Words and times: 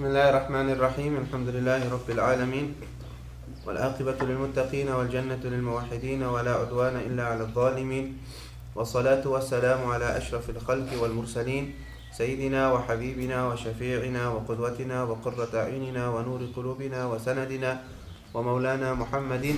بسم 0.00 0.08
الله 0.08 0.28
الرحمن 0.30 0.68
الرحيم 0.70 1.12
الحمد 1.16 1.48
لله 1.48 1.92
رب 1.92 2.08
العالمين 2.10 2.74
والعاقبة 3.66 4.16
للمتقين 4.22 4.88
والجنة 4.88 5.44
للموحدين 5.44 6.22
ولا 6.22 6.52
عدوان 6.54 6.96
إلا 6.96 7.24
على 7.24 7.42
الظالمين 7.44 8.16
والصلاة 8.74 9.28
والسلام 9.28 9.80
على 9.84 10.16
أشرف 10.16 10.50
الخلق 10.50 11.02
والمرسلين 11.02 11.74
سيدنا 12.16 12.72
وحبيبنا 12.72 13.48
وشفيعنا 13.48 14.28
وقدوتنا 14.28 15.04
وقرة 15.04 15.52
أعيننا 15.54 16.08
ونور 16.08 16.40
قلوبنا 16.56 17.06
وسندنا 17.06 17.80
ومولانا 18.34 18.94
محمد 18.94 19.54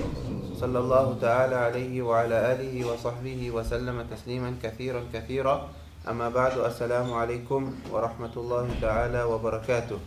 صلى 0.58 0.78
الله 0.78 1.18
تعالى 1.20 1.54
عليه 1.54 2.02
وعلى 2.02 2.36
آله 2.52 2.74
وصحبه 2.90 3.50
وسلم 3.50 4.06
تسليما 4.10 4.50
كثيرا 4.62 5.02
كثيرا 5.14 5.70
أما 6.08 6.28
بعد 6.28 6.58
السلام 6.58 7.12
عليكم 7.14 7.74
ورحمة 7.90 8.34
الله 8.36 8.66
تعالى 8.82 9.22
وبركاته 9.22 9.98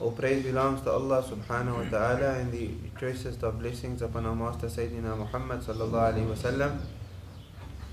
All 0.00 0.10
praise 0.10 0.42
belongs 0.42 0.80
to 0.82 0.90
Allah 0.90 1.22
subhanahu 1.22 1.76
wa 1.78 1.86
ta'ala 1.90 2.40
and 2.40 2.50
the 2.50 2.70
choicest 2.98 3.44
of 3.44 3.60
blessings 3.60 4.02
upon 4.02 4.26
our 4.26 4.34
Master 4.34 4.66
Sayyidina 4.66 5.14
Muhammad 5.16 5.60
sallallahu 5.60 6.10
alayhi 6.10 6.26
wa 6.26 6.34
sallam. 6.34 6.80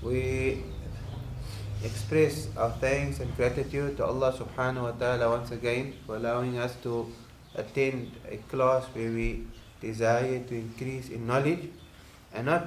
We 0.02 0.64
express 1.84 2.48
our 2.56 2.70
thanks 2.80 3.20
and 3.20 3.30
gratitude 3.36 3.98
to 3.98 4.06
Allah 4.06 4.32
subhanahu 4.32 4.90
wa 4.90 4.94
ta'ala 4.98 5.28
once 5.38 5.52
again 5.52 5.94
for 6.04 6.16
allowing 6.16 6.58
us 6.58 6.74
to 6.82 7.06
attend 7.54 8.10
a 8.26 8.38
class 8.50 8.86
where 8.90 9.12
we 9.12 9.46
desire 9.80 10.42
to 10.48 10.54
increase 10.56 11.10
in 11.10 11.28
knowledge 11.28 11.68
and 12.34 12.46
not 12.46 12.66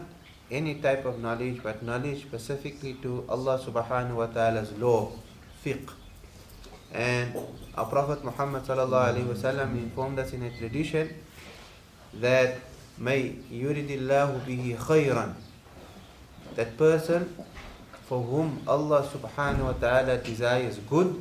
any 0.52 0.76
type 0.76 1.05
of 1.05 1.20
knowledge 1.20 1.64
but 1.64 1.82
knowledge 1.82 2.22
specifically 2.28 2.99
to 3.02 3.24
Allah 3.30 3.57
subhanahu 3.57 4.16
wa 4.20 4.27
ta'ala's 4.27 4.71
law, 4.77 5.10
fiqh. 5.63 5.90
And 6.91 7.34
our 7.76 7.85
Prophet 7.88 8.24
Muhammad 8.24 8.63
sallallahu 8.68 9.16
alaihi 9.16 9.32
wasallam 9.32 9.79
informed 9.79 10.20
us 10.20 10.34
in 10.34 10.44
a 10.44 10.52
tradition 10.52 11.07
that 12.20 12.60
may 12.99 13.40
yuridillahu 13.49 14.44
bihi 14.44 14.76
khayran. 14.76 15.34
That 16.55 16.76
person 16.77 17.32
for 18.04 18.22
whom 18.22 18.60
Allah 18.68 19.07
subhanahu 19.07 19.72
wa 19.72 19.77
ta'ala 19.79 20.18
desires 20.20 20.84
good, 20.84 21.16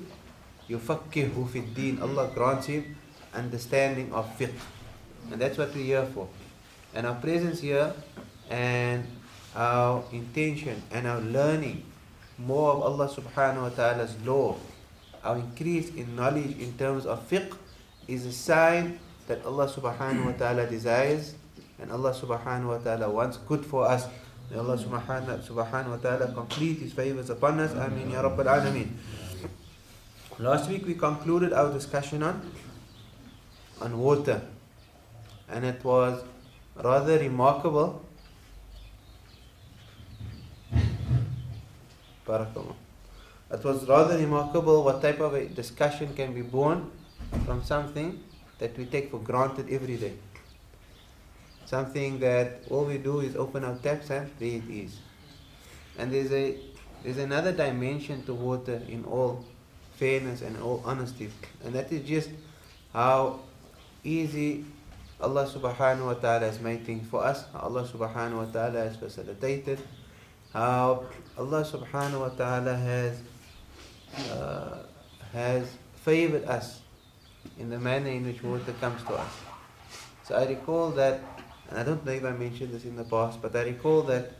yufakkihu 0.68 1.48
fi 1.48 1.60
deen. 1.60 2.02
Allah 2.02 2.28
grants 2.34 2.66
him 2.66 2.96
understanding 3.32 4.12
of 4.12 4.26
fiqh. 4.36 4.58
And 5.30 5.40
that's 5.40 5.56
what 5.56 5.72
we're 5.72 5.86
here 5.86 6.06
for. 6.10 6.26
And 6.92 7.06
our 7.06 7.14
presence 7.14 7.60
here 7.60 7.94
and 8.50 9.06
our 9.54 10.04
intention 10.12 10.82
and 10.90 11.06
our 11.06 11.20
learning 11.20 11.82
more 12.38 12.72
of 12.72 12.82
Allah 12.82 13.08
subhanahu 13.08 13.62
wa 13.62 13.68
ta'ala's 13.68 14.16
law, 14.24 14.56
our 15.22 15.36
increase 15.36 15.90
in 15.94 16.16
knowledge 16.16 16.56
in 16.58 16.72
terms 16.78 17.04
of 17.04 17.28
fiqh 17.28 17.56
is 18.08 18.24
a 18.24 18.32
sign 18.32 18.98
that 19.28 19.44
Allah 19.44 19.68
subhanahu 19.68 20.26
wa 20.26 20.32
ta'ala 20.32 20.66
desires 20.66 21.34
and 21.78 21.92
Allah 21.92 22.12
subhanahu 22.12 22.66
wa 22.66 22.78
ta'ala 22.78 23.10
wants 23.10 23.36
good 23.48 23.64
for 23.64 23.86
us. 23.86 24.06
May 24.50 24.58
Allah 24.58 24.76
subhanahu, 24.76 25.54
wa 25.54 25.96
ta'ala 25.96 26.32
complete 26.32 26.78
His 26.80 26.92
favors 26.92 27.30
upon 27.30 27.60
us. 27.60 27.72
Ameen 27.72 28.10
Ya 28.10 28.22
Rabbal 28.22 28.50
Alameen. 28.50 28.90
Last 30.38 30.68
week 30.68 30.86
we 30.86 30.94
concluded 30.94 31.52
our 31.52 31.70
discussion 31.72 32.22
on, 32.22 32.40
on 33.80 33.98
water 33.98 34.40
and 35.48 35.64
it 35.64 35.84
was 35.84 36.24
rather 36.74 37.18
remarkable 37.18 38.02
Barakallah. 42.30 42.76
It 43.52 43.64
was 43.64 43.88
rather 43.88 44.16
remarkable 44.16 44.84
what 44.84 45.02
type 45.02 45.18
of 45.20 45.34
a 45.34 45.46
discussion 45.46 46.14
can 46.14 46.32
be 46.32 46.42
born 46.42 46.90
from 47.44 47.64
something 47.64 48.22
that 48.58 48.78
we 48.78 48.84
take 48.86 49.10
for 49.10 49.18
granted 49.18 49.68
every 49.70 49.96
day. 49.96 50.14
Something 51.66 52.20
that 52.20 52.62
all 52.70 52.84
we 52.84 52.98
do 52.98 53.20
is 53.20 53.34
open 53.34 53.64
our 53.64 53.76
taps 53.76 54.10
and 54.10 54.30
there 54.38 54.58
it 54.62 54.68
is. 54.70 54.98
And 55.98 56.12
there's 56.12 56.32
a 56.32 56.56
there's 57.02 57.18
another 57.18 57.52
dimension 57.52 58.22
to 58.24 58.34
water 58.34 58.80
in 58.86 59.04
all 59.04 59.44
fairness 59.94 60.42
and 60.42 60.56
all 60.62 60.82
honesty. 60.84 61.30
And 61.64 61.74
that 61.74 61.90
is 61.90 62.06
just 62.06 62.30
how 62.92 63.40
easy 64.04 64.64
Allah 65.20 65.46
subhanahu 65.46 66.06
wa 66.06 66.14
ta'ala 66.14 66.46
has 66.46 66.60
made 66.60 66.84
things 66.84 67.08
for 67.08 67.24
us. 67.24 67.44
Allah 67.54 67.84
subhanahu 67.84 68.44
wa 68.44 68.50
ta'ala 68.52 68.78
has 68.88 68.96
facilitated 68.96 69.78
how 70.52 71.06
Allah 71.38 71.62
subhanahu 71.64 72.20
wa 72.20 72.28
ta'ala 72.28 72.74
has 72.76 73.22
uh, 74.30 74.82
has 75.32 75.76
favored 75.94 76.44
us 76.44 76.80
in 77.58 77.70
the 77.70 77.78
manner 77.78 78.10
in 78.10 78.26
which 78.26 78.42
water 78.42 78.72
comes 78.80 79.02
to 79.04 79.14
us. 79.14 79.32
So 80.24 80.34
I 80.34 80.46
recall 80.46 80.90
that, 80.92 81.20
and 81.68 81.78
I 81.78 81.82
don't 81.82 82.04
know 82.04 82.12
if 82.12 82.24
I 82.24 82.32
mentioned 82.32 82.74
this 82.74 82.84
in 82.84 82.96
the 82.96 83.04
past, 83.04 83.40
but 83.40 83.54
I 83.54 83.62
recall 83.62 84.02
that 84.02 84.32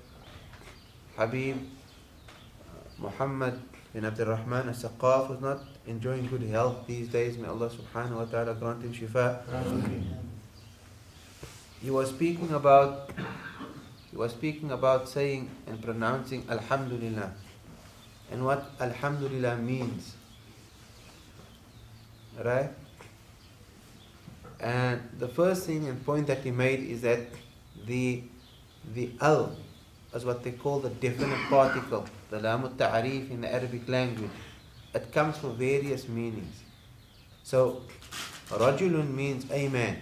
Habib 1.17 1.57
uh, 1.57 1.61
Muhammad 2.99 3.61
bin 3.93 4.05
Abdul 4.05 4.27
Rahman 4.27 4.69
al-Saqaf 4.69 5.31
was 5.31 5.41
not 5.41 5.63
enjoying 5.87 6.27
good 6.27 6.43
health 6.43 6.87
these 6.87 7.09
days. 7.09 7.39
May 7.39 7.49
Allah 7.49 7.71
subhanahu 7.71 8.17
wa 8.17 8.25
ta'ala 8.25 8.55
grant 8.55 8.83
him 8.83 8.93
shifa. 8.93 9.43
He 11.83 11.91
was 11.91 12.11
speaking 12.11 12.53
about 12.53 13.11
he 14.11 14.17
was 14.17 14.33
speaking 14.33 14.71
about 14.73 15.09
saying 15.09 15.51
and 15.67 15.81
pronouncing 15.83 16.45
Alhamdulillah 16.51 17.33
and 18.31 18.45
what 18.45 18.71
Alhamdulillah 18.81 19.57
means. 19.57 20.15
Right? 22.43 22.71
And 24.61 25.01
the 25.19 25.29
first 25.29 25.67
thing 25.67 25.89
and 25.89 26.05
point 26.05 26.27
that 26.27 26.39
he 26.39 26.51
made 26.51 26.81
is 26.81 27.03
that 27.03 27.21
the 27.87 28.23
the 28.95 29.11
al 29.21 29.57
is 30.15 30.25
what 30.25 30.43
they 30.43 30.53
call 30.53 30.81
the 30.81 30.91
definite 30.91 31.39
particle, 31.49 32.05
the 32.31 32.41
lam 32.41 32.63
ta'arif 32.77 33.31
in 33.31 33.41
the 33.43 33.53
Arabic 33.53 33.89
language. 33.89 34.31
It 34.95 35.13
comes 35.13 35.39
for 35.39 35.51
various 35.51 36.09
meanings. 36.09 36.63
So 37.43 37.83
rajulun 38.49 39.15
means 39.15 39.47
a 39.51 39.69
man. 39.69 39.99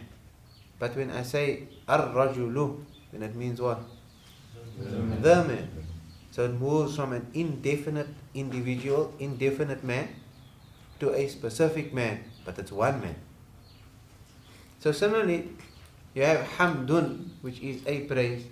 But 0.79 0.97
when 0.97 1.11
I 1.11 1.23
say 1.23 1.65
ar-rajulu, 1.87 2.85
then 3.13 3.23
it 3.23 3.35
means 3.35 3.61
what? 3.61 3.81
The 4.79 5.45
man. 5.45 5.69
So 6.31 6.45
it 6.45 6.55
moves 6.55 6.95
from 6.95 7.13
an 7.13 7.27
indefinite 7.35 8.09
individual, 8.35 9.13
indefinite 9.19 9.83
man, 9.83 10.09
to 11.01 11.15
a 11.15 11.27
specific 11.29 11.93
man, 11.93 12.23
but 12.45 12.59
it's 12.59 12.71
one 12.71 13.01
man. 13.01 13.17
So 14.79 14.93
similarly, 14.93 15.51
you 16.15 16.23
have 16.23 16.47
hamdun, 16.59 17.31
which 17.43 17.61
is 17.61 17.83
a 17.87 18.07
praise, 18.07 18.45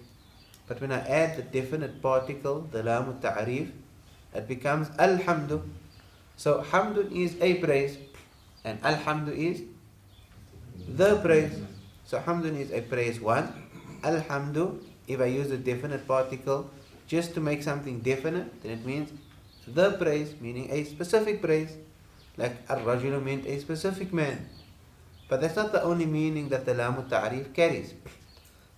but 0.67 0.81
when 0.81 0.91
I 0.91 0.99
add 1.07 1.37
the 1.37 1.43
definite 1.43 2.03
particle, 2.03 2.67
the 2.73 2.83
lam 2.83 3.19
ta'arif, 3.21 3.71
it 4.35 4.49
becomes 4.49 4.89
alhamdu. 4.99 5.63
So 6.37 6.63
hamdun 6.63 7.13
is 7.13 7.37
a 7.41 7.55
praise, 7.63 7.99
and 8.65 8.83
alhamdu 8.83 9.31
is 9.31 9.63
the 10.89 11.17
praise. 11.23 11.55
So 12.05 12.19
hamdun 12.19 12.59
is 12.59 12.73
a 12.73 12.83
praise 12.83 13.21
one, 13.21 13.53
alhamdu 14.03 14.83
if 15.07 15.21
I 15.21 15.27
use 15.27 15.51
a 15.51 15.57
definite 15.57 16.07
particle 16.07 16.71
just 17.07 17.35
to 17.35 17.41
make 17.41 17.63
something 17.63 18.01
definite, 18.01 18.63
then 18.63 18.73
it 18.73 18.87
means 18.87 19.11
the 19.67 19.93
praise, 19.93 20.35
meaning 20.41 20.71
a 20.71 20.85
specific 20.85 21.43
praise. 21.43 21.77
Like 22.37 22.57
ar-rajulu 22.69 23.23
meant 23.23 23.47
a 23.47 23.59
specific 23.61 24.13
man. 24.13 24.49
But 25.29 25.41
that's 25.41 25.57
not 25.57 25.73
the 25.73 25.83
only 25.83 26.07
meaning 26.07 26.49
that 26.51 26.67
the 26.67 26.75
lam 26.75 26.95
ta'arif 27.09 27.55
carries. 27.55 27.95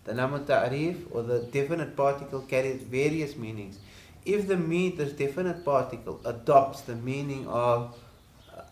The 0.05 0.15
lam 0.15 0.45
ta'arif 0.47 0.97
or 1.11 1.23
the 1.23 1.41
definite 1.41 1.97
particle 1.97 2.43
carries 2.43 2.83
various 2.83 3.37
meanings. 3.37 3.79
If 4.25 4.47
the 4.47 4.57
mean, 4.57 4.97
this 4.97 5.13
definite 5.13 5.65
particle 5.65 6.21
adopts 6.25 6.83
the 6.83 6.95
meaning 6.95 7.47
of 7.49 7.97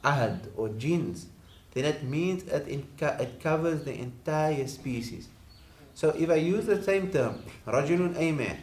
ahad 0.05 0.49
or 0.57 0.69
jins, 0.71 1.27
then 1.75 1.85
it 1.85 2.03
means 2.03 2.45
it, 2.45 2.69
it 2.99 3.41
covers 3.41 3.85
the 3.85 3.95
entire 3.95 4.67
species. 4.67 5.29
So 5.97 6.11
if 6.11 6.29
I 6.29 6.35
use 6.35 6.67
the 6.67 6.83
same 6.83 7.11
term, 7.11 7.41
rajulun 7.67 8.19
a 8.19 8.31
man, 8.31 8.59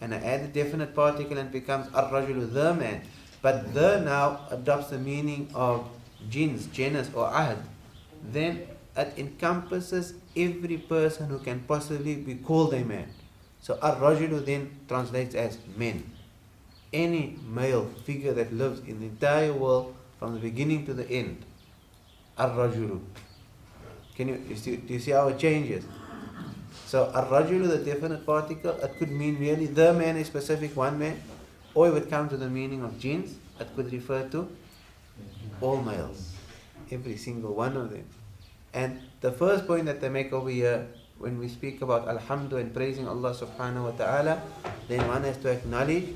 and 0.00 0.14
I 0.14 0.18
add 0.18 0.42
a 0.42 0.46
definite 0.46 0.94
particle 0.94 1.36
and 1.36 1.48
it 1.48 1.52
becomes 1.52 1.92
ar-rajulu 1.92 2.52
the 2.52 2.74
man, 2.74 3.02
but 3.42 3.74
the 3.74 4.00
now 4.02 4.46
adopts 4.52 4.90
the 4.90 4.98
meaning 4.98 5.50
of 5.52 5.88
jins, 6.30 6.68
genus 6.68 7.10
or 7.12 7.26
ahad, 7.26 7.58
then 8.30 8.68
it 8.96 9.14
encompasses 9.18 10.14
every 10.36 10.78
person 10.78 11.26
who 11.26 11.40
can 11.40 11.58
possibly 11.66 12.14
be 12.14 12.36
called 12.36 12.72
a 12.72 12.84
man. 12.84 13.08
So 13.60 13.80
ar-rajulu 13.82 14.46
then 14.46 14.70
translates 14.86 15.34
as 15.34 15.58
men. 15.76 16.08
Any 16.92 17.36
male 17.44 17.86
figure 18.04 18.32
that 18.34 18.52
lives 18.52 18.78
in 18.86 19.00
the 19.00 19.06
entire 19.06 19.52
world 19.52 19.92
from 20.20 20.34
the 20.34 20.38
beginning 20.38 20.86
to 20.86 20.94
the 20.94 21.10
end. 21.10 21.44
Ar-rajulu. 22.38 23.00
Can 24.14 24.28
you, 24.28 24.36
do 24.54 24.94
you 24.94 25.00
see 25.00 25.10
how 25.10 25.26
it 25.28 25.38
changes? 25.40 25.84
So 26.86 27.10
ar-rajulu, 27.12 27.66
the 27.68 27.78
definite 27.78 28.24
particle, 28.24 28.70
it 28.78 28.94
could 28.98 29.10
mean 29.10 29.38
really 29.40 29.66
the 29.66 29.92
man, 29.92 30.16
a 30.16 30.24
specific 30.24 30.76
one 30.76 30.98
man, 30.98 31.20
or 31.74 31.88
it 31.88 31.92
would 31.92 32.08
come 32.08 32.28
to 32.28 32.36
the 32.36 32.48
meaning 32.48 32.84
of 32.84 32.98
jins, 32.98 33.34
it 33.58 33.66
could 33.74 33.92
refer 33.92 34.22
to 34.30 34.48
all 35.60 35.82
males, 35.82 36.32
every 36.92 37.16
single 37.16 37.54
one 37.54 37.76
of 37.76 37.90
them. 37.90 38.04
And 38.72 39.00
the 39.20 39.32
first 39.32 39.66
point 39.66 39.86
that 39.86 40.00
they 40.00 40.08
make 40.08 40.32
over 40.32 40.48
here, 40.48 40.86
when 41.18 41.40
we 41.40 41.48
speak 41.48 41.82
about 41.82 42.06
Alhamdulillah 42.06 42.66
and 42.66 42.74
praising 42.74 43.08
Allah 43.08 43.34
subhanahu 43.34 43.90
wa 43.90 43.94
ta'ala, 43.98 44.40
then 44.86 45.08
one 45.08 45.24
has 45.24 45.38
to 45.38 45.50
acknowledge 45.50 46.06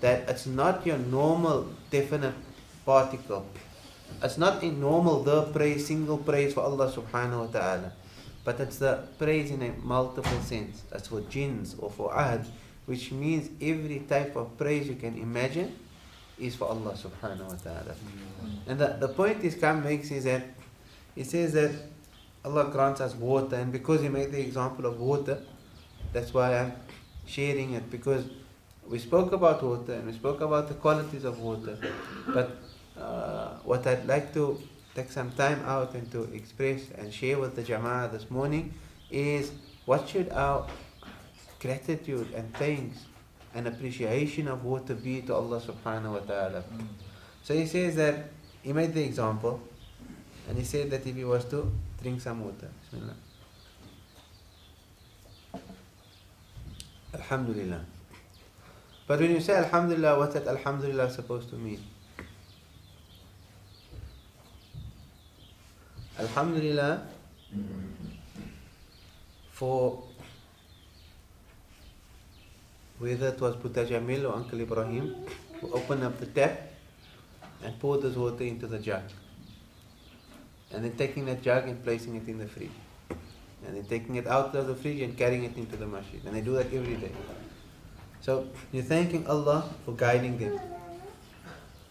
that 0.00 0.28
it's 0.28 0.44
not 0.44 0.84
your 0.84 0.98
normal 0.98 1.72
definite 1.90 2.34
particle. 2.84 3.46
It's 4.22 4.36
not 4.36 4.62
a 4.62 4.70
normal 4.70 5.22
the 5.22 5.44
praise, 5.54 5.86
single 5.86 6.18
praise 6.18 6.52
for 6.52 6.60
Allah 6.68 6.92
subhanahu 6.92 7.46
wa 7.46 7.50
ta'ala. 7.52 7.92
But 8.48 8.60
it's 8.60 8.78
the 8.78 9.04
praise 9.18 9.50
in 9.50 9.60
a 9.60 9.72
multiple 9.84 10.40
sense. 10.40 10.80
That's 10.88 11.08
for 11.08 11.20
jins 11.20 11.76
or 11.78 11.90
for 11.90 12.08
ahad, 12.14 12.46
which 12.86 13.12
means 13.12 13.50
every 13.60 13.98
type 14.08 14.36
of 14.36 14.56
praise 14.56 14.88
you 14.88 14.94
can 14.94 15.18
imagine 15.18 15.76
is 16.38 16.56
for 16.56 16.64
Allah 16.64 16.94
subhanahu 16.96 17.46
wa 17.46 17.58
ta'ala. 17.62 17.94
And 18.66 18.78
the, 18.78 18.96
the 19.00 19.08
point 19.08 19.42
this 19.42 19.54
Kam 19.54 19.84
makes 19.84 20.10
is 20.10 20.24
that 20.24 20.44
he 21.14 21.24
says 21.24 21.52
that 21.52 21.72
Allah 22.42 22.70
grants 22.72 23.02
us 23.02 23.14
water, 23.14 23.56
and 23.56 23.70
because 23.70 24.00
he 24.00 24.08
made 24.08 24.32
the 24.32 24.40
example 24.40 24.86
of 24.86 24.98
water, 24.98 25.42
that's 26.14 26.32
why 26.32 26.56
I'm 26.56 26.72
sharing 27.26 27.74
it 27.74 27.90
because 27.90 28.24
we 28.88 28.98
spoke 28.98 29.32
about 29.32 29.62
water 29.62 29.92
and 29.92 30.06
we 30.06 30.14
spoke 30.14 30.40
about 30.40 30.68
the 30.68 30.74
qualities 30.86 31.24
of 31.24 31.38
water. 31.38 31.76
But 32.26 32.56
uh, 32.98 33.58
what 33.62 33.86
I'd 33.86 34.06
like 34.06 34.32
to 34.32 34.58
take 34.98 35.12
some 35.12 35.30
time 35.30 35.62
out 35.64 35.94
and 35.94 36.10
to 36.10 36.24
express 36.34 36.90
and 36.98 37.14
share 37.14 37.38
with 37.38 37.54
the 37.54 37.62
Jama'ah 37.62 38.10
this 38.10 38.28
morning 38.30 38.74
is 39.10 39.52
what 39.86 40.08
should 40.08 40.28
our 40.30 40.66
gratitude 41.60 42.26
and 42.34 42.52
thanks 42.54 43.06
and 43.54 43.68
appreciation 43.68 44.48
of 44.48 44.64
water 44.64 44.94
be 44.94 45.22
to 45.22 45.34
Allah 45.34 45.60
subhanahu 45.60 46.18
wa 46.18 46.24
ta'ala. 46.30 46.62
Mm. 46.62 46.88
So 47.44 47.54
he 47.54 47.66
says 47.66 47.94
that 47.94 48.26
he 48.62 48.72
made 48.72 48.92
the 48.92 49.04
example 49.04 49.60
and 50.48 50.58
he 50.58 50.64
said 50.64 50.90
that 50.90 51.06
if 51.06 51.14
he 51.14 51.24
was 51.24 51.44
to 51.54 51.70
drink 52.02 52.20
some 52.20 52.42
water. 52.42 52.68
Bismillah. 52.90 53.14
Alhamdulillah. 57.14 57.84
But 59.06 59.20
when 59.20 59.30
you 59.30 59.40
say 59.40 59.54
Alhamdulillah, 59.54 60.18
what's 60.18 60.34
that 60.34 60.48
Alhamdulillah 60.48 61.08
supposed 61.10 61.50
to 61.50 61.56
mean? 61.56 61.80
Alhamdulillah 66.18 67.06
for 69.52 70.02
whether 72.98 73.28
it 73.28 73.40
was 73.40 73.56
Buddha 73.56 73.86
Jamil 73.86 74.28
or 74.28 74.34
Uncle 74.34 74.60
Ibrahim 74.60 75.14
who 75.60 75.72
opened 75.72 76.04
up 76.04 76.18
the 76.18 76.26
tap 76.26 76.72
and 77.62 77.78
poured 77.78 78.02
this 78.02 78.16
water 78.16 78.44
into 78.44 78.66
the 78.66 78.78
jug. 78.78 79.02
And 80.72 80.84
then 80.84 80.96
taking 80.96 81.24
that 81.26 81.42
jug 81.42 81.68
and 81.68 81.82
placing 81.82 82.16
it 82.16 82.28
in 82.28 82.38
the 82.38 82.46
fridge. 82.46 82.70
And 83.66 83.76
then 83.76 83.84
taking 83.84 84.16
it 84.16 84.26
out 84.26 84.54
of 84.54 84.66
the 84.66 84.74
fridge 84.74 85.00
and 85.00 85.16
carrying 85.16 85.44
it 85.44 85.56
into 85.56 85.76
the 85.76 85.86
masjid. 85.86 86.20
And 86.24 86.36
they 86.36 86.40
do 86.40 86.52
that 86.54 86.72
every 86.72 86.96
day. 86.96 87.12
So 88.20 88.48
you're 88.72 88.82
thanking 88.82 89.26
Allah 89.26 89.68
for 89.84 89.92
guiding 89.92 90.38
them, 90.38 90.60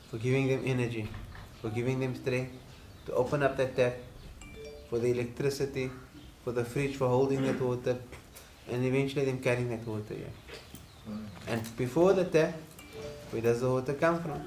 for 0.10 0.18
giving 0.18 0.48
them 0.48 0.62
energy, 0.66 1.10
for 1.62 1.70
giving 1.70 2.00
them 2.00 2.16
strength 2.16 2.52
to 3.08 3.14
open 3.14 3.44
up 3.44 3.58
that 3.58 3.76
tap, 3.76 3.96
for 4.90 5.00
the 5.00 5.12
electricity, 5.12 5.90
for 6.44 6.52
the 6.52 6.64
fridge 6.64 6.96
for 6.96 7.08
holding 7.08 7.44
that 7.44 7.60
water, 7.60 7.98
and 8.70 8.86
eventually 8.86 9.26
them 9.26 9.40
carrying 9.40 9.70
that 9.70 9.86
water 9.88 10.14
here. 10.14 10.34
And 11.48 11.78
before 11.78 12.14
the 12.14 12.26
tap, 12.26 12.54
where 13.32 13.42
does 13.42 13.62
the 13.62 13.70
water 13.70 13.94
come 13.94 14.22
from? 14.22 14.42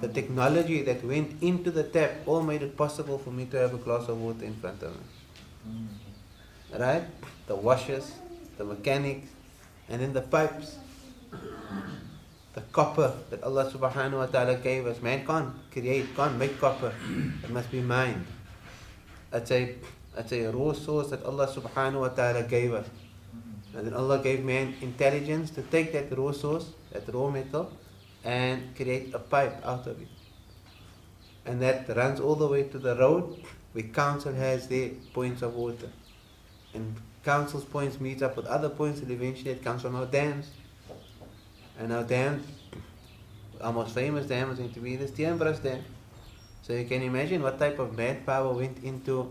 The 0.00 0.08
technology 0.08 0.82
that 0.82 1.04
went 1.04 1.42
into 1.42 1.70
the 1.70 1.84
tap 1.84 2.10
all 2.26 2.42
made 2.42 2.62
it 2.62 2.76
possible 2.76 3.18
for 3.18 3.30
me 3.30 3.46
to 3.46 3.56
have 3.56 3.74
a 3.74 3.78
glass 3.78 4.08
of 4.08 4.20
water 4.20 4.44
in 4.44 4.54
front 4.54 4.82
of 4.82 4.92
me. 4.92 5.86
Right? 6.76 7.04
The 7.46 7.54
washers, 7.54 8.12
the 8.58 8.64
mechanics, 8.64 9.28
and 9.88 10.02
then 10.02 10.12
the 10.12 10.22
pipes. 10.22 10.78
The 12.54 12.60
copper 12.70 13.12
that 13.30 13.42
Allah 13.42 13.70
subhanahu 13.70 14.18
wa 14.18 14.26
ta'ala 14.26 14.56
gave 14.56 14.86
us. 14.86 15.02
Man 15.02 15.26
can't 15.26 15.52
create, 15.72 16.14
can't 16.14 16.38
make 16.38 16.60
copper. 16.60 16.92
It 17.42 17.50
must 17.50 17.70
be 17.70 17.80
mined. 17.80 18.24
It's 19.34 19.50
a, 19.50 19.74
it's 20.16 20.32
a 20.32 20.46
raw 20.52 20.72
source 20.72 21.10
that 21.10 21.24
Allah 21.24 21.48
subhanahu 21.48 22.00
wa 22.00 22.08
ta'ala 22.08 22.44
gave 22.44 22.72
us. 22.72 22.86
And 23.76 23.88
then 23.88 23.94
Allah 23.94 24.22
gave 24.22 24.44
man 24.44 24.74
intelligence 24.80 25.50
to 25.50 25.62
take 25.62 25.92
that 25.92 26.16
raw 26.16 26.30
source, 26.30 26.70
that 26.92 27.12
raw 27.12 27.28
metal, 27.28 27.72
and 28.22 28.74
create 28.76 29.12
a 29.12 29.18
pipe 29.18 29.60
out 29.66 29.88
of 29.88 30.00
it. 30.00 30.08
And 31.44 31.60
that 31.60 31.88
runs 31.96 32.20
all 32.20 32.36
the 32.36 32.46
way 32.46 32.62
to 32.62 32.78
the 32.78 32.94
road 32.94 33.42
where 33.72 33.84
council 33.84 34.32
has 34.32 34.68
their 34.68 34.90
points 35.12 35.42
of 35.42 35.56
water. 35.56 35.90
And 36.72 36.94
council's 37.24 37.64
points 37.64 38.00
meet 38.00 38.22
up 38.22 38.36
with 38.36 38.46
other 38.46 38.68
points 38.68 39.00
and 39.00 39.10
eventually 39.10 39.50
it 39.50 39.64
comes 39.64 39.82
from 39.82 39.96
our 39.96 40.06
dams. 40.06 40.46
And 41.78 41.92
our 41.92 42.04
dams, 42.04 42.46
our 43.60 43.72
most 43.72 43.94
famous 43.94 44.26
dam 44.26 44.50
is 44.52 44.58
going 44.58 44.72
to 44.72 44.80
be 44.80 44.94
the 44.94 45.06
Steenbras 45.06 45.60
Dam. 45.60 45.82
So 46.66 46.72
you 46.72 46.86
can 46.86 47.02
imagine 47.02 47.42
what 47.42 47.58
type 47.58 47.78
of 47.78 47.94
manpower 47.94 48.50
went 48.54 48.82
into 48.82 49.30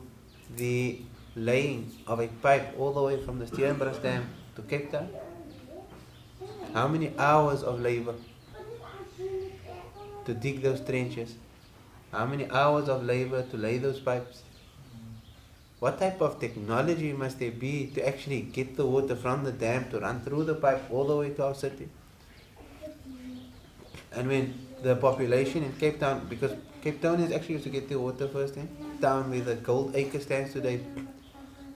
the 0.56 1.02
laying 1.36 1.92
of 2.06 2.20
a 2.20 2.28
pipe 2.28 2.76
all 2.78 2.94
the 2.94 3.02
way 3.02 3.20
from 3.26 3.40
the 3.40 3.46
Steenbras 3.46 4.00
Dam 4.04 4.30
to 4.56 4.62
Cape 4.62 4.92
Town. 4.92 5.10
How 6.76 6.88
many 6.88 7.12
hours 7.18 7.64
of 7.64 7.82
labor 7.82 8.14
to 10.26 10.34
dig 10.36 10.62
those 10.62 10.82
trenches? 10.82 11.34
How 12.12 12.28
many 12.28 12.48
hours 12.52 12.88
of 12.88 13.04
labor 13.04 13.42
to 13.50 13.58
lay 13.58 13.80
those 13.80 14.00
pipes? 14.00 14.44
What 15.80 15.98
type 15.98 16.22
of 16.22 16.40
technology 16.40 17.14
must 17.14 17.40
there 17.40 17.50
be 17.50 17.88
to 17.96 18.08
actually 18.08 18.42
get 18.42 18.78
the 18.78 18.86
water 18.86 19.16
from 19.16 19.44
the 19.44 19.52
dam 19.52 19.90
to 19.90 20.00
run 20.00 20.22
through 20.22 20.44
the 20.44 20.54
pipe 20.54 20.84
all 20.92 21.06
the 21.06 21.18
way 21.18 21.32
to 21.32 21.46
our 21.46 21.56
city? 21.56 21.90
And 24.12 24.28
when 24.28 24.54
the 24.84 24.96
population 24.96 25.64
in 25.64 25.74
Cape 25.74 26.00
Town, 26.00 26.28
because 26.30 26.52
Cape 26.84 27.02
Town 27.02 27.22
is 27.22 27.32
actually 27.32 27.54
used 27.54 27.64
to 27.64 27.70
get 27.70 27.88
the 27.88 27.98
water 27.98 28.28
first 28.28 28.58
in, 28.58 28.68
down 29.00 29.30
where 29.32 29.40
the 29.40 29.56
Golden 29.56 29.96
Acre 29.96 30.20
stands 30.20 30.52
today, 30.52 30.82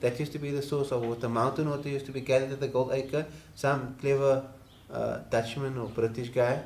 that 0.00 0.20
used 0.20 0.32
to 0.32 0.38
be 0.38 0.50
the 0.50 0.60
source 0.60 0.92
of 0.92 1.02
water. 1.02 1.30
Mountain 1.30 1.70
water 1.70 1.88
used 1.88 2.04
to 2.04 2.12
be 2.12 2.20
gathered 2.20 2.52
at 2.52 2.60
the 2.60 2.68
Golden 2.68 2.94
Acre. 2.94 3.24
Some 3.54 3.96
clever 3.98 4.46
uh, 4.92 5.20
Dutchman 5.30 5.78
or 5.78 5.86
British 5.86 6.28
guy, 6.28 6.60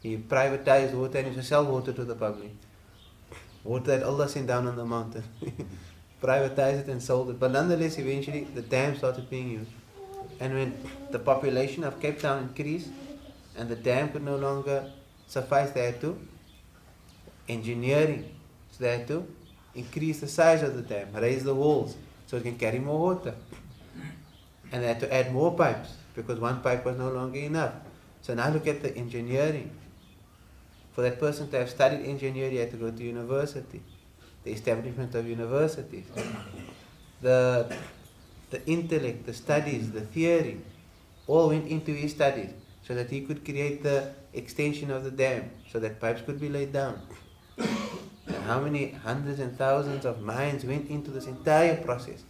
he 0.00 0.16
privatized 0.16 0.94
water 0.94 1.18
and 1.18 1.26
used 1.26 1.40
to 1.40 1.44
sell 1.44 1.64
water 1.64 1.92
to 1.92 2.04
the 2.04 2.14
public. 2.14 2.52
Water 3.64 3.98
that 3.98 4.04
Allah 4.04 4.28
sent 4.28 4.46
down 4.46 4.68
on 4.68 4.76
the 4.76 4.84
mountain. 4.84 5.24
privatized 6.22 6.82
it 6.82 6.88
and 6.88 7.02
sold 7.02 7.30
it. 7.30 7.40
But 7.40 7.50
nonetheless, 7.50 7.98
eventually 7.98 8.44
the 8.44 8.62
dam 8.62 8.96
started 8.96 9.28
being 9.28 9.50
used. 9.50 9.70
And 10.38 10.54
when 10.54 10.78
the 11.10 11.18
population 11.18 11.82
of 11.82 11.98
Cape 11.98 12.20
Town 12.20 12.44
increased 12.44 12.90
and 13.56 13.68
the 13.68 13.74
dam 13.74 14.10
could 14.10 14.22
no 14.22 14.36
longer 14.36 14.88
suffice, 15.26 15.72
they 15.72 15.86
had 15.86 16.00
to 16.02 16.16
engineering. 17.48 18.34
So 18.70 18.84
they 18.84 18.98
had 18.98 19.08
to 19.08 19.26
increase 19.74 20.20
the 20.20 20.28
size 20.28 20.62
of 20.62 20.74
the 20.76 20.82
dam, 20.82 21.08
raise 21.14 21.44
the 21.44 21.54
walls 21.54 21.96
so 22.26 22.36
it 22.36 22.42
can 22.42 22.58
carry 22.58 22.78
more 22.78 22.98
water. 22.98 23.34
And 24.70 24.82
they 24.82 24.88
had 24.88 25.00
to 25.00 25.12
add 25.12 25.32
more 25.32 25.56
pipes 25.56 25.94
because 26.14 26.38
one 26.38 26.60
pipe 26.60 26.84
was 26.84 26.98
no 26.98 27.10
longer 27.10 27.38
enough. 27.38 27.74
So 28.22 28.34
now 28.34 28.50
look 28.50 28.66
at 28.66 28.82
the 28.82 28.94
engineering. 28.96 29.70
For 30.92 31.02
that 31.02 31.18
person 31.18 31.48
to 31.50 31.58
have 31.58 31.70
studied 31.70 32.04
engineering, 32.04 32.52
he 32.52 32.58
had 32.58 32.70
to 32.72 32.76
go 32.76 32.90
to 32.90 33.02
university 33.02 33.80
the 34.44 34.54
establishment 34.54 35.14
of 35.14 35.28
universities, 35.28 36.06
the, 37.20 37.70
the 38.50 38.66
intellect, 38.66 39.26
the 39.26 39.34
studies, 39.34 39.90
the 39.92 40.00
theory, 40.00 40.60
all 41.26 41.48
went 41.48 41.68
into 41.68 41.92
his 41.92 42.12
studies 42.12 42.50
so 42.82 42.94
that 42.94 43.10
he 43.10 43.20
could 43.20 43.44
create 43.44 43.82
the 43.82 44.10
extension 44.32 44.90
of 44.90 45.04
the 45.04 45.10
dam 45.10 45.50
so 45.70 45.78
that 45.78 46.00
pipes 46.00 46.22
could 46.22 46.40
be 46.40 46.48
laid 46.48 46.72
down. 46.72 47.00
How 48.48 48.60
many 48.60 48.92
hundreds 48.92 49.40
and 49.40 49.56
thousands 49.58 50.06
of 50.06 50.22
minds 50.22 50.64
went 50.64 50.88
into 50.88 51.10
this 51.10 51.26
entire 51.26 51.76
process. 51.76 52.22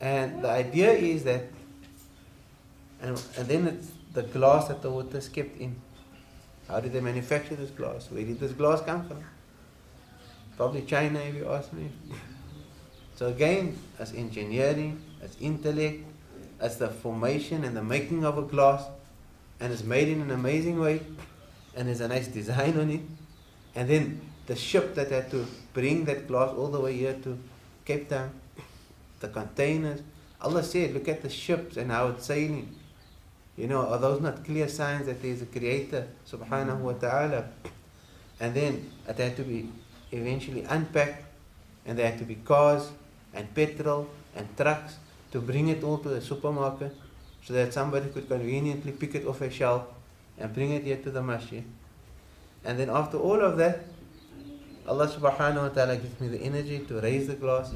And 0.00 0.42
the 0.42 0.48
idea 0.48 0.92
is 0.92 1.24
that, 1.24 1.44
and, 3.02 3.22
and 3.36 3.46
then 3.46 3.66
it's 3.68 3.90
the 4.14 4.22
glass 4.22 4.68
that 4.68 4.80
the 4.80 4.90
water 4.90 5.18
is 5.18 5.28
kept 5.28 5.60
in. 5.60 5.76
How 6.68 6.80
did 6.80 6.92
they 6.94 7.00
manufacture 7.00 7.54
this 7.54 7.70
glass? 7.70 8.10
Where 8.10 8.24
did 8.24 8.40
this 8.40 8.52
glass 8.52 8.80
come 8.80 9.06
from? 9.06 9.22
Probably 10.56 10.82
China 10.82 11.20
if 11.20 11.34
you 11.34 11.48
ask 11.48 11.72
me. 11.72 11.90
So 13.16 13.28
again, 13.28 13.78
as 13.98 14.14
engineering, 14.14 15.00
as 15.22 15.36
intellect, 15.40 16.04
as 16.58 16.78
the 16.78 16.88
formation 16.88 17.64
and 17.64 17.76
the 17.76 17.82
making 17.82 18.24
of 18.24 18.38
a 18.38 18.42
glass, 18.42 18.84
and 19.60 19.72
it's 19.72 19.84
made 19.84 20.08
in 20.08 20.22
an 20.22 20.30
amazing 20.30 20.80
way, 20.80 21.00
and 21.74 21.88
there's 21.88 22.00
a 22.00 22.08
nice 22.08 22.28
design 22.28 22.78
on 22.78 22.90
it, 22.90 23.00
and 23.76 23.88
then 23.88 24.20
the 24.46 24.56
ship 24.56 24.94
that 24.94 25.10
had 25.10 25.30
to 25.30 25.46
bring 25.74 26.06
that 26.06 26.26
glass 26.26 26.50
all 26.56 26.68
the 26.68 26.80
way 26.80 26.96
here 26.96 27.16
to 27.22 27.38
Cape 27.84 28.08
Town, 28.08 28.30
the 29.20 29.28
containers. 29.28 30.00
Allah 30.40 30.62
said, 30.62 30.94
look 30.94 31.08
at 31.08 31.22
the 31.22 31.28
ships 31.28 31.76
and 31.76 31.90
how 31.90 32.08
it's 32.08 32.26
sailing. 32.26 32.74
You 33.56 33.68
know, 33.68 33.86
are 33.86 33.98
those 33.98 34.20
not 34.20 34.44
clear 34.44 34.68
signs 34.68 35.06
that 35.06 35.20
there 35.22 35.30
is 35.30 35.42
a 35.42 35.46
creator, 35.46 36.08
subhanahu 36.30 36.78
wa 36.78 36.92
ta'ala? 36.92 37.44
And 38.40 38.54
then 38.54 38.90
it 39.08 39.16
had 39.16 39.36
to 39.36 39.42
be 39.42 39.68
eventually 40.12 40.62
unpacked 40.62 41.24
and 41.84 41.98
there 41.98 42.10
had 42.10 42.18
to 42.18 42.24
be 42.24 42.36
cars 42.36 42.90
and 43.34 43.52
petrol 43.54 44.08
and 44.34 44.48
trucks 44.56 44.96
to 45.32 45.40
bring 45.40 45.68
it 45.68 45.82
all 45.84 45.98
to 45.98 46.08
the 46.08 46.20
supermarket 46.20 46.94
so 47.44 47.52
that 47.54 47.72
somebody 47.72 48.08
could 48.10 48.28
conveniently 48.28 48.92
pick 48.92 49.14
it 49.14 49.26
off 49.26 49.40
a 49.40 49.50
shelf 49.50 49.84
and 50.38 50.52
bring 50.52 50.72
it 50.72 50.84
here 50.84 50.96
to 50.96 51.10
the 51.10 51.22
masjid. 51.22 51.64
And 52.66 52.78
then 52.78 52.90
after 52.90 53.16
all 53.16 53.40
of 53.40 53.56
that, 53.58 53.84
Allah 54.86 55.06
subhanahu 55.06 55.62
wa 55.62 55.68
ta'ala 55.68 55.96
gives 55.96 56.20
me 56.20 56.28
the 56.28 56.42
energy 56.42 56.80
to 56.88 57.00
raise 57.00 57.28
the 57.28 57.34
glass, 57.34 57.72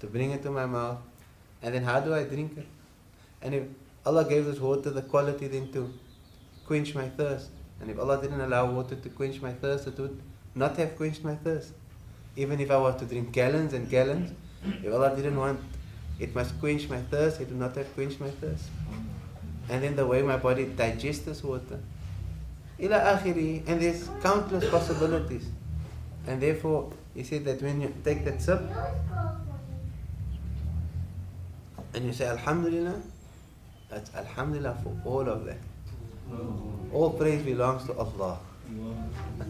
to 0.00 0.06
bring 0.06 0.30
it 0.30 0.42
to 0.42 0.50
my 0.50 0.66
mouth, 0.66 0.98
and 1.62 1.74
then 1.74 1.82
how 1.82 2.00
do 2.00 2.14
I 2.14 2.24
drink 2.24 2.56
it? 2.58 2.66
And 3.40 3.54
if 3.54 3.62
Allah 4.04 4.28
gave 4.28 4.44
this 4.44 4.60
water 4.60 4.90
the 4.90 5.02
quality 5.02 5.48
then 5.48 5.72
to 5.72 5.92
quench 6.66 6.94
my 6.94 7.08
thirst, 7.08 7.48
and 7.80 7.90
if 7.90 7.98
Allah 7.98 8.20
didn't 8.20 8.40
allow 8.40 8.70
water 8.70 8.94
to 8.94 9.08
quench 9.08 9.40
my 9.40 9.52
thirst, 9.52 9.86
it 9.86 9.98
would 9.98 10.20
not 10.54 10.76
have 10.76 10.96
quenched 10.96 11.24
my 11.24 11.34
thirst. 11.34 11.72
Even 12.36 12.60
if 12.60 12.70
I 12.70 12.76
was 12.76 12.96
to 13.00 13.06
drink 13.06 13.32
gallons 13.32 13.72
and 13.72 13.88
gallons, 13.88 14.32
if 14.82 14.92
Allah 14.92 15.16
didn't 15.16 15.36
want 15.36 15.60
it 16.18 16.34
must 16.34 16.58
quench 16.60 16.88
my 16.88 17.00
thirst, 17.00 17.40
it 17.40 17.48
would 17.48 17.58
not 17.58 17.74
have 17.76 17.92
quenched 17.94 18.20
my 18.20 18.30
thirst. 18.30 18.64
And 19.68 19.82
then 19.82 19.96
the 19.96 20.06
way 20.06 20.22
my 20.22 20.36
body 20.36 20.64
digests 20.64 21.24
this 21.24 21.42
water. 21.42 21.80
Ila 22.78 22.98
akhiri, 23.16 23.66
and 23.66 23.80
there's 23.80 24.08
countless 24.22 24.68
possibilities. 24.68 25.46
And 26.26 26.40
therefore, 26.40 26.92
he 27.14 27.22
said 27.22 27.44
that 27.46 27.62
when 27.62 27.80
you 27.80 27.94
take 28.04 28.24
that 28.24 28.42
sip 28.42 28.60
and 31.94 32.04
you 32.04 32.12
say 32.12 32.26
Alhamdulillah, 32.26 33.00
that's 33.88 34.14
Alhamdulillah 34.14 34.76
for 34.82 34.94
all 35.04 35.28
of 35.28 35.46
that. 35.46 35.58
All 36.92 37.10
praise 37.10 37.42
belongs 37.42 37.86
to 37.86 37.96
Allah. 37.96 38.38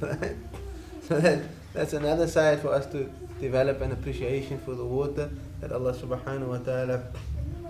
so 1.02 1.18
that, 1.20 1.42
that's 1.72 1.94
another 1.94 2.28
side 2.28 2.60
for 2.60 2.68
us 2.68 2.86
to 2.92 3.10
develop 3.40 3.80
an 3.80 3.92
appreciation 3.92 4.58
for 4.60 4.74
the 4.74 4.84
water 4.84 5.30
that 5.60 5.72
Allah 5.72 5.92
subhanahu 5.94 6.48
wa 6.48 6.58
ta'ala 6.58 7.02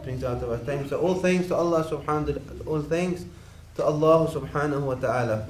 brings 0.03 0.25
out 0.25 0.43
of 0.43 0.51
our 0.51 0.59
time. 0.59 0.89
So 0.89 1.01
all 1.01 1.15
thanks 1.15 1.49
to 1.49 1.55
Allah 1.55 1.85
subhanahu 1.85 2.27
wa 2.27 2.33
ta'ala. 2.33 2.65
All 2.67 2.83
thanks 2.83 3.25
to 3.77 3.85
Allah 3.85 4.27
subhanahu 4.27 4.89
wa 4.89 4.95
ta'ala. 4.97 5.47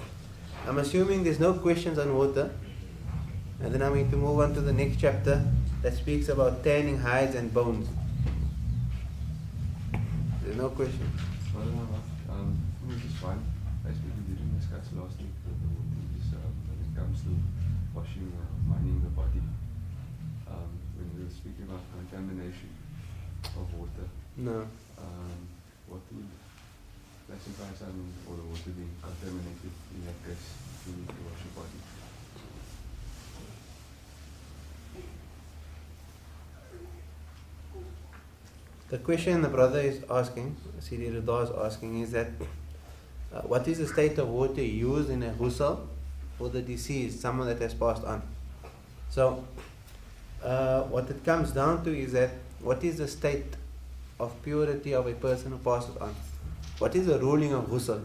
I'm 0.66 0.78
assuming 0.78 1.22
there's 1.22 1.38
no 1.38 1.54
questions 1.54 1.98
on 1.98 2.14
water. 2.14 2.50
And 3.62 3.72
then 3.72 3.80
I'm 3.82 3.94
going 3.94 4.10
to 4.10 4.16
move 4.16 4.40
on 4.40 4.52
to 4.54 4.60
the 4.60 4.72
next 4.72 4.98
chapter 5.00 5.40
that 5.82 5.94
speaks 5.94 6.28
about 6.28 6.62
tanning 6.62 6.98
hides 6.98 7.34
and 7.34 7.54
bones. 7.54 7.88
There's 10.42 10.56
no 10.56 10.68
question. 10.70 11.06
Um, 12.28 12.58
which 12.84 13.04
is 13.06 13.14
fine. 13.22 13.40
Basically, 13.86 14.10
we 14.28 14.34
didn't 14.34 14.58
discuss 14.58 14.90
last 14.98 15.16
week 15.22 15.32
the, 15.46 15.54
the 15.54 15.70
is 16.18 16.34
um, 16.34 16.52
when 16.68 16.78
it 16.82 16.92
comes 16.98 17.22
to 17.24 17.32
washing, 17.94 18.28
uh, 18.34 18.76
the 18.76 19.12
body. 19.14 19.40
Um, 20.50 20.68
when 20.98 21.08
we 21.16 21.24
were 21.24 21.30
speaking 21.30 21.64
about 21.64 21.80
contamination 21.94 22.74
of 23.56 23.72
water, 23.72 24.10
No. 24.36 24.66
Some 27.26 28.12
or 28.28 28.36
the 28.36 28.42
contaminated 29.02 29.70
to, 29.94 30.90
to 30.90 31.14
wash 31.24 31.42
your 31.44 31.54
body? 31.54 31.80
The 38.88 38.98
question 38.98 39.42
the 39.42 39.48
brother 39.48 39.80
is 39.80 40.04
asking, 40.08 40.56
Sidi 40.78 41.10
Rida 41.10 41.44
is 41.44 41.50
asking, 41.50 42.02
is 42.02 42.12
that 42.12 42.28
uh, 43.32 43.40
what 43.42 43.66
is 43.66 43.78
the 43.78 43.86
state 43.88 44.18
of 44.18 44.28
water 44.28 44.62
used 44.62 45.10
in 45.10 45.24
a 45.24 45.30
ghusl 45.32 45.80
for 46.38 46.48
the 46.48 46.62
deceased, 46.62 47.20
someone 47.20 47.48
that 47.48 47.60
has 47.60 47.74
passed 47.74 48.04
on? 48.04 48.22
So, 49.10 49.44
uh, 50.42 50.82
what 50.82 51.10
it 51.10 51.24
comes 51.24 51.50
down 51.50 51.82
to 51.84 51.98
is 51.98 52.12
that 52.12 52.30
what 52.60 52.84
is 52.84 52.98
the 52.98 53.08
state 53.08 53.56
of 54.20 54.40
purity 54.42 54.94
of 54.94 55.08
a 55.08 55.14
person 55.14 55.50
who 55.50 55.58
passes 55.58 55.96
on? 55.96 56.14
What 56.78 56.94
is 56.94 57.06
the 57.06 57.18
ruling 57.18 57.52
of 57.52 57.66
ghusl? 57.66 58.04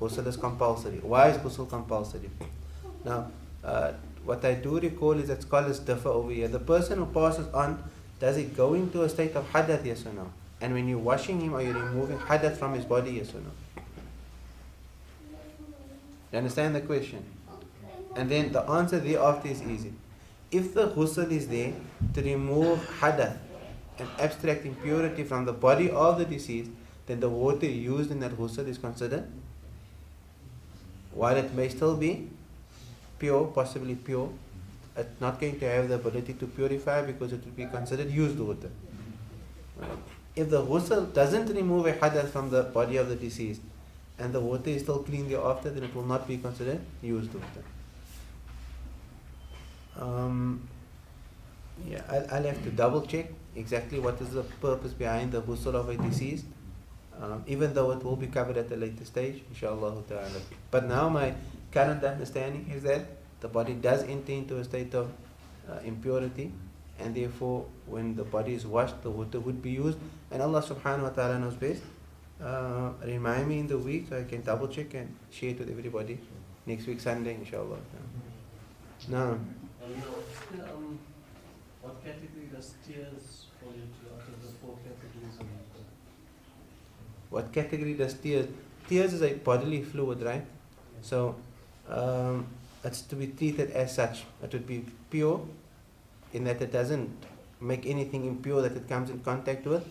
Ghusl 0.00 0.26
is 0.26 0.36
compulsory. 0.36 0.98
Why 1.02 1.28
is 1.28 1.38
ghusl 1.38 1.68
compulsory? 1.68 2.30
Now, 3.04 3.30
uh, 3.64 3.92
what 4.24 4.44
I 4.44 4.54
do 4.54 4.78
recall 4.78 5.12
is 5.18 5.28
that 5.28 5.42
scholars 5.42 5.80
differ 5.80 6.08
over 6.08 6.30
here. 6.30 6.48
The 6.48 6.60
person 6.60 6.98
who 6.98 7.06
passes 7.06 7.52
on 7.52 7.82
does 8.20 8.36
it 8.36 8.56
go 8.56 8.74
into 8.74 9.02
a 9.02 9.08
state 9.08 9.34
of 9.34 9.50
hadath, 9.50 9.84
yes 9.84 10.06
or 10.06 10.12
no? 10.12 10.30
And 10.60 10.74
when 10.74 10.88
you're 10.88 10.98
washing 10.98 11.40
him, 11.40 11.54
are 11.54 11.62
you 11.62 11.72
removing 11.72 12.18
hadath 12.18 12.56
from 12.56 12.74
his 12.74 12.84
body, 12.84 13.12
yes 13.12 13.34
or 13.34 13.40
no? 13.40 13.50
You 16.30 16.38
understand 16.38 16.76
the 16.76 16.82
question? 16.82 17.24
And 18.14 18.30
then 18.30 18.52
the 18.52 18.62
answer 18.62 19.00
thereafter 19.00 19.48
is 19.48 19.60
easy. 19.62 19.92
If 20.52 20.72
the 20.74 20.88
ghusl 20.90 21.30
is 21.32 21.48
there 21.48 21.72
to 22.14 22.22
remove 22.22 22.78
hadath 23.00 23.38
and 23.98 24.08
abstract 24.20 24.64
impurity 24.64 25.24
from 25.24 25.44
the 25.44 25.52
body 25.52 25.90
of 25.90 26.18
the 26.18 26.24
deceased, 26.24 26.70
then 27.06 27.20
the 27.20 27.28
water 27.28 27.66
used 27.66 28.10
in 28.10 28.20
that 28.20 28.32
ghusl 28.32 28.66
is 28.66 28.78
considered, 28.78 29.24
while 31.12 31.36
it 31.36 31.52
may 31.54 31.68
still 31.68 31.96
be 31.96 32.28
pure, 33.18 33.44
possibly 33.46 33.94
pure, 33.94 34.30
it's 34.96 35.20
not 35.20 35.40
going 35.40 35.58
to 35.58 35.66
have 35.66 35.88
the 35.88 35.94
ability 35.94 36.34
to 36.34 36.46
purify 36.46 37.02
because 37.02 37.32
it 37.32 37.44
will 37.44 37.52
be 37.52 37.66
considered 37.66 38.10
used 38.10 38.38
water. 38.38 38.70
If 40.36 40.50
the 40.50 40.62
ghusl 40.62 41.12
doesn't 41.12 41.48
remove 41.54 41.86
a 41.86 41.92
hadath 41.92 42.30
from 42.30 42.50
the 42.50 42.62
body 42.64 42.96
of 42.96 43.08
the 43.08 43.16
deceased 43.16 43.60
and 44.18 44.32
the 44.32 44.40
water 44.40 44.70
is 44.70 44.82
still 44.82 45.00
clean 45.00 45.28
thereafter, 45.28 45.70
then 45.70 45.82
it 45.84 45.94
will 45.94 46.04
not 46.04 46.28
be 46.28 46.38
considered 46.38 46.80
used 47.02 47.32
water. 47.34 47.64
Um, 49.98 50.68
yeah, 51.86 52.02
I'll, 52.08 52.26
I'll 52.34 52.42
have 52.44 52.62
to 52.64 52.70
double 52.70 53.02
check 53.02 53.26
exactly 53.56 53.98
what 53.98 54.20
is 54.20 54.30
the 54.30 54.42
purpose 54.42 54.92
behind 54.92 55.32
the 55.32 55.42
ghusl 55.42 55.74
of 55.74 55.88
a 55.88 55.96
deceased, 55.96 56.46
um, 57.22 57.44
even 57.46 57.72
though 57.72 57.92
it 57.92 58.02
will 58.02 58.16
be 58.16 58.26
covered 58.26 58.56
at 58.56 58.70
a 58.72 58.76
later 58.76 59.04
stage, 59.04 59.42
inshallah 59.48 60.02
ta'ala. 60.08 60.40
But 60.70 60.86
now 60.88 61.08
my 61.08 61.34
current 61.70 62.02
understanding 62.04 62.70
is 62.74 62.82
that 62.82 63.06
the 63.40 63.48
body 63.48 63.74
does 63.74 64.02
enter 64.02 64.32
into 64.32 64.58
a 64.58 64.64
state 64.64 64.94
of 64.94 65.10
uh, 65.70 65.78
impurity 65.84 66.52
and 66.98 67.14
therefore 67.14 67.64
when 67.86 68.14
the 68.16 68.24
body 68.24 68.54
is 68.54 68.66
washed 68.66 69.02
the 69.02 69.10
water 69.10 69.40
would 69.40 69.62
be 69.62 69.70
used. 69.70 69.98
And 70.30 70.42
Allah 70.42 70.62
subhanahu 70.62 71.02
wa 71.02 71.10
ta'ala 71.10 71.38
knows 71.38 71.54
best. 71.54 71.82
Uh, 72.42 72.90
remind 73.04 73.48
me 73.48 73.60
in 73.60 73.66
the 73.68 73.78
week 73.78 74.06
so 74.08 74.18
I 74.18 74.24
can 74.24 74.42
double 74.42 74.66
check 74.66 74.94
and 74.94 75.14
share 75.30 75.50
it 75.50 75.60
with 75.60 75.70
everybody 75.70 76.18
next 76.66 76.86
week 76.86 77.00
Sunday 77.00 77.34
inshallah. 77.34 77.78
Now 79.08 79.38
Um, 79.82 80.98
what 81.82 82.04
category 82.04 82.46
does 82.54 82.74
tears 82.86 83.46
fall 83.58 83.74
into 83.74 84.02
out 84.14 84.22
of 84.26 84.38
the 84.42 84.52
four 84.62 84.78
categories 84.86 85.34
of 85.40 85.46
water? 85.50 85.84
What 87.34 87.52
category 87.58 87.94
does 88.02 88.14
tears 88.24 88.46
tears 88.88 89.12
is 89.18 89.22
a 89.30 89.32
bodily 89.48 89.82
fluid 89.92 90.22
right 90.30 90.46
so 91.10 91.34
um, 91.88 92.46
it's 92.84 93.02
to 93.02 93.16
be 93.16 93.28
treated 93.28 93.70
as 93.70 93.94
such. 93.94 94.24
It 94.42 94.52
would 94.52 94.66
be 94.66 94.84
pure 95.10 95.40
in 96.32 96.44
that 96.44 96.60
it 96.62 96.72
doesn't 96.72 97.10
make 97.60 97.86
anything 97.86 98.24
impure 98.24 98.62
that 98.62 98.76
it 98.76 98.88
comes 98.88 99.10
in 99.10 99.20
contact 99.20 99.66
with, 99.66 99.86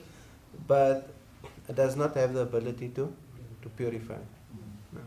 but 0.68 1.10
it 1.70 1.76
does 1.76 1.96
not 1.96 2.16
have 2.16 2.34
the 2.34 2.42
ability 2.42 2.90
to, 2.90 3.14
to 3.62 3.70
purify. 3.70 4.18
No. 4.92 5.02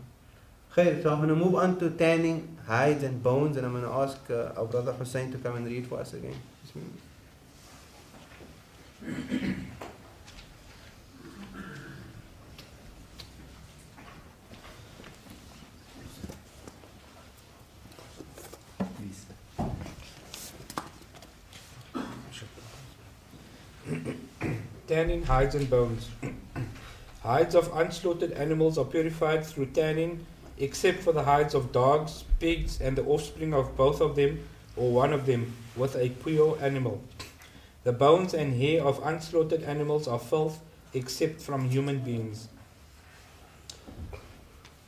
Khair, 0.75 1.03
so 1.03 1.11
I'm 1.11 1.19
going 1.19 1.29
to 1.29 1.37
move 1.37 1.57
on 1.57 1.79
to 1.81 1.91
tanning 1.91 2.57
hides 2.67 3.03
and 3.03 3.23
bones, 3.23 3.57
and 3.57 3.67
I'm 3.67 3.73
going 3.73 3.85
to 3.85 3.91
ask 3.91 4.19
uh, 4.31 4.59
our 4.59 4.65
brother 4.65 4.93
Hussein 4.93 5.31
to 5.33 5.39
come 5.39 5.57
and 5.57 5.67
read 5.67 5.87
for 5.87 6.01
us 6.01 6.15
again. 6.15 6.37
Tanning 24.94 25.24
hides 25.24 25.56
and 25.56 25.70
bones. 25.70 26.10
hides 27.24 27.56
of 27.56 27.72
unslaughtered 27.74 28.32
animals 28.34 28.78
are 28.78 28.86
purified 28.86 29.46
through 29.46 29.68
tanning, 29.68 30.26
except 30.58 31.00
for 31.00 31.14
the 31.14 31.24
hides 31.24 31.54
of 31.54 31.72
dogs, 31.72 32.24
pigs, 32.40 32.82
and 32.82 32.98
the 32.98 33.04
offspring 33.04 33.54
of 33.54 33.78
both 33.78 34.02
of 34.02 34.16
them 34.16 34.48
or 34.76 34.92
one 34.92 35.14
of 35.14 35.26
them 35.26 35.54
with 35.76 35.96
a 35.96 36.10
pure 36.10 36.58
animal. 36.62 37.02
The 37.84 37.94
bones 37.94 38.34
and 38.34 38.62
hair 38.62 38.84
of 38.84 39.02
unslaughtered 39.04 39.64
animals 39.64 40.08
are 40.08 40.20
filth, 40.20 40.60
except 40.94 41.42
from 41.42 41.70
human 41.70 42.00
beings. 42.00 42.50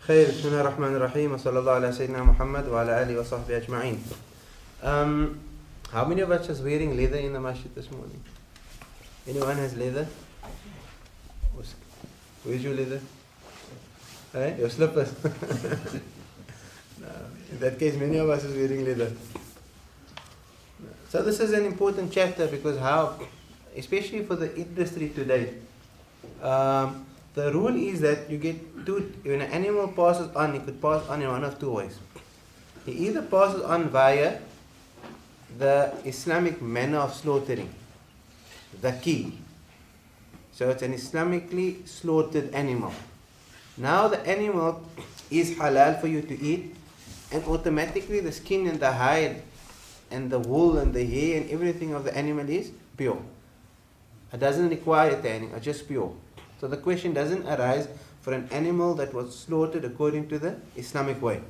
خير 0.08 0.28
بسم 0.28 0.48
الله 0.48 0.62
الرحمن 0.62 0.96
الرحيم 0.96 1.32
وصلى 1.34 1.60
الله 1.60 1.72
على 1.72 1.92
سيدنا 1.94 2.24
محمد 2.24 2.68
وعلى 2.68 3.04
آله 3.04 3.20
وصحبه 3.20 3.58
أجمعين 3.58 4.00
um, 4.82 5.40
How 5.92 6.06
many 6.06 6.22
of 6.22 6.32
us 6.32 6.50
is 6.50 6.60
wearing 6.62 6.98
leather 6.98 7.18
in 7.18 7.34
the 7.34 7.40
masjid 7.40 7.74
this 7.76 7.92
morning? 7.92 8.24
Anyone 9.29 9.57
has 9.57 9.77
leather? 9.77 10.07
Where's- 11.55 12.63
your 12.63 12.75
leather? 12.75 13.01
Hey, 14.33 14.57
your 14.59 14.71
slippers. 14.71 15.13
no, 17.01 17.09
in 17.51 17.59
that 17.59 17.79
case, 17.79 17.97
many 17.97 18.19
of 18.19 18.29
us 18.31 18.45
is 18.45 18.55
wearing 18.55 18.85
leather. 18.85 19.13
So 21.09 21.23
this 21.23 21.41
is 21.41 21.53
an 21.53 21.65
important 21.65 22.13
chapter 22.13 22.47
because 22.47 22.79
how, 22.79 23.19
especially 23.77 24.25
for 24.25 24.37
the 24.37 24.55
industry 24.57 25.09
today, 25.09 25.55
um, 26.43 27.07
the 27.35 27.53
rule 27.53 27.75
is 27.75 28.01
that 28.01 28.31
you 28.31 28.39
get 28.39 28.87
two. 28.87 29.13
When 29.23 29.41
an 29.41 29.51
animal 29.51 29.89
passes 29.89 30.35
on, 30.37 30.55
it 30.55 30.65
could 30.65 30.81
pass 30.81 31.07
on 31.09 31.23
in 31.23 31.29
one 31.29 31.45
of 31.45 31.59
two 31.59 31.73
ways. 31.73 31.99
He 32.85 32.93
either 33.09 33.23
passes 33.23 33.63
on 33.63 33.89
via 33.89 34.39
the 35.59 35.93
Islamic 36.05 36.61
manner 36.63 36.99
of 36.99 37.15
slaughtering, 37.15 37.69
the 38.81 38.93
key. 38.93 39.39
So 40.53 40.71
it's 40.71 40.83
an 40.83 40.95
Islamically 40.95 41.87
slaughtered 41.87 42.55
animal. 42.55 42.93
Now 43.77 44.09
the 44.09 44.21
animal 44.27 44.83
is 45.31 45.53
halal 45.53 46.01
for 46.01 46.07
you 46.07 46.23
to 46.23 46.41
eat, 46.41 46.75
and 47.33 47.45
automatically 47.45 48.21
the 48.21 48.33
skin 48.33 48.67
and 48.67 48.81
the 48.81 48.93
hide 48.93 49.43
and 50.11 50.31
the 50.31 50.39
wool 50.39 50.79
and 50.79 50.95
the 50.95 51.05
hair 51.05 51.41
and 51.41 51.51
everything 51.51 51.93
of 51.93 52.05
the 52.05 52.17
animal 52.17 52.49
is 52.49 52.71
pure. 52.97 53.21
It 54.33 54.41
doesn't 54.41 54.69
require 54.71 55.21
tanning, 55.21 55.51
it's 55.55 55.65
just 55.65 55.89
pure. 55.89 56.13
So 56.61 56.69
the 56.69 56.77
question 56.77 57.13
doesn't 57.13 57.47
arise 57.47 57.89
for 58.23 58.33
an 58.33 58.49
animal 58.51 58.95
that 58.95 59.13
was 59.13 59.37
slaughtered 59.39 59.85
according 59.85 60.29
to 60.29 60.39
the 60.39 60.57
Islamic 60.77 61.21
way. 61.21 61.41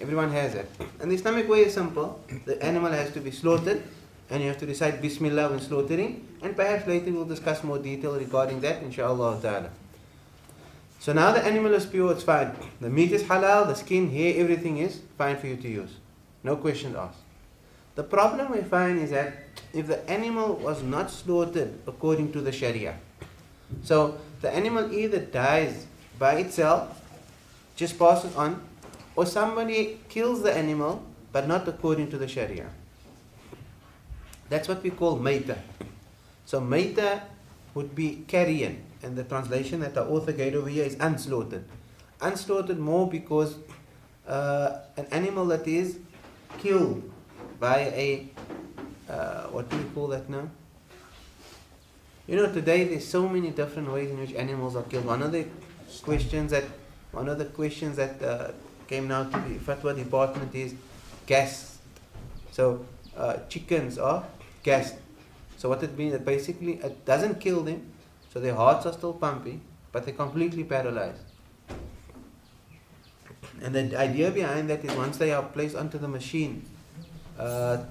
Everyone 0.00 0.30
has 0.32 0.54
it. 0.54 0.68
And 1.00 1.10
the 1.10 1.14
Islamic 1.14 1.48
way 1.48 1.60
is 1.60 1.74
simple. 1.74 2.20
The 2.44 2.60
animal 2.62 2.90
has 2.90 3.12
to 3.12 3.20
be 3.20 3.30
slaughtered 3.30 3.82
and 4.30 4.42
you 4.42 4.48
have 4.48 4.58
to 4.58 4.66
recite 4.66 5.02
Bismillah 5.02 5.50
when 5.50 5.60
slaughtering. 5.60 6.26
And 6.42 6.56
perhaps 6.56 6.86
later 6.86 7.12
we'll 7.12 7.24
discuss 7.24 7.62
more 7.64 7.78
detail 7.78 8.16
regarding 8.16 8.60
that, 8.60 8.82
inshallah 8.82 9.40
ta'ala. 9.42 9.70
So 11.00 11.12
now 11.12 11.32
the 11.32 11.44
animal 11.44 11.74
is 11.74 11.86
pure, 11.86 12.12
it's 12.12 12.22
fine. 12.22 12.54
The 12.80 12.90
meat 12.90 13.10
is 13.12 13.22
halal, 13.24 13.66
the 13.66 13.74
skin, 13.74 14.10
hair, 14.10 14.34
everything 14.36 14.78
is 14.78 15.00
fine 15.18 15.36
for 15.36 15.46
you 15.46 15.56
to 15.56 15.68
use. 15.68 15.96
No 16.44 16.56
questions 16.56 16.94
asked. 16.94 17.18
The 17.96 18.04
problem 18.04 18.52
we 18.52 18.62
find 18.62 18.98
is 18.98 19.10
that 19.10 19.34
if 19.72 19.86
the 19.86 20.08
animal 20.08 20.54
was 20.56 20.82
not 20.82 21.10
slaughtered 21.10 21.74
according 21.86 22.32
to 22.32 22.40
the 22.40 22.52
Sharia, 22.52 22.98
so 23.82 24.18
the 24.40 24.50
animal 24.50 24.92
either 24.92 25.18
dies 25.18 25.86
by 26.18 26.34
itself, 26.34 27.00
just 27.76 27.98
passes 27.98 28.34
on, 28.36 28.62
or 29.16 29.26
somebody 29.26 30.00
kills 30.08 30.42
the 30.42 30.54
animal 30.54 31.02
but 31.32 31.48
not 31.48 31.66
according 31.66 32.10
to 32.10 32.18
the 32.18 32.28
Sharia. 32.28 32.68
That's 34.50 34.68
what 34.68 34.82
we 34.82 34.90
call 34.90 35.18
maita. 35.18 35.56
So 36.44 36.60
maita 36.60 37.22
would 37.74 37.94
be 37.94 38.24
carrion, 38.26 38.82
and 39.02 39.16
the 39.16 39.24
translation 39.24 39.80
that 39.80 39.94
the 39.94 40.04
author 40.04 40.32
gave 40.32 40.54
over 40.56 40.68
here 40.68 40.84
is 40.84 40.96
unslaughtered. 40.96 41.64
Unslaughtered 42.20 42.78
more 42.78 43.08
because 43.08 43.54
uh, 44.26 44.80
an 44.96 45.06
animal 45.12 45.46
that 45.46 45.66
is 45.66 45.98
killed 46.58 47.10
by 47.60 47.78
a 47.78 48.28
uh, 49.08 49.46
what 49.48 49.68
do 49.68 49.76
you 49.76 49.90
call 49.94 50.08
that 50.08 50.28
now? 50.28 50.48
You 52.26 52.36
know, 52.36 52.52
today 52.52 52.84
there's 52.84 53.06
so 53.06 53.28
many 53.28 53.50
different 53.50 53.90
ways 53.90 54.10
in 54.10 54.18
which 54.18 54.34
animals 54.34 54.76
are 54.76 54.84
killed. 54.84 55.04
One 55.04 55.22
of 55.22 55.32
the 55.32 55.46
questions 56.02 56.50
that 56.50 56.64
one 57.12 57.28
of 57.28 57.38
the 57.38 57.46
questions 57.46 57.96
that 57.96 58.22
uh, 58.22 58.52
came 58.86 59.08
now 59.08 59.24
to 59.24 59.30
the 59.30 59.58
fatwa 59.58 59.96
department 59.96 60.54
is 60.54 60.74
gas. 61.26 61.78
So 62.52 62.84
uh, 63.16 63.38
chickens 63.48 63.98
are 63.98 64.24
gassed. 64.62 64.96
So 65.56 65.68
what 65.68 65.82
it 65.82 65.96
means 65.96 66.12
that 66.12 66.24
basically 66.24 66.74
it 66.74 67.04
doesn't 67.04 67.40
kill 67.40 67.62
them, 67.62 67.92
so 68.32 68.40
their 68.40 68.54
hearts 68.54 68.86
are 68.86 68.92
still 68.92 69.12
pumping, 69.12 69.60
but 69.92 70.04
they're 70.04 70.14
completely 70.14 70.64
paralyzed. 70.64 71.22
And 73.62 73.74
the 73.74 73.98
idea 73.98 74.30
behind 74.30 74.70
that 74.70 74.84
is 74.84 74.92
once 74.96 75.18
they 75.18 75.32
are 75.32 75.42
placed 75.42 75.76
onto 75.76 75.98
the 75.98 76.08
machine, 76.08 76.64
uh, 77.38 77.84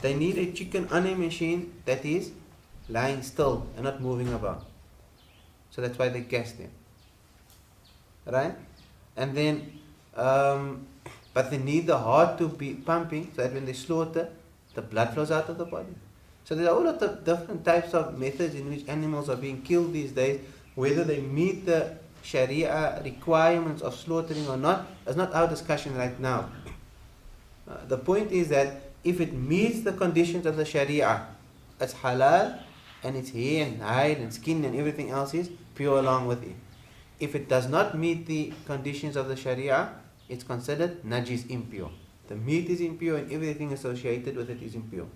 they 0.00 0.14
need 0.14 0.38
a 0.38 0.52
chicken 0.52 0.88
on 0.90 1.06
a 1.06 1.14
machine 1.14 1.74
that 1.84 2.04
is 2.04 2.32
lying 2.88 3.22
still 3.22 3.66
and 3.76 3.84
not 3.84 4.00
moving 4.00 4.32
about. 4.32 4.64
So 5.70 5.82
that's 5.82 5.98
why 5.98 6.08
they 6.08 6.20
gas 6.20 6.52
them. 6.52 6.70
Right? 8.24 8.54
And 9.16 9.36
then, 9.36 9.78
um, 10.16 10.86
but 11.34 11.50
they 11.50 11.58
need 11.58 11.86
the 11.86 11.98
heart 11.98 12.38
to 12.38 12.48
be 12.48 12.74
pumping 12.74 13.30
so 13.34 13.42
that 13.42 13.52
when 13.52 13.64
they 13.64 13.72
slaughter, 13.72 14.28
the 14.74 14.82
blood 14.82 15.14
flows 15.14 15.30
out 15.30 15.48
of 15.48 15.58
the 15.58 15.64
body. 15.64 15.94
So 16.46 16.54
there 16.54 16.70
are 16.70 16.78
a 16.78 16.80
lot 16.80 17.02
of 17.02 17.24
different 17.24 17.64
types 17.64 17.92
of 17.92 18.16
methods 18.16 18.54
in 18.54 18.70
which 18.70 18.86
animals 18.86 19.28
are 19.28 19.34
being 19.34 19.62
killed 19.62 19.92
these 19.92 20.12
days, 20.12 20.38
whether 20.76 21.02
they 21.02 21.20
meet 21.20 21.66
the 21.66 21.98
Sharia 22.22 23.02
requirements 23.02 23.82
of 23.82 23.96
slaughtering 23.96 24.46
or 24.46 24.56
not, 24.56 24.86
is 25.08 25.16
not 25.16 25.34
our 25.34 25.48
discussion 25.48 25.96
right 25.96 26.14
now. 26.20 26.48
Uh, 27.68 27.78
the 27.88 27.98
point 27.98 28.30
is 28.30 28.48
that 28.50 28.92
if 29.02 29.20
it 29.20 29.32
meets 29.32 29.80
the 29.80 29.92
conditions 29.92 30.46
of 30.46 30.56
the 30.56 30.64
Sharia, 30.64 31.26
it's 31.80 31.94
halal 31.94 32.62
and 33.02 33.16
its 33.16 33.30
hair 33.30 33.66
and 33.66 33.82
hide 33.82 34.18
and 34.18 34.32
skin 34.32 34.64
and 34.64 34.76
everything 34.76 35.10
else 35.10 35.34
is 35.34 35.50
pure 35.74 35.98
along 35.98 36.28
with 36.28 36.44
it. 36.44 36.54
If 37.18 37.34
it 37.34 37.48
does 37.48 37.68
not 37.68 37.98
meet 37.98 38.26
the 38.26 38.52
conditions 38.66 39.16
of 39.16 39.26
the 39.26 39.34
Sharia, 39.34 39.90
it's 40.28 40.44
considered 40.44 41.02
najis 41.02 41.50
impure. 41.50 41.90
The 42.28 42.36
meat 42.36 42.70
is 42.70 42.80
impure 42.80 43.16
and 43.16 43.32
everything 43.32 43.72
associated 43.72 44.36
with 44.36 44.48
it 44.48 44.62
is 44.62 44.76
impure. 44.76 45.08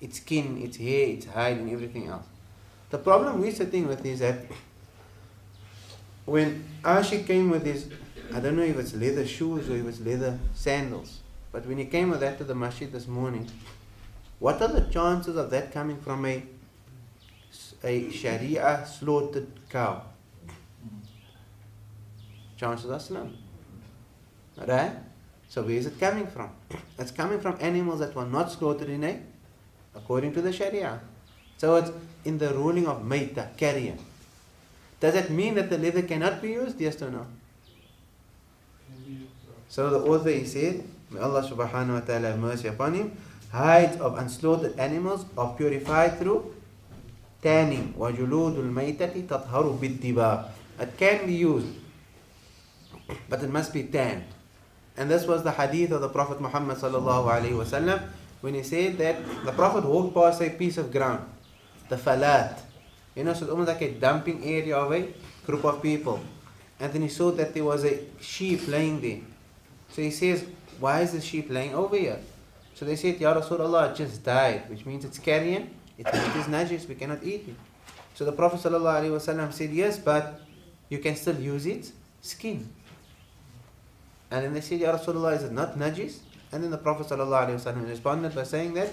Its 0.00 0.16
skin, 0.18 0.60
its 0.62 0.76
hair, 0.76 1.08
its 1.08 1.26
hide 1.26 1.58
and 1.58 1.70
everything 1.70 2.08
else. 2.08 2.24
The 2.90 2.98
problem 2.98 3.40
we're 3.40 3.52
sitting 3.52 3.86
with 3.86 4.04
is 4.04 4.20
that 4.20 4.38
when 6.24 6.64
Ashi 6.82 7.26
came 7.26 7.50
with 7.50 7.64
his, 7.64 7.88
I 8.32 8.40
don't 8.40 8.56
know 8.56 8.62
if 8.62 8.78
it's 8.78 8.94
leather 8.94 9.26
shoes 9.26 9.68
or 9.68 9.76
if 9.76 9.86
it's 9.86 10.00
leather 10.00 10.38
sandals, 10.54 11.20
but 11.52 11.66
when 11.66 11.78
he 11.78 11.84
came 11.84 12.10
with 12.10 12.20
that 12.20 12.38
to 12.38 12.44
the 12.44 12.54
masjid 12.54 12.90
this 12.90 13.06
morning, 13.06 13.48
what 14.38 14.60
are 14.62 14.68
the 14.68 14.82
chances 14.82 15.36
of 15.36 15.50
that 15.50 15.72
coming 15.72 16.00
from 16.00 16.24
a, 16.24 16.42
a 17.84 18.10
Sharia 18.10 18.86
slaughtered 18.86 19.48
cow? 19.68 20.02
Chances 22.56 22.90
are 22.90 23.00
slim. 23.00 23.36
Right? 24.56 24.92
So 25.48 25.62
where 25.62 25.72
is 25.72 25.86
it 25.86 25.98
coming 25.98 26.26
from? 26.26 26.50
It's 26.98 27.10
coming 27.10 27.40
from 27.40 27.56
animals 27.60 28.00
that 28.00 28.14
were 28.14 28.26
not 28.26 28.52
slaughtered 28.52 28.88
in 28.88 29.04
a, 29.04 29.20
according 29.94 30.32
to 30.34 30.42
the 30.42 30.52
Sharia. 30.52 31.00
So 31.58 31.76
it's 31.76 31.90
in 32.24 32.38
the 32.38 32.54
ruling 32.54 32.86
of 32.86 33.02
maita, 33.02 33.56
carrion. 33.56 33.98
Does 35.00 35.14
that 35.14 35.30
mean 35.30 35.54
that 35.54 35.70
the 35.70 35.78
leather 35.78 36.02
cannot 36.02 36.42
be 36.42 36.52
used? 36.52 36.80
Yes 36.80 37.00
or 37.02 37.10
no? 37.10 37.26
So 39.68 39.88
the 39.88 40.00
author 40.00 40.30
he 40.30 40.44
said, 40.44 40.84
May 41.10 41.20
Allah 41.20 41.42
subhanahu 41.42 41.94
wa 41.94 42.04
ta'ala 42.06 42.34
have 42.34 42.38
mercy 42.38 42.68
upon 42.68 42.94
him, 42.94 43.16
hides 43.50 43.98
of 43.98 44.18
unslaughtered 44.18 44.78
animals 44.78 45.26
are 45.36 45.54
purified 45.54 46.18
through 46.18 46.54
tanning. 47.42 47.94
وَجُلُودُ 47.98 48.58
الْمَيْتَةِ 48.60 49.26
تَطْهَرُ 49.26 49.78
بِالدِّبَاءِ 49.78 50.36
It 50.80 50.96
can 50.96 51.26
be 51.26 51.34
used, 51.34 51.66
but 53.28 53.42
it 53.42 53.50
must 53.50 53.72
be 53.72 53.84
tanned. 53.84 54.24
And 54.96 55.10
this 55.10 55.26
was 55.26 55.42
the 55.42 55.52
hadith 55.52 55.92
of 55.92 56.00
the 56.00 56.08
Prophet 56.08 56.40
Muhammad 56.40 56.76
sallallahu 56.78 57.26
alayhi 57.26 57.56
wa 57.56 57.64
sallam, 57.64 58.06
when 58.40 58.54
he 58.54 58.62
said 58.62 58.98
that 58.98 59.16
the 59.44 59.52
Prophet 59.52 59.84
walked 59.84 60.14
past 60.14 60.40
a 60.42 60.50
piece 60.50 60.78
of 60.78 60.90
ground, 60.92 61.28
the 61.88 61.96
falat. 61.96 62.58
You 63.14 63.24
know, 63.24 63.34
so 63.34 63.42
it's 63.42 63.50
almost 63.50 63.68
like 63.68 63.82
a 63.82 63.92
dumping 63.92 64.44
area 64.44 64.76
of 64.76 64.92
a 64.92 65.08
group 65.44 65.64
of 65.64 65.82
people. 65.82 66.20
And 66.78 66.92
then 66.92 67.02
he 67.02 67.08
saw 67.08 67.30
that 67.32 67.52
there 67.52 67.64
was 67.64 67.84
a 67.84 68.00
sheep 68.20 68.66
laying 68.68 69.00
there. 69.00 69.20
So 69.90 70.00
he 70.00 70.10
says, 70.10 70.44
why 70.78 71.00
is 71.00 71.12
the 71.12 71.20
sheep 71.20 71.50
laying 71.50 71.74
over 71.74 71.96
here? 71.96 72.20
So 72.74 72.86
they 72.86 72.96
said, 72.96 73.20
Ya 73.20 73.34
Rasulullah, 73.34 73.90
it 73.90 73.96
just 73.96 74.24
died, 74.24 74.70
which 74.70 74.86
means 74.86 75.04
it's 75.04 75.18
carrion, 75.18 75.68
it 75.98 76.06
is 76.06 76.46
najis, 76.46 76.88
we 76.88 76.94
cannot 76.94 77.22
eat 77.22 77.48
it. 77.48 77.56
So 78.14 78.24
the 78.24 78.32
Prophet 78.32 78.60
said, 78.60 79.70
yes, 79.72 79.98
but 79.98 80.40
you 80.88 80.98
can 80.98 81.16
still 81.16 81.38
use 81.38 81.66
its 81.66 81.92
skin. 82.22 82.66
And 84.30 84.44
then 84.44 84.54
they 84.54 84.62
said, 84.62 84.80
Ya 84.80 84.96
Rasulullah, 84.96 85.36
is 85.36 85.42
it 85.42 85.52
not 85.52 85.76
najis? 85.76 86.20
And 86.51 86.63
then 86.63 86.71
the 86.71 86.77
Prophet 86.77 87.07
ﷺ 87.07 87.87
responded 87.87 88.33
by 88.33 88.43
saying 88.43 88.73
that, 88.75 88.89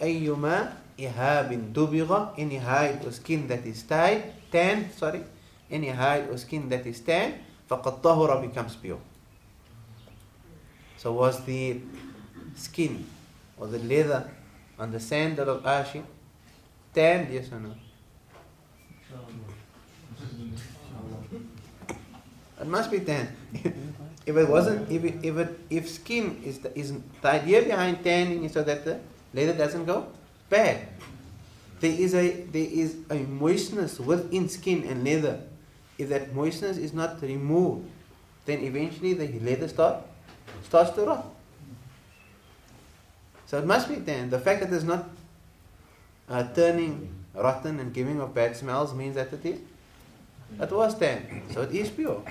أيما 0.00 0.72
إهاب 0.98 1.72
دبغ 1.72 2.38
any 2.38 2.56
hide 2.56 3.04
or 3.04 3.12
skin 3.12 3.46
that 3.48 3.64
is 3.64 3.82
tied, 3.82 4.32
tanned, 4.50 4.92
sorry, 4.92 5.24
any 5.70 5.88
hide 5.88 6.28
or 6.28 6.36
skin 6.36 6.68
that 6.68 6.86
is 6.86 7.00
tanned, 7.00 7.34
فقد 7.70 8.02
طهر 8.02 8.40
becomes 8.42 8.76
pure. 8.76 9.00
So 10.98 11.12
was 11.12 11.44
the 11.44 11.80
skin 12.56 13.06
or 13.58 13.66
the 13.66 13.78
leather 13.78 14.30
on 14.78 14.90
the 14.90 15.00
sandal 15.00 15.48
of 15.48 15.62
Ashi 15.62 16.02
tanned, 16.92 17.32
yes 17.32 17.50
or 17.52 17.60
no? 17.60 17.74
It 22.60 22.66
must 22.66 22.90
be 22.90 23.00
tanned. 23.00 23.28
if 24.29 24.37
it 24.37 24.47
wasn't, 24.47 24.91
if 24.91 25.03
it, 25.03 25.25
if 25.25 25.37
it, 25.37 25.59
if 25.71 25.89
skin 25.89 26.39
is 26.45 26.59
the, 26.59 26.77
is 26.77 26.93
the 27.21 27.27
idea 27.27 27.63
behind 27.63 28.03
tanning 28.03 28.43
is 28.43 28.53
so 28.53 28.61
that 28.61 28.85
the 28.85 28.99
leather 29.33 29.57
doesn't 29.57 29.85
go 29.85 30.05
bad. 30.49 30.85
There 31.79 31.91
is 31.91 32.13
a 32.13 32.43
there 32.43 32.69
is 32.69 32.97
a 33.09 33.15
moistness 33.15 33.99
within 33.99 34.47
skin 34.47 34.83
and 34.83 35.03
leather. 35.03 35.41
If 35.97 36.09
that 36.09 36.35
moistness 36.35 36.77
is 36.77 36.93
not 36.93 37.19
removed, 37.23 37.89
then 38.45 38.59
eventually 38.59 39.15
the 39.15 39.39
leather 39.39 39.67
start 39.67 40.05
starts 40.61 40.91
to 40.91 41.05
rot. 41.05 41.25
So 43.47 43.57
it 43.57 43.65
must 43.65 43.89
be 43.89 43.95
tan. 43.95 44.29
The 44.29 44.37
fact 44.37 44.61
that 44.61 44.71
it's 44.71 44.83
not 44.83 45.09
uh, 46.29 46.43
turning 46.53 47.09
rotten 47.33 47.79
and 47.79 47.91
giving 47.91 48.21
off 48.21 48.35
bad 48.35 48.55
smells 48.55 48.93
means 48.93 49.15
that 49.15 49.33
it 49.33 49.43
is. 49.43 49.59
It 50.61 50.71
was 50.71 50.93
tan. 50.99 51.41
So 51.51 51.63
it 51.63 51.73
is 51.73 51.89
pure. 51.89 52.21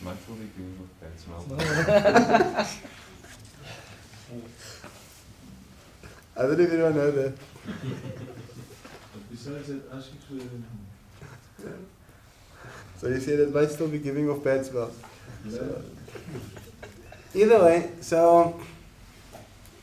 Much 0.00 0.16
will 0.28 0.36
be 0.36 0.48
giving 0.56 0.78
off 0.80 0.90
bad 1.00 1.18
smell. 1.18 2.68
I 6.36 6.42
don't 6.42 6.56
know 6.58 6.64
if 6.64 6.72
anyone 6.72 6.94
know 6.94 7.10
that. 7.10 7.32
Besides 9.30 9.68
that, 9.68 9.82
asking 9.92 10.18
for 10.28 10.34
So 12.98 13.08
you 13.08 13.20
said 13.20 13.40
it 13.40 13.52
might 13.54 13.70
still 13.70 13.88
be 13.88 13.98
giving 13.98 14.30
off 14.30 14.44
bad 14.44 14.64
smells. 14.64 14.96
So, 15.50 15.82
either 17.34 17.58
way, 17.64 17.90
so 18.00 18.60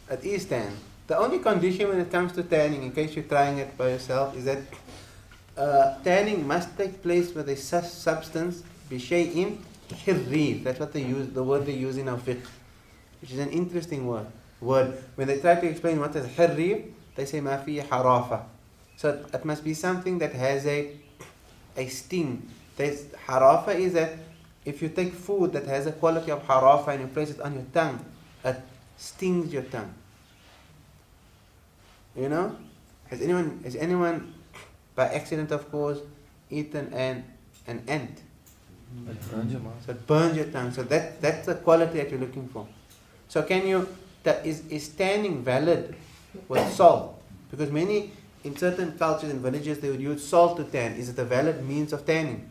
at 0.09 0.25
East 0.25 0.49
tan. 0.49 0.71
The 1.07 1.17
only 1.17 1.39
condition 1.39 1.89
when 1.89 1.99
it 1.99 2.09
comes 2.09 2.31
to 2.33 2.43
tanning, 2.43 2.83
in 2.83 2.91
case 2.91 3.15
you're 3.15 3.25
trying 3.25 3.57
it 3.59 3.77
by 3.77 3.89
yourself, 3.89 4.35
is 4.35 4.45
that 4.45 4.59
uh, 5.57 5.97
tanning 6.03 6.47
must 6.47 6.75
take 6.77 7.01
place 7.03 7.33
with 7.33 7.49
a 7.49 7.55
su- 7.55 7.81
substance, 7.81 8.63
bishay'in 8.89 9.57
hirrif. 9.89 10.63
That's 10.63 10.79
what 10.79 10.93
they 10.93 11.03
use, 11.03 11.29
the 11.29 11.43
word 11.43 11.65
they 11.65 11.73
use 11.73 11.97
in 11.97 12.07
our 12.07 12.17
fiqh, 12.17 12.45
which 13.21 13.31
is 13.31 13.39
an 13.39 13.49
interesting 13.49 14.07
word. 14.07 14.27
Word. 14.61 14.97
When 15.15 15.27
they 15.27 15.39
try 15.39 15.55
to 15.55 15.67
explain 15.67 15.99
what 15.99 16.15
is 16.15 16.25
hirrif, 16.27 16.91
they 17.15 17.25
say 17.25 17.41
ma 17.41 17.57
fi 17.57 17.79
harafa. 17.79 18.43
So 18.97 19.09
it, 19.09 19.25
it 19.33 19.45
must 19.45 19.63
be 19.63 19.73
something 19.73 20.19
that 20.19 20.33
has 20.33 20.65
a 20.65 20.91
a 21.77 21.87
sting. 21.87 22.47
There's, 22.77 23.03
harafa 23.27 23.75
is 23.75 23.93
that 23.93 24.13
if 24.63 24.81
you 24.81 24.89
take 24.89 25.13
food 25.13 25.53
that 25.53 25.65
has 25.65 25.85
a 25.85 25.91
quality 25.91 26.31
of 26.31 26.45
harafa 26.47 26.89
and 26.89 27.01
you 27.01 27.07
place 27.07 27.29
it 27.29 27.41
on 27.41 27.53
your 27.53 27.65
tongue, 27.73 28.03
it 28.43 28.57
stings 28.97 29.53
your 29.53 29.63
tongue. 29.63 29.93
You 32.15 32.29
know? 32.29 32.55
Has 33.07 33.21
anyone 33.21 33.59
has 33.63 33.75
anyone 33.75 34.33
by 34.95 35.05
accident 35.09 35.51
of 35.51 35.69
course 35.69 35.99
eaten 36.49 36.91
an 36.93 37.23
an 37.67 37.83
ant? 37.87 38.21
So 39.85 39.91
it 39.91 40.07
burns 40.07 40.37
your 40.37 40.45
tongue. 40.47 40.71
So 40.71 40.83
that 40.83 41.21
that's 41.21 41.45
the 41.45 41.55
quality 41.55 41.97
that 41.99 42.09
you're 42.09 42.19
looking 42.19 42.47
for. 42.47 42.67
So 43.27 43.43
can 43.43 43.67
you 43.67 43.87
that 44.23 44.45
is 44.45 44.65
is 44.67 44.89
tanning 44.89 45.43
valid 45.43 45.95
with 46.47 46.71
salt? 46.73 47.21
Because 47.51 47.71
many 47.71 48.11
in 48.43 48.55
certain 48.55 48.97
cultures 48.97 49.31
and 49.31 49.41
villages 49.41 49.79
they 49.79 49.89
would 49.89 50.01
use 50.01 50.25
salt 50.25 50.57
to 50.57 50.63
tan. 50.63 50.93
Is 50.93 51.09
it 51.09 51.19
a 51.19 51.25
valid 51.25 51.67
means 51.67 51.93
of 51.93 52.05
tanning? 52.05 52.49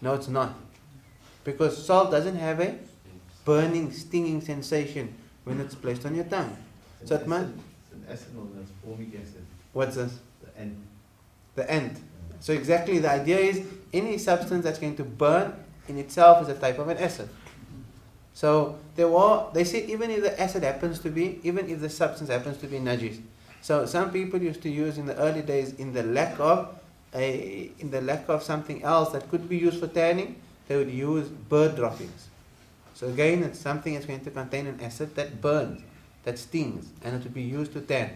No, 0.00 0.14
it's 0.14 0.28
not. 0.28 0.54
Because 1.44 1.84
salt 1.84 2.10
doesn't 2.10 2.36
have 2.36 2.60
a 2.60 2.74
burning, 3.44 3.92
stinging 3.92 4.40
sensation 4.40 5.14
when 5.44 5.60
it's 5.60 5.74
placed 5.74 6.04
on 6.04 6.14
your 6.14 6.24
tongue. 6.24 6.56
So 7.04 7.14
it 7.14 7.26
must. 7.26 7.48
It's 7.48 7.92
an 7.92 8.04
acid 8.10 8.28
that's 8.54 8.70
formic 8.84 9.14
acid. 9.14 9.44
What's 9.72 9.96
this? 9.96 10.18
The 10.42 10.60
end. 10.60 10.76
The 11.54 11.70
end. 11.70 12.00
So 12.40 12.52
exactly 12.52 12.98
the 12.98 13.10
idea 13.10 13.38
is 13.38 13.66
any 13.96 14.18
substance 14.18 14.64
that's 14.64 14.78
going 14.78 14.96
to 14.96 15.04
burn 15.04 15.52
in 15.88 15.98
itself 15.98 16.42
is 16.42 16.48
a 16.48 16.58
type 16.58 16.78
of 16.78 16.88
an 16.88 16.98
acid. 16.98 17.28
So 18.34 18.78
there 18.96 19.08
were 19.08 19.46
they 19.54 19.64
say 19.64 19.86
even 19.86 20.10
if 20.10 20.22
the 20.22 20.38
acid 20.40 20.62
happens 20.62 20.98
to 21.00 21.10
be 21.10 21.40
even 21.42 21.70
if 21.70 21.80
the 21.80 21.88
substance 21.88 22.28
happens 22.28 22.58
to 22.58 22.66
be 22.66 22.78
najis. 22.78 23.20
So 23.62 23.86
some 23.86 24.12
people 24.12 24.40
used 24.42 24.62
to 24.62 24.68
use 24.68 24.98
in 24.98 25.06
the 25.06 25.16
early 25.16 25.42
days 25.42 25.72
in 25.74 25.92
the 25.92 26.02
lack 26.02 26.38
of 26.38 26.78
a 27.14 27.70
in 27.78 27.90
the 27.90 28.02
lack 28.02 28.28
of 28.28 28.42
something 28.42 28.82
else 28.82 29.12
that 29.12 29.30
could 29.30 29.48
be 29.48 29.56
used 29.56 29.80
for 29.80 29.86
tanning, 29.86 30.36
they 30.68 30.76
would 30.76 30.90
use 30.90 31.28
bird 31.28 31.76
droppings. 31.76 32.28
So 32.94 33.08
again 33.08 33.42
it's 33.42 33.58
something 33.58 33.94
that's 33.94 34.06
going 34.06 34.20
to 34.20 34.30
contain 34.30 34.66
an 34.66 34.80
acid 34.80 35.14
that 35.16 35.40
burns, 35.40 35.82
that 36.24 36.38
stings, 36.38 36.88
and 37.02 37.16
it 37.16 37.22
would 37.22 37.34
be 37.34 37.42
used 37.42 37.72
to 37.72 37.80
tan. 37.80 38.10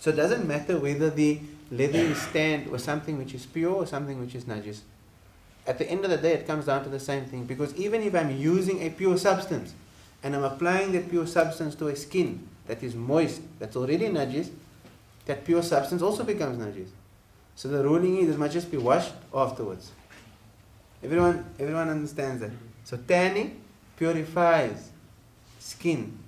So 0.00 0.10
it 0.10 0.16
doesn't 0.16 0.48
matter 0.48 0.78
whether 0.78 1.10
the 1.10 1.40
leather 1.70 1.98
is 1.98 2.26
tanned 2.32 2.68
or 2.68 2.78
something 2.78 3.18
which 3.18 3.34
is 3.34 3.46
pure 3.46 3.74
or 3.74 3.86
something 3.86 4.18
which 4.18 4.34
is 4.34 4.44
najis. 4.44 4.80
At 5.70 5.78
the 5.78 5.88
end 5.88 6.04
of 6.04 6.10
the 6.10 6.16
day, 6.16 6.32
it 6.32 6.48
comes 6.48 6.66
down 6.66 6.82
to 6.82 6.88
the 6.88 6.98
same 6.98 7.26
thing 7.26 7.44
because 7.44 7.72
even 7.76 8.02
if 8.02 8.12
I'm 8.12 8.36
using 8.36 8.82
a 8.82 8.90
pure 8.90 9.16
substance 9.16 9.72
and 10.20 10.34
I'm 10.34 10.42
applying 10.42 10.90
that 10.92 11.08
pure 11.08 11.28
substance 11.28 11.76
to 11.76 11.86
a 11.86 11.94
skin 11.94 12.44
that 12.66 12.82
is 12.82 12.96
moist, 12.96 13.40
that's 13.60 13.76
already 13.76 14.08
najis, 14.08 14.50
that 15.26 15.44
pure 15.44 15.62
substance 15.62 16.02
also 16.02 16.24
becomes 16.24 16.58
najis. 16.58 16.88
So 17.54 17.68
the 17.68 17.84
ruling 17.84 18.16
is 18.16 18.30
it 18.34 18.36
must 18.36 18.52
just 18.52 18.68
be 18.68 18.78
washed 18.78 19.12
afterwards. 19.32 19.92
Everyone, 21.04 21.44
everyone 21.60 21.88
understands 21.88 22.40
that. 22.40 22.50
So 22.82 22.96
tanning 22.96 23.60
purifies 23.96 24.90
skin 25.60 26.18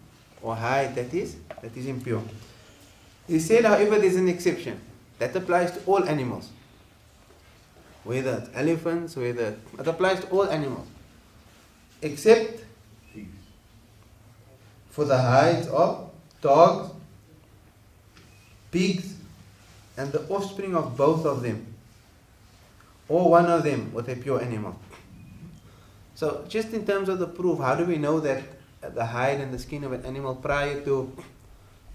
or 0.41 0.55
hide 0.55 0.95
that 0.95 1.13
is 1.13 1.35
that 1.61 1.77
is 1.77 1.87
impure. 1.87 2.23
He 3.27 3.41
said, 3.41 3.65
however, 3.65 3.99
there's 3.99 4.15
an 4.15 4.29
exception. 4.29 4.81
That 5.19 5.35
applies 5.35 5.73
to 5.73 5.85
all 5.87 6.05
animals. 6.05 6.49
Whether 8.05 8.39
it's 8.39 8.51
elephants, 8.55 9.17
whether 9.17 9.57
it 9.79 9.87
applies 9.87 10.21
to 10.21 10.29
all 10.29 10.49
animals. 10.49 10.89
Except 12.01 12.65
for 14.91 15.05
the 15.05 15.17
hides 15.17 15.69
of 15.69 16.11
dogs, 16.41 16.93
pigs, 18.71 19.15
and 19.97 20.11
the 20.13 20.27
offspring 20.29 20.75
of 20.75 20.97
both 20.97 21.25
of 21.25 21.43
them, 21.43 21.75
or 23.09 23.31
one 23.31 23.47
of 23.47 23.63
them 23.63 23.93
with 23.93 24.09
a 24.09 24.17
pure 24.17 24.41
animal. 24.41 24.77
So, 26.15 26.45
just 26.49 26.73
in 26.73 26.85
terms 26.85 27.09
of 27.09 27.19
the 27.19 27.27
proof, 27.27 27.59
how 27.59 27.75
do 27.75 27.85
we 27.85 27.97
know 27.97 28.21
that 28.21 28.43
the 28.95 29.07
hide 29.07 29.41
and 29.41 29.53
the 29.53 29.59
skin 29.59 29.85
of 29.85 29.93
an 29.93 30.05
animal 30.05 30.35
prior 30.35 30.81
to 30.83 31.13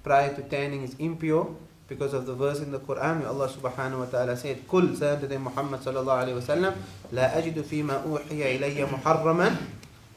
prior 0.03 0.33
to 0.33 0.41
tanning 0.43 0.83
is 0.83 0.95
impure? 0.99 1.55
because 1.87 2.13
of 2.13 2.25
the 2.25 2.35
verse 2.35 2.59
in 2.59 2.71
the 2.71 2.79
Quran 2.79 3.23
where 3.23 3.31
Allah 3.31 3.47
subhanahu 3.47 3.99
wa 3.99 4.09
ta'ala 4.11 4.35
said, 4.35 4.67
Kul 4.67 4.91
Sayyidina 4.91 5.39
Muhammad 5.39 5.79
sallallahu 5.79 6.19
alayhi 6.27 6.35
wa 6.35 6.43
sallam, 6.43 6.73
La 7.11 7.31
ajidu 7.31 7.63
fima 7.63 8.03
uhiya 8.03 8.59
ilayya 8.59 8.87
muharraman 8.87 9.55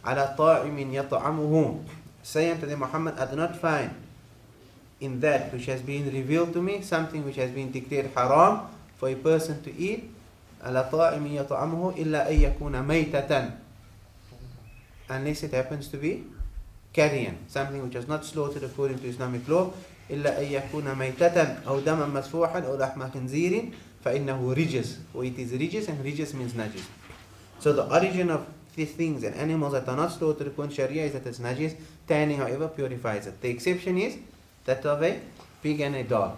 ala 0.04 0.34
ta'imin 0.36 0.90
yata'amuhu. 0.90 1.78
Sayyidina 2.24 2.76
Muhammad, 2.76 3.14
I 3.18 3.30
do 3.30 3.36
not 3.36 3.54
find 3.56 3.94
in 4.98 5.20
that 5.20 5.52
which 5.52 5.66
has 5.66 5.80
been 5.80 6.10
revealed 6.10 6.52
to 6.52 6.60
me, 6.60 6.82
something 6.82 7.24
which 7.24 7.36
has 7.36 7.50
been 7.52 7.70
declared 7.70 8.10
haram 8.14 8.66
for 8.98 9.08
a 9.08 9.14
person 9.14 9.62
to 9.62 9.70
eat, 9.78 10.10
ala 10.66 10.90
ta'imin 10.90 11.38
yata'amuhu 11.38 11.96
illa 11.96 12.26
ayyakuna 12.26 12.82
maytatan. 12.82 13.54
Unless 15.08 15.44
it 15.44 15.54
happens 15.54 15.86
to 15.88 15.96
be 15.98 16.26
carrion, 16.92 17.38
something 17.46 17.82
which 17.82 17.94
was 17.94 18.08
not 18.08 18.24
slaughtered 18.24 18.64
according 18.64 18.98
to 18.98 19.06
Islamic 19.06 19.46
law, 19.48 19.72
إلا 20.10 20.40
أن 20.40 20.46
يكون 20.52 20.94
ميتة 20.94 21.42
أو 21.42 21.80
دما 21.80 22.06
مسفوحا 22.06 22.60
أو 22.60 22.76
لحم 22.76 23.10
خنزير 23.10 23.70
فإنه 24.04 24.52
رجس 24.52 24.98
it 25.14 25.38
is 25.38 25.52
رجس 25.54 25.86
and 25.88 26.04
رجس 26.04 26.34
means 26.34 26.54
najis 26.54 26.84
so 27.60 27.72
the 27.72 27.86
origin 27.94 28.30
of 28.30 28.40
these 28.76 28.92
things 28.92 29.22
and 29.22 29.34
animals 29.34 29.72
that 29.72 29.88
are 29.88 29.96
not 29.96 30.10
slaughtered 30.12 30.46
according 30.46 30.74
to 30.74 30.82
Sharia 30.82 31.04
is 31.04 31.12
that 31.12 31.26
it's 31.26 31.38
najis 31.38 31.76
tanning 32.08 32.38
however 32.38 32.68
purifies 32.68 33.26
it 33.26 33.40
the 33.40 33.48
exception 33.48 33.98
is 33.98 34.16
that 34.64 34.84
of 34.84 35.02
a 35.02 35.20
pig 35.62 35.80
and 35.80 35.94
a 35.94 36.04
dog 36.04 36.36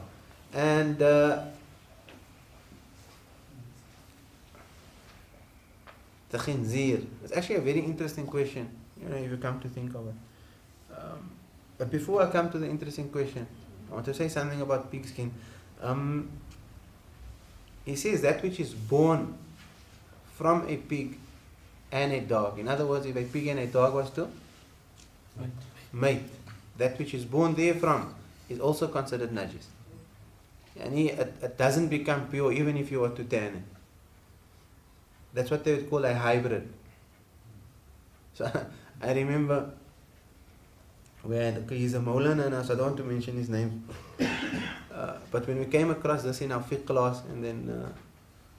and 0.52 1.00
uh, 1.00 1.44
the 6.30 6.38
khinzir 6.38 7.06
it's 7.22 7.32
actually 7.32 7.56
a 7.56 7.60
very 7.60 7.80
interesting 7.80 8.26
question 8.26 8.68
you 9.00 9.08
know 9.08 9.16
if 9.16 9.30
you 9.30 9.36
come 9.36 9.60
to 9.60 9.68
think 9.68 9.94
of 9.94 10.06
it 10.08 10.14
um, 10.98 11.30
but 11.78 11.90
before 11.90 12.22
I 12.22 12.30
come 12.30 12.50
to 12.50 12.58
the 12.58 12.68
interesting 12.68 13.08
question 13.08 13.46
I 13.92 13.94
want 13.94 14.06
to 14.06 14.14
say 14.14 14.28
something 14.28 14.60
about 14.62 14.90
pigskin 14.90 15.30
um, 15.82 16.30
he 17.84 17.94
says 17.94 18.22
that 18.22 18.42
which 18.42 18.58
is 18.58 18.72
born 18.72 19.36
from 20.34 20.66
a 20.68 20.76
pig 20.76 21.18
and 21.90 22.12
a 22.12 22.20
dog. 22.20 22.58
In 22.58 22.68
other 22.68 22.86
words 22.86 23.04
if 23.04 23.16
a 23.16 23.24
pig 23.24 23.48
and 23.48 23.60
a 23.60 23.66
dog 23.66 23.94
was 23.94 24.10
to 24.10 24.28
mate. 25.92 26.22
that 26.78 26.98
which 26.98 27.12
is 27.12 27.24
born 27.24 27.54
therefrom 27.54 28.14
is 28.48 28.60
also 28.60 28.88
considered 28.88 29.30
najis. 29.30 29.66
And 30.80 30.94
he, 30.94 31.10
it, 31.10 31.34
it 31.42 31.58
doesn't 31.58 31.88
become 31.88 32.28
pure 32.28 32.50
even 32.50 32.78
if 32.78 32.90
you 32.90 33.00
were 33.00 33.10
to 33.10 33.24
tan 33.24 33.56
it. 33.56 33.62
That's 35.34 35.50
what 35.50 35.64
they 35.64 35.74
would 35.74 35.90
call 35.90 36.04
a 36.04 36.14
hybrid. 36.14 36.66
So 38.34 38.50
I 39.02 39.12
remember 39.12 39.70
when 41.22 41.66
he's 41.68 41.94
a 41.94 42.00
Maulana 42.00 42.50
now, 42.50 42.62
so 42.62 42.74
I 42.74 42.76
don't 42.76 42.86
want 42.86 42.96
to 42.98 43.04
mention 43.04 43.36
his 43.36 43.48
name. 43.48 43.84
Uh, 44.92 45.16
but 45.30 45.48
when 45.48 45.58
we 45.58 45.64
came 45.64 45.90
across 45.90 46.22
this 46.22 46.42
in 46.42 46.52
our 46.52 46.62
fiqh 46.62 46.84
class, 46.84 47.22
and 47.30 47.42
then 47.42 47.66
uh, 47.70 47.90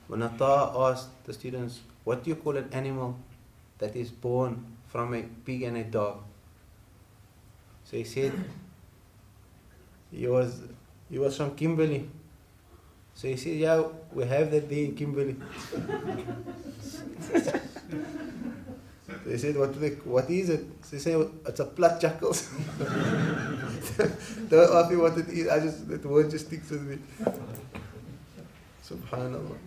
when 0.08 0.24
Atta 0.24 0.72
asked 0.76 1.10
the 1.26 1.32
students, 1.32 1.82
what 2.04 2.24
do 2.24 2.32
you 2.32 2.36
call 2.36 2.58
an 2.58 2.68
animal 2.74 3.16
that 3.78 3.96
is 3.96 4.10
born 4.10 4.66
from 4.88 5.14
a 5.14 5.22
pig 5.46 5.62
and 5.62 5.78
a 5.78 5.84
dog? 5.84 6.24
So 7.86 7.98
he 7.98 8.04
said, 8.04 8.34
he 10.12 10.28
was, 10.28 10.60
he 11.08 11.20
was 11.20 11.38
from 11.38 11.56
Kimberley. 11.56 12.10
So 13.14 13.28
he 13.28 13.38
said, 13.38 13.54
yeah, 13.54 13.84
we 14.12 14.26
have 14.26 14.50
that 14.50 14.68
there 14.68 14.86
in 14.86 14.96
Kimberley. 14.96 15.36
They 19.26 19.38
said, 19.38 19.56
what, 19.56 19.80
they, 19.80 19.92
what 20.04 20.30
is 20.30 20.50
it? 20.50 20.82
They 20.92 20.98
say, 20.98 21.14
it's 21.14 21.60
a 21.60 21.66
plat 21.66 22.02
jackals. 22.02 22.50
Don't 24.50 24.76
ask 24.76 24.92
me 24.92 24.98
what 24.98 25.18
it 25.18 25.30
is. 25.30 25.48
I 25.48 25.60
just 25.60 25.88
that 25.88 26.06
word 26.06 26.30
just 26.30 26.48
sticks 26.48 26.70
with 26.70 26.84
me. 26.84 26.98
Subhanallah. 28.84 29.58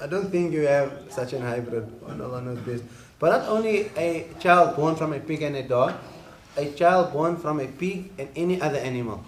I 0.00 0.06
don't 0.06 0.30
think 0.30 0.52
you 0.52 0.66
have 0.66 0.92
such 1.10 1.34
an 1.34 1.42
hybrid. 1.42 1.84
And 2.08 2.22
Allah 2.22 2.40
knows 2.40 2.58
best. 2.60 2.84
But 3.18 3.30
not 3.30 3.48
only 3.48 3.90
a 3.96 4.26
child 4.40 4.76
born 4.76 4.96
from 4.96 5.12
a 5.12 5.20
pig 5.20 5.42
and 5.42 5.56
a 5.56 5.62
dog, 5.62 5.94
a 6.56 6.70
child 6.72 7.12
born 7.12 7.36
from 7.36 7.60
a 7.60 7.66
pig 7.66 8.10
and 8.18 8.28
any 8.34 8.60
other 8.60 8.78
animal, 8.78 9.22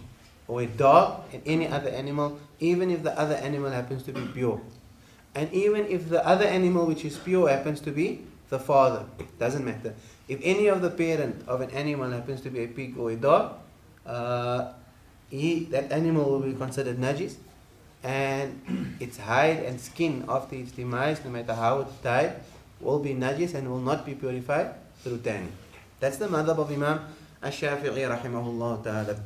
or 0.48 0.62
a 0.62 0.66
dog 0.66 1.24
and 1.32 1.42
any 1.44 1.68
other 1.68 1.90
animal, 1.90 2.40
even 2.58 2.90
if 2.90 3.02
the 3.02 3.16
other 3.18 3.35
animal 3.35 3.70
happens 3.70 4.02
to 4.04 4.12
be 4.12 4.22
pure. 4.32 4.61
And 5.35 5.52
even 5.52 5.87
if 5.87 6.08
the 6.08 6.26
other 6.26 6.46
animal 6.46 6.87
which 6.87 7.04
is 7.04 7.18
pure 7.18 7.48
happens 7.48 7.80
to 7.82 7.92
be 7.92 8.24
the 8.53 8.61
father, 8.61 9.07
doesn't 9.41 9.65
matter. 9.65 9.97
If 10.29 10.38
any 10.45 10.69
of 10.69 10.83
the 10.85 10.91
parent 10.91 11.49
of 11.49 11.62
an 11.62 11.71
animal 11.71 12.11
happens 12.12 12.43
to 12.43 12.51
be 12.51 12.61
a 12.65 12.69
pig 12.69 12.99
or 12.99 13.11
a 13.11 13.17
dog, 13.17 13.57
uh, 14.05 14.73
he, 15.31 15.65
that 15.73 15.91
animal 15.91 16.31
will 16.31 16.45
be 16.45 16.53
considered 16.53 16.99
najis, 16.99 17.37
and 18.05 18.61
its 19.01 19.17
hide 19.17 19.65
and 19.65 19.81
skin 19.81 20.27
after 20.29 20.57
its 20.57 20.73
demise, 20.73 21.25
no 21.25 21.31
matter 21.31 21.55
how 21.55 21.81
it 21.81 22.03
died, 22.03 22.37
will 22.81 22.99
be 22.99 23.15
najis 23.15 23.55
and 23.55 23.71
will 23.71 23.81
not 23.81 24.05
be 24.05 24.15
purified 24.15 24.75
through 25.01 25.19
tanning. 25.19 25.53
That's 25.99 26.19
the 26.19 26.29
madhab 26.29 26.59
of 26.59 26.71
Imam 26.71 27.01
Ash-Shafi'i 27.43 28.05
rahimahullah 28.05 28.85
ta'ala. 28.85 29.17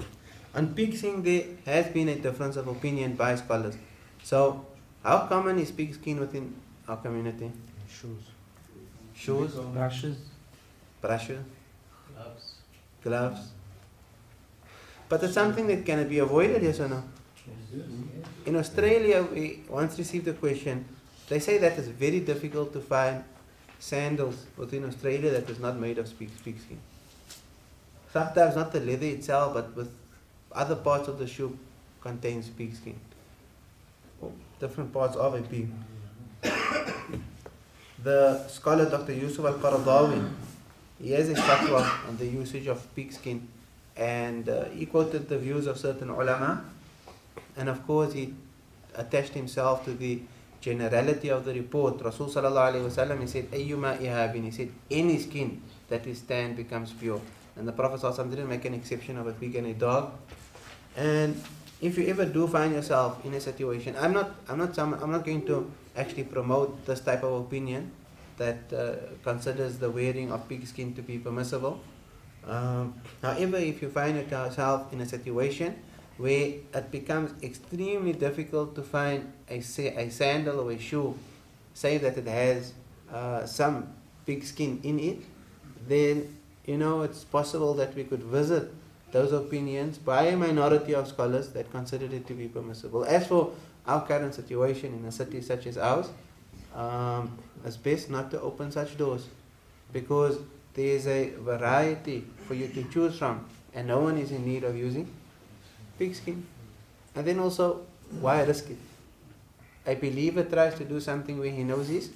On 0.54 0.72
pig 0.72 0.96
skin 0.96 1.22
there 1.22 1.44
has 1.64 1.88
been 1.88 2.08
a 2.08 2.14
difference 2.14 2.56
of 2.56 2.68
opinion 2.68 3.16
by 3.16 3.34
scholars. 3.34 3.76
So, 4.22 4.64
how 5.02 5.26
common 5.26 5.58
is 5.58 5.72
pig 5.72 5.94
skin 5.94 6.20
within 6.20 6.54
our 6.86 6.96
community? 6.98 7.50
Shoes. 7.88 8.35
Shoes, 9.16 9.52
Brushes. 9.54 10.16
brushes, 11.00 11.44
Gloves. 12.14 12.54
gloves. 13.02 13.40
But 15.08 15.22
it's 15.22 15.34
something 15.34 15.66
that 15.68 15.86
can 15.86 16.06
be 16.08 16.18
avoided, 16.18 16.62
yes 16.62 16.80
or 16.80 16.88
no? 16.88 17.02
In 18.44 18.56
Australia, 18.56 19.22
we 19.22 19.62
once 19.68 19.96
received 19.98 20.28
a 20.28 20.32
question. 20.32 20.84
They 21.28 21.38
say 21.38 21.58
that 21.58 21.78
it's 21.78 21.88
very 21.88 22.20
difficult 22.20 22.72
to 22.74 22.80
find 22.80 23.24
sandals 23.78 24.46
within 24.56 24.84
Australia 24.84 25.30
that 25.30 25.48
is 25.48 25.58
not 25.58 25.78
made 25.78 25.98
of 25.98 26.06
pig, 26.18 26.30
pig 26.44 26.58
skin. 26.60 26.78
Sometimes 28.12 28.56
not 28.56 28.72
the 28.72 28.80
leather 28.80 29.06
itself, 29.06 29.54
but 29.54 29.74
with 29.76 29.90
other 30.52 30.76
parts 30.76 31.08
of 31.08 31.18
the 31.18 31.26
shoe 31.26 31.58
contains 32.00 32.48
pig 32.48 32.74
skin. 32.74 32.98
Or 34.20 34.32
different 34.60 34.92
parts 34.92 35.16
of 35.16 35.34
a 35.34 35.42
pig. 35.42 35.68
the 38.02 38.46
scholar 38.48 38.88
Dr. 38.88 39.12
Yusuf 39.12 39.44
Al-Qaradawi, 39.44 40.28
he 41.00 41.12
has 41.12 41.28
a 41.28 41.34
fatwa 41.34 42.08
on 42.08 42.16
the 42.16 42.26
usage 42.26 42.66
of 42.66 42.94
pig 42.94 43.12
skin 43.12 43.48
and 43.96 44.48
uh, 44.48 44.64
he 44.66 44.86
quoted 44.86 45.28
the 45.28 45.38
views 45.38 45.66
of 45.66 45.78
certain 45.78 46.10
ulama 46.10 46.64
and 47.56 47.68
of 47.68 47.86
course 47.86 48.12
he 48.12 48.34
attached 48.94 49.34
himself 49.34 49.84
to 49.84 49.92
the 49.94 50.20
generality 50.60 51.28
of 51.30 51.44
the 51.44 51.54
report. 51.54 52.02
Rasul 52.02 52.28
wasallam 52.28 53.20
he 53.20 53.26
said, 53.26 53.50
"Ayyuma 53.50 53.98
ihabin." 53.98 54.44
He 54.44 54.50
said, 54.50 54.70
"Any 54.90 55.18
skin 55.18 55.62
that 55.88 56.06
is 56.06 56.20
tanned 56.22 56.56
becomes 56.56 56.92
pure." 56.92 57.20
And 57.56 57.66
the 57.68 57.72
Prophet 57.72 58.00
didn't 58.30 58.48
make 58.48 58.64
an 58.64 58.74
exception 58.74 59.16
of 59.16 59.26
a 59.26 59.32
pig 59.32 59.54
and 59.56 59.66
a 59.68 59.74
dog. 59.74 60.12
And 60.96 61.40
if 61.80 61.98
you 61.98 62.06
ever 62.06 62.24
do 62.24 62.46
find 62.46 62.72
yourself 62.72 63.24
in 63.24 63.34
a 63.34 63.40
situation, 63.40 63.94
I'm 63.98 64.12
not, 64.12 64.34
I'm 64.48 64.58
not, 64.58 64.74
some, 64.74 64.94
I'm 64.94 65.10
not 65.10 65.24
going 65.24 65.44
to 65.46 65.70
actually 65.96 66.24
promote 66.24 66.86
this 66.86 67.00
type 67.00 67.22
of 67.22 67.42
opinion 67.42 67.90
that 68.38 68.72
uh, 68.72 68.94
considers 69.22 69.78
the 69.78 69.90
wearing 69.90 70.32
of 70.32 70.48
pig 70.48 70.66
skin 70.66 70.94
to 70.94 71.02
be 71.02 71.18
permissible. 71.18 71.80
Um, 72.46 72.94
however, 73.22 73.56
if 73.56 73.82
you 73.82 73.90
find 73.90 74.16
yourself 74.16 74.92
in 74.92 75.00
a 75.00 75.06
situation 75.06 75.76
where 76.16 76.54
it 76.72 76.90
becomes 76.90 77.32
extremely 77.42 78.12
difficult 78.12 78.74
to 78.74 78.82
find 78.82 79.32
a, 79.50 79.58
a 79.58 80.10
sandal 80.10 80.60
or 80.60 80.72
a 80.72 80.78
shoe, 80.78 81.18
say 81.74 81.98
that 81.98 82.16
it 82.16 82.26
has 82.26 82.72
uh, 83.12 83.44
some 83.44 83.92
pig 84.24 84.44
skin 84.44 84.80
in 84.82 84.98
it, 84.98 85.18
then 85.86 86.36
you 86.64 86.78
know 86.78 87.02
it's 87.02 87.24
possible 87.24 87.74
that 87.74 87.94
we 87.94 88.04
could 88.04 88.22
visit 88.22 88.72
those 89.12 89.32
opinions 89.32 89.98
by 89.98 90.24
a 90.24 90.36
minority 90.36 90.94
of 90.94 91.08
scholars 91.08 91.50
that 91.50 91.70
considered 91.70 92.12
it 92.12 92.26
to 92.26 92.34
be 92.34 92.48
permissible. 92.48 93.04
As 93.04 93.26
for 93.26 93.52
our 93.86 94.04
current 94.06 94.34
situation 94.34 94.94
in 94.94 95.04
a 95.04 95.12
city 95.12 95.40
such 95.40 95.66
as 95.66 95.78
ours, 95.78 96.10
um, 96.74 97.38
it's 97.64 97.76
best 97.76 98.10
not 98.10 98.30
to 98.30 98.40
open 98.40 98.70
such 98.70 98.98
doors 98.98 99.26
because 99.92 100.38
there 100.74 100.86
is 100.86 101.06
a 101.06 101.30
variety 101.38 102.24
for 102.46 102.54
you 102.54 102.68
to 102.68 102.84
choose 102.84 103.18
from, 103.18 103.46
and 103.74 103.88
no 103.88 104.00
one 104.00 104.18
is 104.18 104.30
in 104.30 104.44
need 104.44 104.64
of 104.64 104.76
using 104.76 105.08
pigskin. 105.98 106.44
And 107.14 107.26
then 107.26 107.38
also, 107.38 107.86
why 108.20 108.42
risk 108.42 108.70
it? 108.70 108.76
A 109.86 109.94
believer 109.94 110.44
tries 110.44 110.74
to 110.74 110.84
do 110.84 111.00
something 111.00 111.38
where 111.38 111.50
he 111.50 111.64
knows 111.64 111.88
he's 111.88 112.10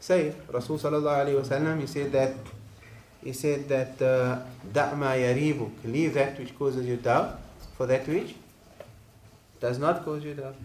safe. 0.00 0.34
Rasul 0.50 0.78
he 0.78 1.86
said 1.86 2.12
that 2.12 2.34
he 3.22 3.32
said 3.32 3.68
that 3.68 4.00
uh, 4.00 4.40
da' 4.72 4.94
ma 4.94 5.12
yaribuk 5.12 5.72
leave 5.84 6.14
that 6.14 6.38
which 6.38 6.56
causes 6.58 6.86
you 6.86 6.96
doubt 6.96 7.38
for 7.76 7.86
that 7.86 8.06
which 8.08 8.34
does 9.60 9.78
not 9.78 10.04
cause 10.04 10.24
you 10.24 10.34
doubt. 10.34 10.56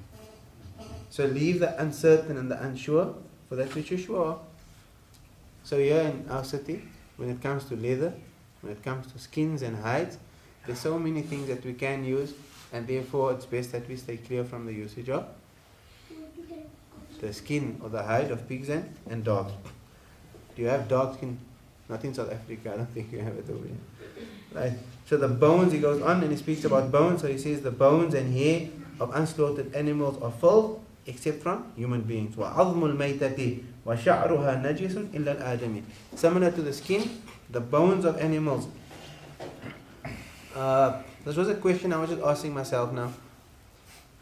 So 1.09 1.25
leave 1.25 1.59
the 1.59 1.79
uncertain 1.81 2.37
and 2.37 2.49
the 2.49 2.61
unsure 2.61 3.15
for 3.49 3.55
that 3.55 3.73
which 3.75 3.91
is 3.91 4.01
sure. 4.01 4.39
So 5.63 5.79
here 5.79 6.01
in 6.01 6.29
our 6.29 6.43
city, 6.43 6.83
when 7.17 7.29
it 7.29 7.41
comes 7.41 7.65
to 7.65 7.75
leather, 7.75 8.13
when 8.61 8.73
it 8.73 8.83
comes 8.83 9.11
to 9.11 9.19
skins 9.19 9.61
and 9.61 9.77
hides, 9.77 10.17
there's 10.65 10.79
so 10.79 10.97
many 10.97 11.21
things 11.21 11.47
that 11.47 11.63
we 11.63 11.73
can 11.73 12.03
use, 12.03 12.33
and 12.73 12.87
therefore 12.87 13.33
it's 13.33 13.45
best 13.45 13.71
that 13.71 13.87
we 13.87 13.95
stay 13.95 14.17
clear 14.17 14.43
from 14.43 14.65
the 14.65 14.73
usage 14.73 15.09
of 15.09 15.27
the 17.21 17.33
skin 17.33 17.79
or 17.81 17.89
the 17.89 18.03
hide 18.03 18.31
of 18.31 18.47
pigs 18.47 18.69
and, 18.69 18.93
and 19.09 19.23
dogs. 19.23 19.53
Do 20.55 20.61
you 20.61 20.67
have 20.67 20.87
dog 20.87 21.17
skin? 21.17 21.39
Not 21.88 22.04
in 22.04 22.14
South 22.14 22.32
Africa, 22.32 22.72
I 22.72 22.76
don't 22.76 22.94
think 22.94 23.12
you 23.12 23.18
have 23.18 23.34
it 23.34 23.46
over 23.50 23.66
here. 23.66 23.76
Right. 24.52 24.72
So 25.06 25.16
the 25.16 25.28
bones, 25.28 25.72
he 25.72 25.80
goes 25.80 26.00
on 26.02 26.22
and 26.22 26.30
he 26.30 26.36
speaks 26.36 26.64
about 26.64 26.92
bones. 26.92 27.22
So 27.22 27.28
he 27.28 27.38
says 27.38 27.62
the 27.62 27.70
bones 27.70 28.14
and 28.14 28.32
hair 28.32 28.68
of 29.00 29.10
unslaughtered 29.14 29.74
animals 29.74 30.22
are 30.22 30.30
full 30.30 30.84
except 31.06 31.42
from 31.42 31.72
human 31.76 32.02
beings. 32.02 32.36
وَعَظْمُ 32.36 32.96
الْمَيْتَةِ 32.96 33.62
وَشَعْرُهَا 33.86 34.62
نَجِسٌ 34.62 35.10
إِلَّا 35.10 35.40
الْآدَمِ 35.40 35.82
Similar 36.14 36.50
to 36.52 36.62
the 36.62 36.72
skin, 36.72 37.22
the 37.50 37.60
bones 37.60 38.04
of 38.04 38.18
animals. 38.18 38.68
Uh, 40.54 41.02
this 41.24 41.36
was 41.36 41.48
a 41.48 41.54
question 41.54 41.92
I 41.92 42.00
was 42.00 42.10
just 42.10 42.22
asking 42.22 42.54
myself 42.54 42.92
now. 42.92 43.12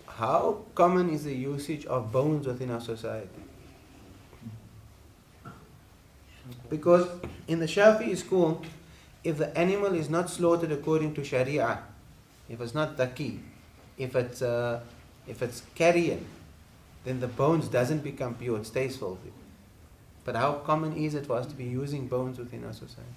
How 0.07 0.59
common 0.75 1.11
is 1.11 1.25
the 1.25 1.35
usage 1.35 1.87
of 1.87 2.11
bones 2.13 2.47
within 2.47 2.71
our 2.71 2.81
society? 2.81 3.29
Because 6.70 7.08
in 7.48 7.60
the 7.60 7.66
Shafi'i 7.66 8.18
school, 8.18 8.62
if 9.24 9.38
the 9.38 9.58
animal 9.58 9.94
is 9.94 10.10
not 10.10 10.30
slaughtered 10.30 10.72
according 10.72 11.14
to 11.16 11.24
Sharia, 11.24 11.80
if 12.50 12.60
it's 12.60 12.74
not 12.74 12.98
taki, 12.98 13.40
if 13.98 14.16
it's 14.16 14.42
uh, 14.42 14.82
if 15.28 15.42
it's 15.42 15.64
carrion, 15.76 16.26
then 17.06 17.20
the 17.20 17.28
bones 17.28 17.68
doesn't 17.68 18.04
become 18.04 18.36
pure; 18.36 18.58
it 18.58 18.66
stays 18.66 18.98
filthy. 18.98 19.32
But 20.26 20.36
how 20.36 20.54
common 20.54 20.96
is 20.96 21.16
it 21.16 21.26
for 21.26 21.38
us 21.38 21.46
to 21.48 21.56
be 21.56 21.66
using 21.66 22.08
bones 22.08 22.38
within 22.38 22.64
our 22.66 22.74
society? 22.74 23.10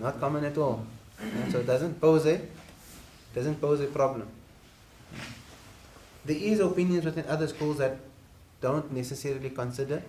Not 0.00 0.18
common 0.20 0.44
at 0.44 0.56
all. 0.58 0.84
And 1.20 1.52
so 1.52 1.60
it 1.60 1.66
doesn't 1.66 2.00
pose 2.00 2.26
a 2.26 2.40
doesn't 3.34 3.60
pose 3.60 3.80
a 3.80 3.86
problem. 3.86 4.28
There 6.24 6.36
is 6.36 6.60
opinions 6.60 7.04
within 7.04 7.26
other 7.26 7.46
schools 7.48 7.78
that 7.78 7.98
don't 8.60 8.92
necessarily 8.92 9.50
consider 9.50 10.02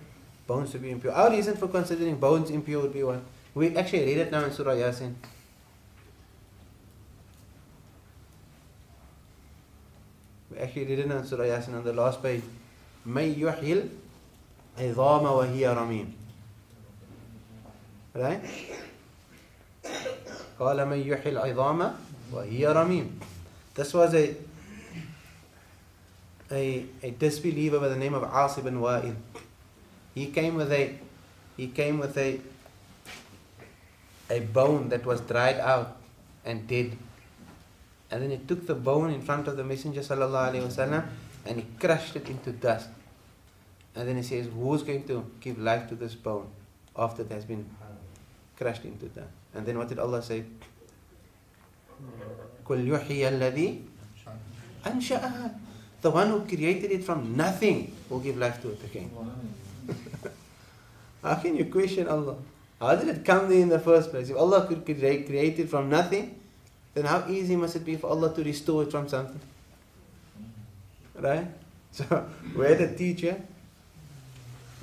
bones 0.47 0.71
to 0.71 0.79
be 0.79 0.91
impure. 0.91 1.13
Our 1.13 1.31
reason 1.31 1.55
for 1.57 1.67
considering 1.67 2.17
bones 2.17 2.49
impure 2.49 2.81
would 2.81 2.93
be 2.93 3.03
what? 3.03 3.21
We 3.53 3.75
actually 3.75 4.05
read 4.05 4.17
it 4.17 4.31
now 4.31 4.43
in 4.45 4.51
Surah 4.51 4.73
Yasin. 4.73 5.13
We 10.51 10.57
actually 10.57 10.85
read 10.85 10.99
it 10.99 11.07
now 11.07 11.17
in 11.17 11.25
Surah 11.25 11.45
Yasin 11.45 11.75
on 11.75 11.83
the 11.83 11.93
last 11.93 12.21
page. 12.21 12.43
مَن 13.07 13.35
يُحْيِلْ 13.35 13.89
عِظَامَ 14.77 15.23
وَهِيَ 15.23 15.75
رَمِيمٌ 15.75 16.11
Right? 18.13 18.41
قال 20.61 20.85
من 20.85 20.97
يحيي 20.97 21.31
العظام 21.31 21.93
وهي 22.31 22.67
رميم 22.67 23.19
This 23.73 23.93
was 23.93 24.13
a 24.13 24.35
a, 26.51 26.85
a 27.01 27.11
disbeliever 27.11 27.79
by 27.79 27.87
the 27.87 27.95
name 27.95 28.13
of 28.13 28.23
Asib 28.23 28.65
bin 28.65 28.79
Wa'il. 28.79 29.15
He 30.15 30.27
came 30.27 30.55
with 30.55 30.71
a 30.71 30.95
he 31.57 31.67
came 31.67 31.99
with 31.99 32.17
a 32.17 32.39
a 34.29 34.39
bone 34.39 34.89
that 34.89 35.05
was 35.05 35.21
dried 35.21 35.59
out 35.59 35.97
and 36.45 36.67
dead. 36.67 36.97
And 38.09 38.23
then 38.23 38.31
he 38.31 38.37
took 38.37 38.65
the 38.67 38.75
bone 38.75 39.11
in 39.11 39.21
front 39.21 39.47
of 39.47 39.57
the 39.57 39.63
Messenger 39.63 40.01
sallallahu 40.01 40.51
alaihi 40.51 40.67
wasallam 40.67 41.07
and 41.45 41.57
he 41.57 41.65
crushed 41.79 42.15
it 42.15 42.27
into 42.29 42.51
dust. 42.51 42.89
And 43.95 44.07
then 44.07 44.17
he 44.17 44.23
says, 44.23 44.47
Who's 44.53 44.83
going 44.83 45.03
to 45.07 45.25
give 45.39 45.57
life 45.59 45.87
to 45.89 45.95
this 45.95 46.15
bone 46.15 46.47
after 46.95 47.23
it 47.23 47.31
has 47.31 47.45
been 47.45 47.65
crushed 48.57 48.85
into 48.85 49.07
dust? 49.07 49.27
And 49.53 49.65
then 49.65 49.77
what 49.77 49.89
did 49.89 49.99
Allah 49.99 50.21
say? 50.21 50.43
قل 52.65 52.87
يحيي 52.87 53.27
الذي 53.27 53.81
أنشأها 54.85 55.51
The 56.01 56.09
one 56.09 56.29
who 56.29 56.41
created 56.47 56.89
it 56.91 57.03
from 57.03 57.37
nothing 57.37 57.93
will 58.09 58.19
give 58.19 58.37
life 58.37 58.59
to 58.63 58.71
it 58.71 58.83
again. 58.83 59.11
How 61.22 61.34
can 61.36 61.56
you 61.56 61.66
question 61.66 62.08
Allah? 62.08 62.36
How 62.80 62.94
did 62.94 63.08
it 63.08 63.24
come 63.24 63.48
there 63.48 63.60
in 63.60 63.68
the 63.68 63.78
first 63.78 64.10
place? 64.10 64.28
If 64.28 64.36
Allah 64.36 64.66
could 64.66 64.84
create, 64.84 65.58
it 65.58 65.68
from 65.68 65.88
nothing, 65.88 66.38
then 66.94 67.04
how 67.04 67.24
easy 67.28 67.56
must 67.56 67.76
it 67.76 67.84
be 67.84 67.96
for 67.96 68.08
Allah 68.08 68.34
to 68.34 68.44
restore 68.44 68.82
it 68.82 68.90
from 68.90 69.08
something? 69.08 69.40
Right? 71.14 71.46
So, 71.92 72.04
where 72.54 72.74
the 72.74 72.94
teacher, 72.94 73.40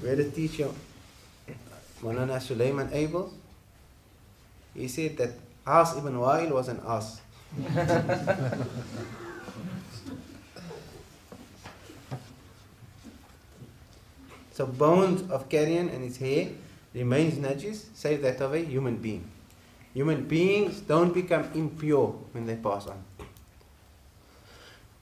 where 0.01 0.15
the 0.15 0.29
teacher, 0.29 0.69
Manana 2.01 2.41
Sulaiman 2.41 2.89
Abel, 2.91 3.31
he 4.73 4.87
said 4.87 5.17
that 5.17 5.31
As 5.65 5.95
ibn 5.95 6.15
Wa'il 6.15 6.51
was 6.51 6.67
an 6.67 6.81
ass. 6.85 7.21
so 14.52 14.66
bones 14.66 15.22
of 15.30 15.48
carrion 15.48 15.88
and 15.88 16.02
his 16.02 16.16
hair 16.18 16.48
remains 16.94 17.34
najis, 17.38 17.86
save 17.94 18.22
that 18.22 18.40
of 18.40 18.54
a 18.54 18.58
human 18.58 18.96
being. 18.96 19.22
Human 19.94 20.26
beings 20.26 20.80
don't 20.80 21.14
become 21.14 21.46
impure 21.54 22.08
when 22.32 22.46
they 22.46 22.56
pass 22.56 22.86
on. 22.86 22.98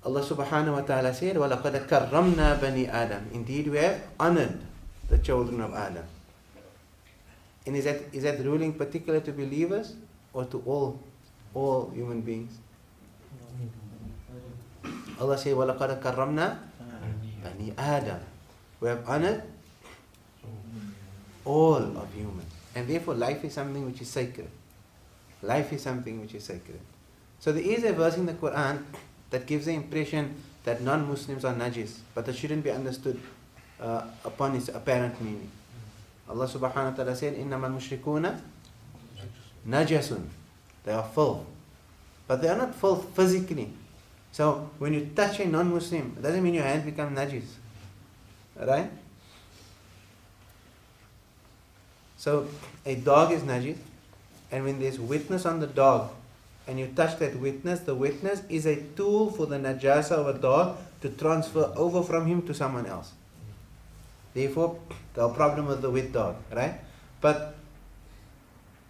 Allah 0.04 0.22
subhanahu 0.22 0.74
wa 0.74 0.80
ta'ala 0.82 1.12
said, 1.14 1.36
وَلَقَدْ 1.36 1.88
كَرَّمْنَا 1.88 2.60
بَنِي 2.60 2.92
آدَمَ 2.92 3.32
Indeed, 3.32 3.68
we 3.68 3.78
have 3.78 4.00
honored 4.20 4.60
the 5.08 5.18
children 5.18 5.60
of 5.60 5.74
Adam. 5.74 6.04
And 7.66 7.76
is 7.76 7.84
that, 7.84 8.02
is 8.12 8.22
that 8.22 8.38
ruling 8.44 8.74
particular 8.74 9.18
to 9.20 9.32
believers 9.32 9.94
or 10.32 10.44
to 10.44 10.62
all, 10.66 11.00
all 11.54 11.90
human 11.90 12.20
beings? 12.20 12.52
Allah 15.18 15.38
said, 15.38 15.56
وَلَقَدْ 15.56 16.02
كَرَّمْنَا 16.02 16.58
بَنِي 17.42 17.74
آدَمَ 17.74 18.29
We 18.80 18.88
have 18.88 19.08
honored 19.08 19.42
all 21.44 21.76
of 21.76 22.12
humans. 22.14 22.52
And 22.74 22.86
therefore, 22.86 23.14
life 23.14 23.44
is 23.44 23.54
something 23.54 23.86
which 23.86 24.00
is 24.02 24.08
sacred. 24.08 24.48
Life 25.42 25.72
is 25.72 25.82
something 25.82 26.20
which 26.20 26.34
is 26.34 26.44
sacred. 26.44 26.80
So 27.40 27.52
there 27.52 27.62
is 27.62 27.84
a 27.84 27.92
verse 27.92 28.16
in 28.16 28.26
the 28.26 28.34
Quran 28.34 28.84
that 29.30 29.46
gives 29.46 29.66
the 29.66 29.72
impression 29.72 30.34
that 30.64 30.82
non-Muslims 30.82 31.44
are 31.44 31.54
najis, 31.54 31.98
but 32.14 32.26
that 32.26 32.36
shouldn't 32.36 32.64
be 32.64 32.70
understood 32.70 33.18
uh, 33.80 34.02
upon 34.24 34.56
its 34.56 34.68
apparent 34.68 35.20
meaning. 35.22 35.50
Allah 36.28 36.46
subhanahu 36.46 36.90
wa 36.90 36.90
ta'ala 36.90 37.14
said, 37.14 37.36
إِنَّمَا 37.36 37.70
الْمُشْرِكُونَ 37.70 38.40
نَجَسٌ 39.68 40.20
They 40.84 40.92
are 40.92 41.04
filth. 41.04 41.46
But 42.26 42.42
they 42.42 42.48
are 42.48 42.56
not 42.56 42.74
filth 42.74 43.14
physically. 43.14 43.70
So 44.32 44.70
when 44.78 44.92
you 44.94 45.10
touch 45.14 45.40
a 45.40 45.46
non-Muslim, 45.46 46.16
it 46.18 46.22
doesn't 46.22 46.42
mean 46.42 46.54
your 46.54 46.64
hand 46.64 46.84
becomes 46.84 47.16
najis. 47.16 47.44
Right? 48.59 48.89
So 52.17 52.47
a 52.85 52.95
dog 52.95 53.31
is 53.31 53.41
najis, 53.41 53.77
and 54.51 54.63
when 54.63 54.79
there's 54.79 54.99
witness 54.99 55.45
on 55.45 55.59
the 55.59 55.67
dog, 55.67 56.11
and 56.67 56.79
you 56.79 56.87
touch 56.95 57.17
that 57.17 57.35
witness, 57.39 57.79
the 57.79 57.95
witness 57.95 58.43
is 58.47 58.67
a 58.67 58.75
tool 58.95 59.31
for 59.31 59.47
the 59.47 59.57
najasa 59.57 60.11
of 60.11 60.27
a 60.35 60.37
dog 60.37 60.77
to 61.01 61.09
transfer 61.09 61.73
over 61.75 62.03
from 62.03 62.27
him 62.27 62.43
to 62.43 62.53
someone 62.53 62.85
else. 62.85 63.13
Therefore, 64.33 64.79
the 65.13 65.27
problem 65.29 65.65
with 65.65 65.81
the 65.81 65.89
wet 65.89 66.13
dog, 66.13 66.35
right? 66.51 66.79
But 67.19 67.55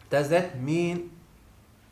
does 0.10 0.30
that 0.30 0.60
mean 0.60 1.12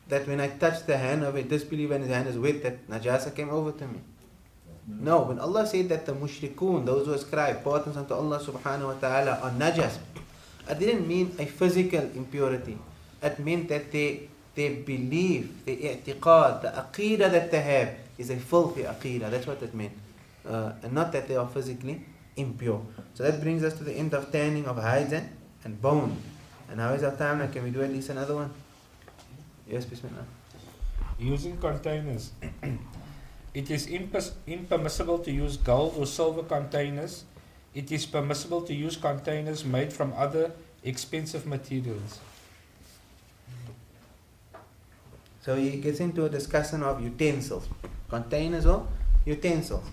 that 0.08 0.28
when 0.28 0.40
I 0.40 0.48
touch 0.48 0.84
the 0.84 0.98
hand 0.98 1.24
of 1.24 1.36
a 1.36 1.42
disbeliever 1.42 1.94
and 1.94 2.04
his 2.04 2.12
hand 2.12 2.28
is 2.28 2.36
wet, 2.36 2.62
that 2.62 2.86
najasa 2.88 3.34
came 3.34 3.48
over 3.48 3.72
to 3.72 3.86
me? 3.86 4.00
No, 4.86 5.22
when 5.22 5.38
Allah 5.38 5.66
said 5.66 5.88
that 5.90 6.06
the 6.06 6.12
mushrikun, 6.12 6.84
those 6.84 7.06
who 7.06 7.12
ascribe 7.12 7.62
partners 7.62 7.96
unto 7.96 8.14
Allah 8.14 8.38
subhanahu 8.38 8.94
wa 8.94 8.98
ta'ala 9.00 9.38
are 9.42 9.50
najas, 9.50 9.98
it 10.68 10.78
didn't 10.78 11.06
mean 11.06 11.34
a 11.38 11.46
physical 11.46 12.00
impurity. 12.14 12.78
It 13.22 13.38
meant 13.38 13.68
that 13.68 13.92
they, 13.92 14.28
their 14.54 14.74
belief, 14.82 15.64
their 15.64 15.76
i'tiqad, 15.76 16.62
the 16.62 16.68
aqidah 16.68 17.30
that 17.30 17.50
they 17.50 17.60
have 17.60 17.94
is 18.18 18.30
a 18.30 18.36
filthy 18.36 18.82
aqidah. 18.82 19.30
That's 19.30 19.46
what 19.46 19.62
it 19.62 19.74
meant. 19.74 19.92
Uh, 20.46 20.72
and 20.82 20.92
not 20.92 21.12
that 21.12 21.28
they 21.28 21.36
are 21.36 21.48
physically 21.48 22.04
impure. 22.36 22.82
So 23.14 23.24
that 23.24 23.40
brings 23.40 23.62
us 23.62 23.74
to 23.78 23.84
the 23.84 23.92
end 23.92 24.14
of 24.14 24.32
tanning 24.32 24.66
of 24.66 24.76
hides 24.76 25.12
and, 25.12 25.28
and 25.64 25.80
bone. 25.80 26.16
And 26.70 26.80
how 26.80 26.92
is 26.92 27.02
our 27.02 27.16
time 27.16 27.38
now? 27.38 27.48
Can 27.48 27.64
we 27.64 27.70
do 27.70 27.82
at 27.82 27.90
least 27.90 28.10
another 28.10 28.34
one? 28.34 28.50
Yes, 29.68 29.84
Bismillah. 29.84 30.24
Using 31.18 31.56
containers. 31.58 32.32
it 33.53 33.71
is 33.71 33.87
impos- 33.87 34.33
impermissible 34.47 35.19
to 35.19 35.31
use 35.31 35.57
gold 35.57 35.95
or 35.97 36.05
silver 36.05 36.43
containers. 36.43 37.23
It 37.73 37.91
is 37.91 38.05
permissible 38.05 38.61
to 38.63 38.73
use 38.73 38.97
containers 38.97 39.63
made 39.63 39.91
from 39.93 40.13
other 40.15 40.51
expensive 40.83 41.45
materials. 41.45 42.19
So 45.41 45.55
he 45.55 45.77
gets 45.77 45.99
into 45.99 46.25
a 46.25 46.29
discussion 46.29 46.83
of 46.83 47.01
utensils, 47.01 47.67
containers 48.09 48.65
or 48.65 48.87
utensils. 49.25 49.85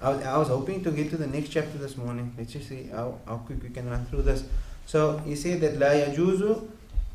I 0.00 0.10
was, 0.10 0.22
I 0.24 0.38
was 0.38 0.48
hoping 0.48 0.84
to 0.84 0.90
get 0.92 1.10
to 1.10 1.16
the 1.16 1.26
next 1.26 1.48
chapter 1.48 1.78
this 1.78 1.96
morning. 1.96 2.32
Let's 2.38 2.52
just 2.52 2.68
see 2.68 2.84
how, 2.92 3.18
how 3.26 3.38
quick 3.38 3.62
we 3.62 3.70
can 3.70 3.90
run 3.90 4.06
through 4.06 4.22
this. 4.22 4.44
So 4.86 5.18
he 5.18 5.34
said 5.34 5.60
that 5.62 5.78
لا 5.78 6.06
يجوز 6.06 6.44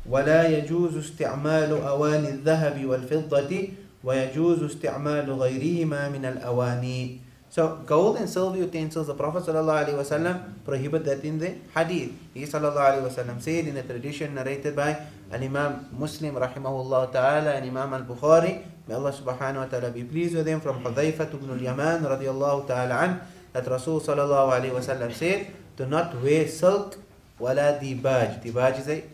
ولا 0.06 0.48
يجوز 0.48 0.96
استعمال 0.96 1.72
أواني 1.72 2.28
الذهب 2.28 2.84
والفضة 2.84 3.68
ويجوز 4.04 4.62
استعمال 4.62 5.30
غيرهما 5.32 6.08
من 6.08 6.24
الأواني. 6.24 7.20
So 7.54 7.78
gold 7.86 8.16
and 8.16 8.28
silver 8.28 8.58
utensils, 8.58 9.06
the 9.06 9.14
Prophet 9.14 9.44
ﷺ 9.44 10.64
prohibited 10.64 11.06
that 11.06 11.24
in 11.24 11.38
the 11.38 11.54
hadith. 11.72 12.10
He 12.34 12.42
ﷺ 12.42 13.40
said 13.40 13.68
in 13.68 13.76
a 13.76 13.82
tradition 13.84 14.34
narrated 14.34 14.74
by 14.74 14.98
Al-Imam 15.30 15.86
Muslim 15.96 16.34
rahimahullah 16.34 17.12
ta'ala 17.12 17.54
and 17.54 17.64
Imam 17.64 17.94
Al-Bukhari, 17.94 18.60
may 18.88 18.94
Allah 18.94 19.12
subhanahu 19.12 19.56
wa 19.56 19.66
ta'ala 19.66 19.92
be 19.92 20.02
pleased 20.02 20.34
with 20.34 20.48
him 20.48 20.60
from 20.60 20.82
Hudhayfa 20.82 21.32
ibn 21.32 21.48
al-Yaman 21.50 22.02
radiallahu 22.02 22.66
ta'ala 22.66 22.94
an, 22.98 23.20
that 23.52 23.64
Rasul 23.70 24.00
sallallahu 24.00 24.50
alayhi 24.50 24.74
wa 24.74 24.80
sallam 24.80 25.12
said, 25.12 25.46
do 25.76 25.86
not 25.86 26.20
wear 26.20 26.48
silk 26.48 26.98
wala 27.38 27.78
dibaj. 27.80 28.42
Dibaj 28.42 28.80
is 28.80 28.88
a 28.88 29.04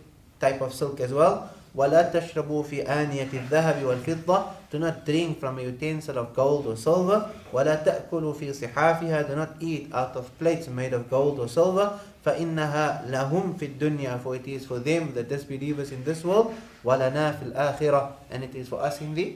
type 0.41 0.63
of 0.63 0.73
silk 0.73 0.99
as 1.01 1.13
well. 1.13 1.53
ولا 1.75 2.03
تشربوا 2.03 2.63
في 2.63 2.83
آنية 2.83 3.29
الذهب 3.33 3.85
والفضة 3.85 4.45
Do 4.73 4.79
not 4.79 5.05
drink 5.07 5.41
from 5.41 5.59
a 5.59 5.63
utensil 5.63 6.19
of 6.19 6.35
gold 6.35 6.67
or 6.67 6.77
silver. 6.77 7.27
ولا 7.53 7.75
تأكلوا 7.75 8.33
في 8.33 8.53
صحافها 8.53 9.23
Do 9.29 9.37
not 9.37 9.63
eat 9.63 9.93
out 9.93 10.17
of 10.17 10.27
plates 10.39 10.69
made 10.69 10.93
of 10.93 11.09
gold 11.11 11.39
or 11.39 11.49
silver. 11.49 11.91
فإنها 12.25 13.05
لهم 13.07 13.57
في 13.59 13.67
الدنيا 13.67 14.21
For 14.25 14.35
it 14.37 14.47
is 14.49 14.67
for 14.67 14.79
them, 14.79 15.13
the 15.15 15.23
disbelievers 15.23 15.93
in 15.93 16.05
this 16.05 16.25
world. 16.25 16.53
ولنا 16.85 17.33
في 17.33 17.43
الآخرة 17.43 18.11
And 18.31 18.43
it 18.45 18.55
is 18.55 18.69
for 18.69 18.81
us 18.81 19.01
in 19.01 19.15
the 19.15 19.35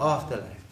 afterlife. 0.00 0.62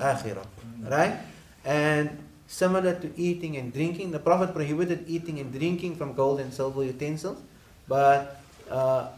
آخرة. 0.00 0.42
Right? 0.88 1.16
And 1.64 2.10
similar 2.46 2.94
to 2.94 3.08
eating 3.18 3.56
and 3.56 3.72
drinking, 3.72 4.10
the 4.10 4.18
Prophet 4.18 4.54
prohibited 4.54 5.04
eating 5.06 5.38
and 5.40 5.52
drinking 5.52 5.96
from 5.96 6.14
gold 6.14 6.40
and 6.40 6.52
silver 6.52 6.84
utensils. 6.84 7.38
But 7.86 8.40
uh, 8.70 9.08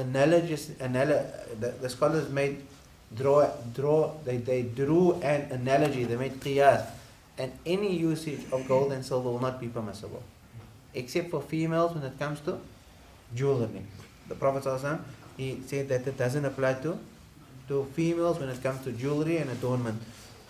analogous 0.00 0.68
analo- 0.86 1.26
the, 1.60 1.68
the 1.82 1.88
scholars 1.88 2.28
made 2.30 2.62
draw 3.14 3.48
draw 3.74 4.12
they, 4.24 4.36
they 4.36 4.62
drew 4.62 5.14
an 5.22 5.50
analogy 5.50 6.04
they 6.04 6.16
made 6.16 6.34
qiyas 6.40 6.86
and 7.38 7.52
any 7.64 7.96
usage 7.96 8.40
of 8.52 8.66
gold 8.68 8.92
and 8.92 9.04
silver 9.04 9.30
will 9.30 9.40
not 9.40 9.60
be 9.60 9.68
permissible 9.68 10.22
except 10.94 11.30
for 11.30 11.40
females 11.40 11.94
when 11.94 12.04
it 12.04 12.18
comes 12.18 12.40
to 12.40 12.58
jewelry 13.34 13.82
the 14.28 14.34
prophet 14.34 14.64
he 15.36 15.60
said 15.66 15.88
that 15.88 16.06
it 16.06 16.16
doesn't 16.18 16.44
apply 16.44 16.74
to 16.74 16.98
to 17.68 17.84
females 17.94 18.38
when 18.38 18.48
it 18.48 18.62
comes 18.62 18.82
to 18.84 18.92
jewelry 18.92 19.36
and 19.38 19.50
adornment 19.50 20.00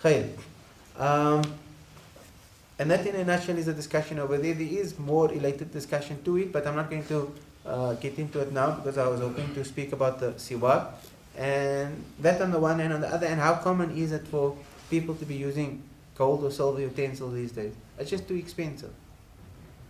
Khair. 0.03 0.29
Um, 0.97 1.41
and 2.77 2.89
that 2.89 3.05
in 3.05 3.15
a 3.15 3.25
nutshell 3.25 3.57
is 3.57 3.67
a 3.67 3.73
discussion 3.73 4.19
over 4.19 4.37
there. 4.37 4.53
There 4.53 4.67
is 4.67 4.97
more 4.97 5.27
related 5.27 5.71
discussion 5.71 6.23
to 6.23 6.37
it, 6.37 6.53
but 6.53 6.65
I'm 6.65 6.75
not 6.75 6.89
going 6.89 7.05
to 7.07 7.33
uh, 7.69 7.93
get 7.93 8.17
into 8.17 8.39
it 8.39 8.51
now 8.51 8.71
because 8.71 8.97
I 8.97 9.07
was 9.07 9.19
hoping 9.19 9.53
to 9.53 9.63
speak 9.63 9.93
about 9.93 10.19
the 10.19 10.31
siwak. 10.33 10.87
And 11.37 12.03
that 12.19 12.41
on 12.41 12.51
the 12.51 12.59
one 12.59 12.79
hand, 12.79 12.91
on 12.91 13.01
the 13.01 13.07
other 13.07 13.27
hand, 13.27 13.39
how 13.39 13.55
common 13.55 13.95
is 13.95 14.11
it 14.11 14.27
for 14.27 14.57
people 14.89 15.15
to 15.15 15.25
be 15.25 15.35
using 15.35 15.83
gold 16.15 16.43
or 16.43 16.51
silver 16.51 16.81
utensils 16.81 17.33
these 17.33 17.51
days? 17.51 17.73
It's 17.97 18.09
just 18.09 18.27
too 18.27 18.35
expensive, 18.35 18.93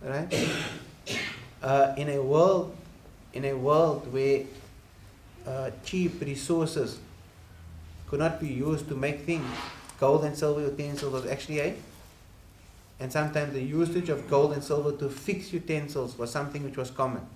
right? 0.02 0.28
Uh, 1.62 1.94
in 1.98 2.08
a 2.08 2.18
world, 2.18 2.74
in 3.34 3.44
a 3.44 3.52
world 3.52 4.10
where 4.14 4.44
uh, 5.46 5.70
cheap 5.84 6.18
resources 6.22 6.98
could 8.08 8.18
not 8.18 8.40
be 8.40 8.48
used 8.48 8.88
to 8.88 8.94
make 8.94 9.26
things, 9.26 9.44
gold 9.98 10.24
and 10.24 10.34
silver 10.34 10.62
utensils 10.62 11.12
was 11.12 11.26
actually 11.26 11.58
a 11.58 11.74
and 13.00 13.10
sometimes 13.10 13.54
the 13.54 13.62
usage 13.62 14.10
of 14.10 14.28
gold 14.28 14.52
and 14.52 14.62
silver 14.62 14.92
to 14.92 15.08
fix 15.08 15.52
utensils 15.52 16.16
was 16.16 16.30
something 16.30 16.62
which 16.62 16.76
was 16.76 16.90
common. 16.90 17.26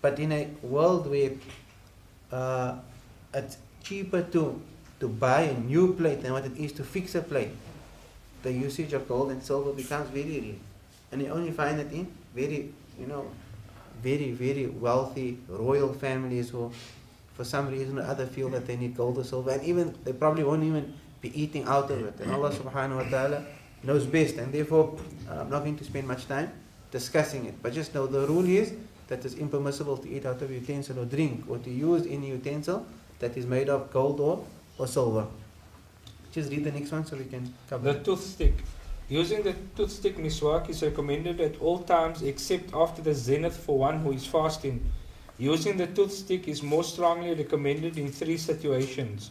But 0.00 0.18
in 0.18 0.32
a 0.32 0.48
world 0.62 1.10
where 1.10 1.32
uh, 2.30 2.76
it's 3.34 3.58
cheaper 3.82 4.22
to, 4.22 4.60
to 5.00 5.08
buy 5.08 5.42
a 5.42 5.58
new 5.58 5.94
plate 5.94 6.22
than 6.22 6.32
what 6.32 6.44
it 6.44 6.56
is 6.56 6.72
to 6.72 6.84
fix 6.84 7.14
a 7.14 7.22
plate. 7.22 7.50
The 8.42 8.52
usage 8.52 8.92
of 8.92 9.08
gold 9.08 9.30
and 9.30 9.42
silver 9.42 9.72
becomes 9.72 10.10
very 10.10 10.40
real. 10.40 10.54
And 11.10 11.22
you 11.22 11.28
only 11.28 11.50
find 11.50 11.80
it 11.80 11.90
in 11.92 12.06
very, 12.34 12.72
you 12.98 13.06
know, 13.06 13.26
very, 14.02 14.30
very 14.32 14.66
wealthy 14.66 15.38
royal 15.48 15.92
families 15.92 16.50
who, 16.50 16.70
for 17.34 17.44
some 17.44 17.68
reason 17.68 17.98
or 17.98 18.02
other, 18.02 18.26
feel 18.26 18.48
that 18.50 18.66
they 18.66 18.76
need 18.76 18.96
gold 18.96 19.18
or 19.18 19.24
silver. 19.24 19.50
And 19.50 19.62
even, 19.64 19.96
they 20.04 20.12
probably 20.12 20.44
won't 20.44 20.62
even 20.62 20.94
be 21.20 21.34
eating 21.40 21.64
out 21.64 21.90
of 21.90 22.04
it. 22.04 22.20
And 22.20 22.30
Allah 22.30 22.52
subhanahu 22.52 23.04
wa 23.04 23.10
ta'ala 23.10 23.44
knows 23.82 24.06
best. 24.06 24.36
And 24.36 24.52
therefore, 24.52 24.98
I'm 25.28 25.50
not 25.50 25.60
going 25.60 25.76
to 25.78 25.84
spend 25.84 26.06
much 26.06 26.28
time 26.28 26.52
discussing 26.90 27.46
it. 27.46 27.54
But 27.60 27.72
just 27.72 27.94
know 27.94 28.06
the 28.06 28.26
rule 28.26 28.44
is 28.46 28.72
that 29.08 29.24
it's 29.24 29.34
impermissible 29.34 29.96
to 29.96 30.08
eat 30.08 30.24
out 30.24 30.40
of 30.40 30.50
utensil 30.50 31.00
or 31.00 31.04
drink 31.04 31.44
or 31.48 31.58
to 31.58 31.70
use 31.70 32.06
any 32.06 32.28
utensil 32.28 32.86
that 33.18 33.36
is 33.36 33.46
made 33.46 33.68
of 33.68 33.90
gold 33.90 34.20
or, 34.20 34.44
or 34.78 34.86
silver. 34.86 35.26
Just 36.30 36.50
read 36.50 36.64
the 36.64 36.72
next 36.72 36.92
one 36.92 37.04
so 37.04 37.16
we 37.16 37.24
can 37.24 37.52
cover 37.68 37.92
The 37.92 37.98
toothstick. 38.00 38.54
Using 39.08 39.42
the 39.42 39.54
toothstick 39.74 40.18
miswak 40.18 40.68
is 40.68 40.82
recommended 40.82 41.40
at 41.40 41.58
all 41.60 41.78
times 41.78 42.22
except 42.22 42.74
after 42.74 43.00
the 43.00 43.14
zenith 43.14 43.56
for 43.56 43.78
one 43.78 44.00
who 44.00 44.12
is 44.12 44.26
fasting. 44.26 44.84
Using 45.38 45.78
the 45.78 45.86
toothstick 45.86 46.46
is 46.46 46.62
more 46.62 46.84
strongly 46.84 47.34
recommended 47.34 47.96
in 47.96 48.12
three 48.12 48.36
situations. 48.36 49.30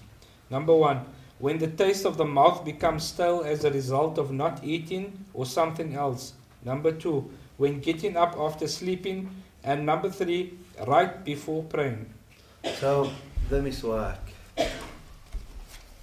Number 0.50 0.74
one, 0.74 1.06
when 1.38 1.60
the 1.60 1.68
taste 1.68 2.06
of 2.06 2.18
the 2.18 2.26
mouth 2.26 2.66
becomes 2.66 3.04
stale 3.04 3.44
as 3.46 3.64
a 3.64 3.72
result 3.72 4.18
of 4.18 4.32
not 4.32 4.64
eating 4.64 5.26
or 5.36 5.46
something 5.46 5.94
else. 5.94 6.34
Number 6.66 6.92
two, 6.92 7.30
when 7.58 7.80
getting 7.80 8.16
up 8.18 8.36
after 8.38 8.68
sleeping. 8.68 9.30
And 9.67 9.87
number 9.87 10.11
three, 10.11 10.59
right 10.87 11.25
before 11.25 11.63
praying. 11.65 12.07
So, 12.81 13.11
the 13.49 13.61
miswak. 13.61 14.19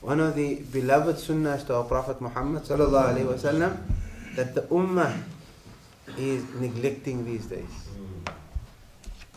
One 0.01 0.19
of 0.21 0.35
the 0.35 0.63
beloved 0.71 1.17
sunnahs 1.17 1.67
to 1.67 1.75
our 1.75 1.83
Prophet 1.83 2.21
Muhammad 2.21 2.63
sallallahu 2.63 3.15
alaihi 3.15 3.27
wasallam 3.27 3.75
that 4.35 4.55
the 4.55 4.63
ummah 4.71 5.11
is 6.17 6.43
neglecting 6.55 7.25
these 7.25 7.47
days. 7.47 7.75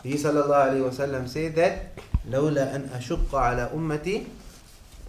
He 0.03 0.15
sallallahu 0.15 0.71
alaihi 0.71 0.87
wasallam 0.87 1.27
said 1.27 1.55
that 1.55 1.99
لولا 2.23 2.75
أن 2.75 2.87
أشق 2.95 3.35
على 3.35 3.67
أمتي 3.75 4.23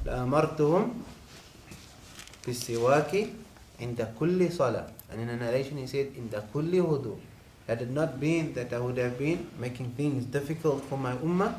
لأمرتهم 0.06 0.82
بالسواك 2.46 3.12
عند 3.80 4.00
كل 4.18 4.40
صلاة. 4.50 4.90
And 5.14 5.20
in 5.22 5.28
a 5.30 5.36
narration 5.36 5.78
he 5.78 5.86
said 5.86 6.10
عند 6.18 6.34
كل 6.52 6.82
wudu. 6.82 7.14
had 7.69 7.83
it 7.83 7.91
not 7.91 8.19
been 8.19 8.53
that 8.53 8.73
I 8.73 8.79
would 8.79 8.97
have 8.97 9.19
been 9.19 9.47
making 9.59 9.91
things 9.91 10.25
difficult 10.25 10.83
for 10.85 10.97
my 10.97 11.13
ummah, 11.17 11.53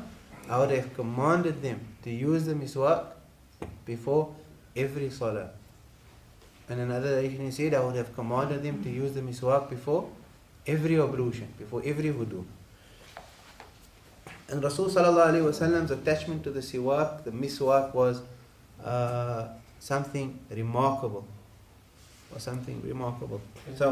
I 0.49 0.59
would 0.59 0.71
have 0.71 0.93
commanded 0.93 1.61
them 1.61 1.79
to 2.03 2.09
use 2.11 2.43
the 2.43 2.53
miswak 2.53 3.05
before 3.85 4.35
every 4.75 5.09
salah. 5.09 5.51
And 6.67 6.81
another 6.81 7.11
narration 7.11 7.45
he 7.45 7.51
said, 7.51 7.73
I 7.73 7.79
would 7.79 7.95
have 7.95 8.13
commanded 8.13 8.61
them 8.61 8.83
to 8.83 8.89
use 8.89 9.13
the 9.13 9.21
miswak 9.21 9.69
before 9.69 10.09
every 10.67 10.99
ablution, 10.99 11.47
before 11.57 11.81
every 11.85 12.11
wudu. 12.11 12.43
And 14.49 14.61
Rasul 14.61 14.89
sallallahu 14.89 15.31
alaihi 15.31 15.45
wasallam's 15.45 15.91
attachment 15.91 16.43
to 16.43 16.51
the 16.51 16.59
siwak, 16.59 17.23
the 17.23 17.31
miswak, 17.31 17.93
was 17.93 18.21
uh, 18.83 19.47
something 19.79 20.37
remarkable. 20.49 21.25
Was 22.33 22.43
something 22.43 22.81
remarkable. 22.85 23.39
So, 23.77 23.91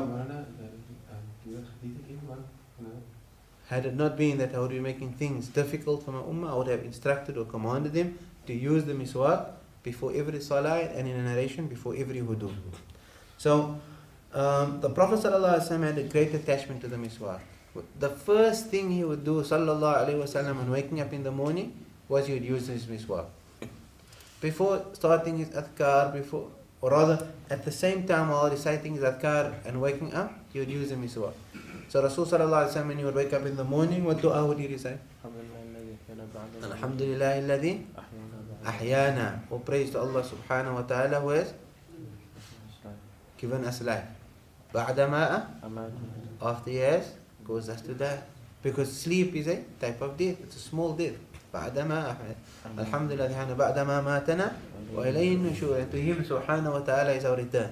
had 3.69 3.85
it 3.85 3.95
not 3.95 4.17
been 4.17 4.39
that 4.39 4.55
I 4.55 4.59
would 4.59 4.71
be 4.71 4.79
making 4.79 5.13
things 5.13 5.47
difficult 5.47 6.03
for 6.03 6.11
my 6.11 6.21
ummah, 6.21 6.51
I 6.51 6.55
would 6.55 6.67
have 6.67 6.83
instructed 6.83 7.37
or 7.37 7.45
commanded 7.45 7.93
them 7.93 8.17
to 8.47 8.53
use 8.53 8.83
the 8.85 8.93
miswak 8.93 9.45
before 9.83 10.11
every 10.15 10.41
salah 10.41 10.79
and 10.79 11.07
in 11.07 11.15
a 11.15 11.21
narration 11.21 11.67
before 11.67 11.95
every 11.95 12.21
wudu. 12.21 12.51
So, 13.37 13.79
um, 14.33 14.81
the 14.81 14.89
Prophet 14.89 15.19
ﷺ 15.19 15.83
had 15.83 15.97
a 15.97 16.03
great 16.03 16.33
attachment 16.33 16.81
to 16.81 16.87
the 16.87 16.97
miswak. 16.97 17.39
The 17.99 18.09
first 18.09 18.67
thing 18.67 18.91
he 18.91 19.03
would 19.03 19.23
do, 19.23 19.41
sallallahu 19.43 20.07
alaihi 20.07 20.19
wasallam, 20.23 20.57
when 20.57 20.71
waking 20.71 20.99
up 21.01 21.13
in 21.13 21.23
the 21.23 21.31
morning, 21.31 21.85
was 22.07 22.27
he 22.27 22.33
would 22.33 22.43
use 22.43 22.67
his 22.67 22.85
miswak. 22.85 23.25
Before 24.41 24.83
starting 24.93 25.37
his 25.37 25.49
adhkar, 25.49 26.13
before, 26.13 26.49
or 26.81 26.91
rather, 26.91 27.27
at 27.49 27.65
the 27.65 27.71
same 27.71 28.07
time 28.07 28.29
while 28.29 28.49
reciting 28.49 28.97
adhkar 28.97 29.53
and 29.65 29.81
waking 29.81 30.13
up, 30.13 30.31
you 30.53 30.61
would 30.61 30.69
use 30.69 30.89
the 30.89 30.95
miswak. 30.95 31.33
So 31.89 32.01
Rasul 32.01 32.25
sallallahu 32.25 32.69
alaihi 32.69 32.73
wasallam, 32.73 32.87
when 32.87 32.99
you 32.99 33.05
would 33.05 33.15
wake 33.15 33.33
up 33.33 33.45
in 33.45 33.55
the 33.57 33.63
morning, 33.63 34.05
what 34.05 34.21
dua 34.21 34.45
would 34.45 34.59
he 34.59 34.67
recite? 34.67 34.99
Alhamdulillah 36.63 37.41
alladhi 37.41 37.83
ahyana. 38.63 39.39
All 39.49 39.59
praise 39.59 39.91
to 39.91 39.99
Allah 39.99 40.23
subhanahu 40.23 40.75
wa 40.75 40.81
ta'ala 40.83 41.19
who 41.19 41.29
has 41.29 41.53
given 43.37 43.65
us 43.65 43.81
life. 43.81 44.05
Ba'dama 44.73 45.47
after 46.41 46.71
has 46.71 47.11
goes 47.43 47.67
us 47.69 47.81
to 47.81 47.93
die. 47.93 48.21
Because 48.61 48.91
sleep 48.91 49.35
is 49.35 49.47
a 49.47 49.63
type 49.79 50.01
of 50.01 50.17
death. 50.17 50.35
It's 50.43 50.55
a 50.57 50.59
small 50.59 50.93
death. 50.93 51.15
بعدما 51.53 52.17
الحمد 52.77 53.11
لله 53.11 53.27
سبحانه 53.27 53.53
بعدما 53.53 54.01
ماتنا 54.01 54.51
وإليه 54.93 55.35
النشور. 55.35 55.77
يعني 55.77 55.91
تهيم 55.91 56.23
سبحانه 56.23 56.69
وتعالى 56.73 57.17
إذا 57.17 57.29
وردان 57.29 57.71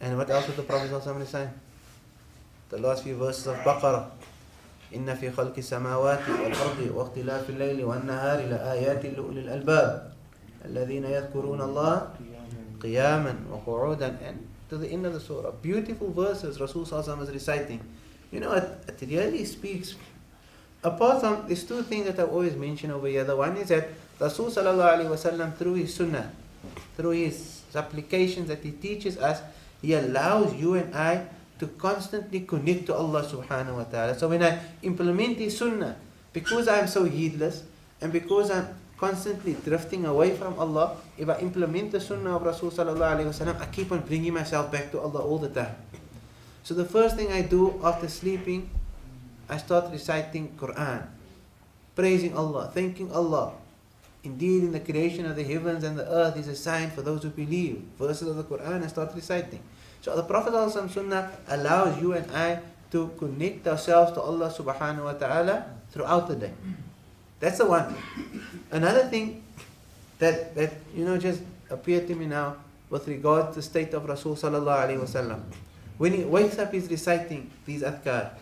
يعني 0.00 0.14
and 0.14 0.18
what 0.18 0.30
else 0.30 0.46
did 0.46 0.56
the 0.56 0.62
Prophet 0.62 0.90
صلى 0.90 0.98
الله 0.98 1.02
عليه 1.04 1.12
وسلم 1.12 1.26
say? 1.26 1.48
The 2.70 2.78
last 2.78 3.04
few 3.04 3.16
verses 3.16 3.46
of 3.46 3.56
Baqarah. 3.64 4.10
إن 4.94 5.14
في 5.14 5.30
خلق 5.30 5.54
السماوات 5.58 6.28
والأرض 6.28 6.90
واختلاف 6.94 7.50
الليل 7.50 7.84
والنهار 7.84 8.38
لآيات 8.40 9.06
لأولي 9.06 9.40
الألباب. 9.40 10.12
الذين 10.64 11.04
يذكرون 11.04 11.60
الله 11.60 12.08
قياما 12.82 13.34
وقعودا. 13.50 14.18
And 14.20 14.48
to 14.70 14.78
the 14.78 14.88
end 14.88 15.06
of 15.06 15.12
the 15.12 15.20
surah 15.20 15.52
beautiful 15.62 16.10
verses 16.10 16.60
Rasul 16.60 16.84
صلى 16.84 16.92
الله 16.92 17.04
عليه 17.04 17.12
وسلم 17.12 17.22
is 17.22 17.30
reciting. 17.30 17.80
You 18.32 18.40
know 18.40 18.52
it, 18.52 18.64
it 18.88 19.08
really 19.08 19.44
speaks 19.44 19.94
apart 20.82 21.20
from 21.20 21.46
these 21.48 21.64
two 21.64 21.82
things 21.82 22.06
that 22.06 22.18
I've 22.18 22.30
always 22.30 22.56
mentioned 22.56 22.92
over 22.92 23.06
here, 23.06 23.24
the 23.24 23.36
one 23.36 23.56
is 23.56 23.68
that 23.68 23.88
Rasul 24.18 24.46
wasallam 24.50 25.56
through 25.56 25.74
his 25.74 25.94
sunnah, 25.94 26.30
through 26.96 27.10
his 27.10 27.62
supplications 27.70 28.48
that 28.48 28.62
he 28.62 28.72
teaches 28.72 29.16
us, 29.18 29.42
he 29.80 29.94
allows 29.94 30.54
you 30.54 30.74
and 30.74 30.94
I 30.94 31.26
to 31.58 31.66
constantly 31.66 32.40
connect 32.40 32.86
to 32.86 32.94
Allah 32.94 33.22
subhanahu 33.22 33.76
wa 33.76 33.84
ta'ala. 33.84 34.18
So 34.18 34.28
when 34.28 34.42
I 34.42 34.58
implement 34.82 35.38
his 35.38 35.56
sunnah, 35.56 35.96
because 36.32 36.66
I'm 36.66 36.86
so 36.86 37.04
heedless 37.04 37.62
and 38.00 38.12
because 38.12 38.50
I'm 38.50 38.74
constantly 38.98 39.54
drifting 39.54 40.06
away 40.06 40.34
from 40.36 40.58
Allah, 40.58 40.96
if 41.18 41.28
I 41.28 41.38
implement 41.38 41.90
the 41.92 42.00
sunnah 42.00 42.36
of 42.36 42.42
Rasul 42.42 42.70
sallallahu 42.70 43.26
wasallam, 43.30 43.60
I 43.60 43.66
keep 43.66 43.90
on 43.90 44.00
bringing 44.00 44.34
myself 44.34 44.70
back 44.70 44.90
to 44.92 45.00
Allah 45.00 45.22
all 45.22 45.38
the 45.38 45.50
time. 45.50 45.74
So 46.62 46.74
the 46.74 46.86
first 46.86 47.16
thing 47.16 47.30
I 47.30 47.42
do 47.42 47.80
after 47.82 48.06
sleeping 48.06 48.70
I 49.48 49.56
start 49.58 49.90
reciting 49.90 50.54
Quran, 50.58 51.06
praising 51.94 52.36
Allah, 52.36 52.70
thanking 52.72 53.10
Allah. 53.12 53.52
Indeed, 54.24 54.64
in 54.64 54.72
the 54.72 54.80
creation 54.80 55.26
of 55.26 55.34
the 55.34 55.42
heavens 55.42 55.82
and 55.82 55.98
the 55.98 56.06
earth 56.06 56.36
is 56.36 56.46
a 56.46 56.54
sign 56.54 56.90
for 56.90 57.02
those 57.02 57.22
who 57.22 57.30
believe. 57.30 57.82
Verses 57.98 58.28
of 58.28 58.36
the 58.36 58.44
Quran, 58.44 58.84
I 58.84 58.86
start 58.86 59.10
reciting. 59.14 59.58
So 60.00 60.14
the 60.14 60.22
Prophet 60.22 60.54
Sunnah 60.70 61.30
allows 61.48 62.00
you 62.00 62.12
and 62.14 62.30
I 62.30 62.60
to 62.92 63.10
connect 63.18 63.66
ourselves 63.66 64.12
to 64.12 64.20
Allah 64.20 64.52
subhanahu 64.52 65.04
wa 65.04 65.14
ta'ala 65.14 65.66
throughout 65.90 66.28
the 66.28 66.36
day. 66.36 66.54
That's 67.40 67.58
the 67.58 67.66
one. 67.66 67.96
Another 68.70 69.08
thing 69.08 69.42
that, 70.18 70.54
that 70.54 70.72
you 70.94 71.04
know 71.04 71.18
just 71.18 71.42
appeared 71.70 72.06
to 72.06 72.14
me 72.14 72.26
now 72.26 72.56
with 72.90 73.08
regard 73.08 73.50
to 73.50 73.54
the 73.58 73.62
state 73.62 73.94
of 73.94 74.04
Rasul 74.04 74.36
sallallahu 74.36 74.86
alayhi 74.86 75.00
wasallam. 75.00 75.42
When 75.98 76.12
he 76.12 76.22
wakes 76.24 76.58
up, 76.58 76.72
he's 76.72 76.90
reciting 76.90 77.50
these 77.66 77.82
adhkar. 77.82 78.36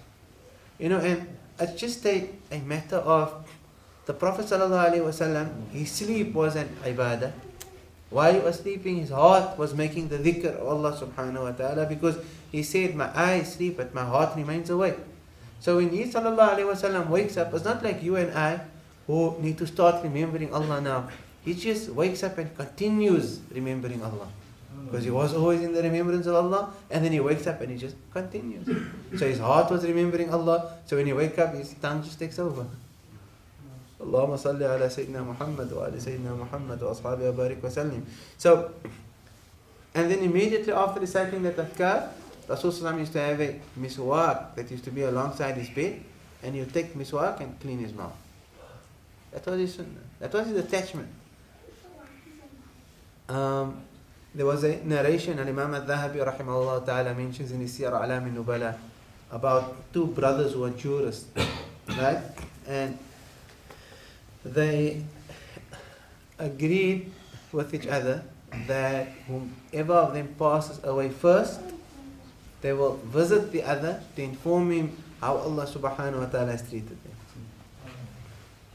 You 0.81 0.89
know, 0.89 0.99
and 0.99 1.29
it's 1.61 1.79
just 1.79 2.05
a, 2.07 2.31
a 2.51 2.59
matter 2.65 2.97
of 2.97 3.45
the 4.07 4.15
Prophet 4.15 4.47
ﷺ, 4.47 5.71
his 5.71 5.93
sleep 5.93 6.33
was 6.33 6.57
an 6.57 6.69
ibadah. 6.83 7.33
While 8.09 8.33
he 8.33 8.41
was 8.41 8.59
sleeping, 8.59 8.97
his 8.97 9.11
heart 9.11 9.59
was 9.59 9.75
making 9.75 10.09
the 10.09 10.17
dhikr 10.19 10.57
of 10.57 10.67
Allah 10.67 10.97
subhanahu 10.97 11.45
wa 11.45 11.53
ta'ala 11.53 11.87
because 11.87 12.17
he 12.51 12.65
said, 12.65 12.97
My 12.97 13.13
eyes 13.15 13.55
sleep, 13.55 13.77
but 13.77 13.95
my 13.95 14.03
heart 14.03 14.35
remains 14.35 14.71
awake. 14.71 14.97
So 15.61 15.77
when 15.77 15.91
he 15.91 16.05
ﷺ 16.05 17.07
wakes 17.09 17.37
up, 17.37 17.53
it's 17.53 17.65
not 17.65 17.85
like 17.85 18.03
you 18.03 18.17
and 18.17 18.33
I 18.33 18.65
who 19.07 19.37
need 19.39 19.59
to 19.59 19.67
start 19.67 20.03
remembering 20.03 20.53
Allah 20.55 20.81
now. 20.81 21.09
He 21.45 21.53
just 21.55 21.91
wakes 21.91 22.25
up 22.25 22.39
and 22.39 22.49
continues 22.57 23.39
remembering 23.53 24.03
Allah. 24.03 24.33
Because 24.86 25.04
he 25.04 25.12
was 25.12 25.34
always 25.34 25.62
in 25.62 25.74
the 25.74 25.82
remembrance 25.82 26.26
of 26.28 26.36
Allah, 26.36 26.74
and 26.92 27.04
then 27.04 27.12
he 27.12 27.20
wakes 27.20 27.48
up 27.48 27.62
and 27.62 27.72
he 27.72 27.78
just 27.78 27.96
continues. 28.12 28.68
So 29.18 29.28
his 29.28 29.40
heart 29.40 29.72
was 29.72 29.84
remembering 29.84 30.30
Allah, 30.32 30.74
so 30.86 30.98
when 30.98 31.06
he 31.06 31.14
wakes 31.14 31.38
up, 31.40 31.54
his 31.54 31.74
tongue 31.82 32.04
just 32.04 32.20
takes 32.20 32.40
over. 32.40 32.66
اللهم 34.02 34.38
صل 34.38 34.62
على 34.62 34.90
سيدنا 34.90 35.24
محمد 35.24 35.72
وعلى 35.74 36.00
سيدنا 36.00 36.36
محمد 36.36 36.80
وأصحابه 36.84 37.32
وبارك 37.32 37.62
وسلم. 37.64 38.04
So, 38.38 38.72
and 39.94 40.12
then 40.12 40.20
immediately 40.20 40.74
after 40.74 41.00
reciting 41.00 41.42
the 41.42 41.52
tadkar, 41.52 42.10
Rasul 42.48 42.72
used 43.00 43.14
to 43.14 43.20
have 43.20 43.40
a 43.40 43.60
miswak 43.80 44.56
that 44.56 44.70
used 44.70 44.84
to 44.84 44.92
be 44.92 45.02
alongside 45.02 45.56
his 45.56 45.70
bed, 45.70 46.02
and 46.44 46.54
he 46.54 46.60
would 46.62 46.74
take 46.74 46.94
miswak 46.94 47.40
and 47.40 47.60
clean 47.60 47.80
his 47.80 47.94
mouth. 47.94 48.16
That 49.32 49.46
was 49.48 49.60
his 49.60 49.74
sunnah. 49.74 50.06
That 50.20 50.32
was 50.34 50.48
his 50.48 50.58
attachment. 50.58 51.10
Um, 53.28 53.82
there 54.35 54.47
was 54.47 54.63
a 54.65 54.77
narration, 54.85 55.39
and 55.39 55.49
Imam 55.49 55.75
al-Dhahabi 55.75 56.25
rahimahullah 56.25 56.87
ta'ala 56.87 57.15
mentions 57.15 57.51
in 57.51 57.61
his 57.61 57.77
Siyar 57.77 57.93
Alam 58.03 58.35
Nubala 58.35 58.77
about 59.31 59.93
two 59.93 60.07
brothers 60.07 60.53
who 60.53 60.61
were 60.61 60.71
jurists, 60.71 61.27
right? 61.89 62.23
And 62.67 62.99
they 64.45 65.03
agreed 66.39 67.11
with 67.53 67.75
each 67.75 67.87
other 67.87 68.23
that 68.67 69.09
whomever 69.27 69.95
of 69.95 70.15
them 70.15 70.35
passes 70.39 70.83
away 70.85 71.09
first, 71.09 71.61
they 72.61 72.73
will 72.73 72.97
visit 72.97 73.51
the 73.51 73.63
other 73.63 74.03
to 74.17 74.23
inform 74.23 74.71
him 74.71 74.97
how 75.21 75.37
Allah 75.37 75.67
subhanahu 75.67 76.21
wa 76.21 76.27
ta'ala 76.27 76.53
has 76.53 76.63
treated 76.69 76.91
them. 76.91 77.17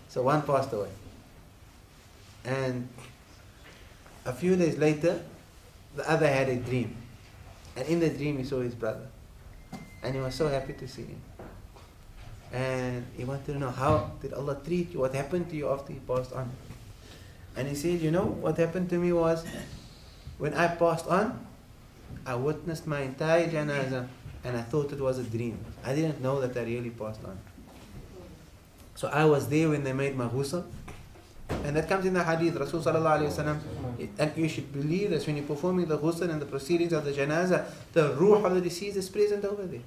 So 0.09 0.23
one 0.23 0.41
passed 0.43 0.71
away. 0.73 0.91
And 2.43 2.87
a 4.25 4.33
few 4.33 4.55
days 4.55 4.77
later, 4.77 5.21
the 5.95 6.09
other 6.09 6.27
had 6.27 6.49
a 6.49 6.55
dream. 6.57 6.95
And 7.75 7.87
in 7.87 7.99
the 7.99 8.09
dream, 8.09 8.37
he 8.37 8.43
saw 8.43 8.61
his 8.61 8.75
brother. 8.75 9.07
And 10.03 10.15
he 10.15 10.21
was 10.21 10.35
so 10.35 10.47
happy 10.47 10.73
to 10.73 10.87
see 10.87 11.03
him. 11.03 11.21
And 12.53 13.05
he 13.17 13.25
wanted 13.25 13.45
to 13.47 13.59
know 13.59 13.71
how 13.71 14.11
did 14.21 14.33
Allah 14.33 14.57
treat 14.63 14.93
you? 14.93 14.99
What 14.99 15.13
happened 15.13 15.49
to 15.49 15.55
you 15.55 15.69
after 15.69 15.91
he 15.91 15.99
passed 15.99 16.31
on? 16.31 16.49
And 17.55 17.67
he 17.67 17.75
said, 17.75 17.99
You 17.99 18.11
know, 18.11 18.25
what 18.25 18.57
happened 18.57 18.89
to 18.91 18.97
me 18.97 19.11
was 19.11 19.45
when 20.37 20.53
I 20.53 20.67
passed 20.67 21.07
on, 21.07 21.45
I 22.25 22.35
witnessed 22.35 22.87
my 22.87 23.01
entire 23.01 23.47
janazah 23.47 24.07
and 24.43 24.57
I 24.57 24.61
thought 24.61 24.91
it 24.93 24.99
was 24.99 25.17
a 25.17 25.23
dream. 25.23 25.57
I 25.83 25.95
didn't 25.95 26.21
know 26.21 26.39
that 26.39 26.55
I 26.55 26.63
really 26.63 26.91
passed 26.91 27.23
on. 27.25 27.37
So 28.95 29.09
I 29.09 29.25
was 29.25 29.49
there 29.49 29.69
when 29.69 29.83
they 29.83 29.93
made 29.93 30.15
my 30.15 30.27
ghusl. 30.27 30.63
And 31.49 31.75
that 31.75 31.89
comes 31.89 32.05
in 32.05 32.13
the 32.13 32.23
hadith, 32.23 32.55
Rasul 32.55 32.81
sallallahu. 32.81 33.59
And 34.17 34.31
you 34.35 34.47
should 34.47 34.71
believe 34.71 35.09
that 35.11 35.25
when 35.25 35.37
you're 35.37 35.45
performing 35.45 35.85
the 35.87 35.97
ghusl 35.97 36.29
and 36.29 36.41
the 36.41 36.45
proceedings 36.45 36.93
of 36.93 37.05
the 37.05 37.11
janazah, 37.11 37.65
the 37.93 38.13
ruh 38.15 38.43
of 38.43 38.53
the 38.55 38.61
deceased 38.61 38.97
is 38.97 39.09
present 39.09 39.45
over 39.45 39.65
there. 39.65 39.81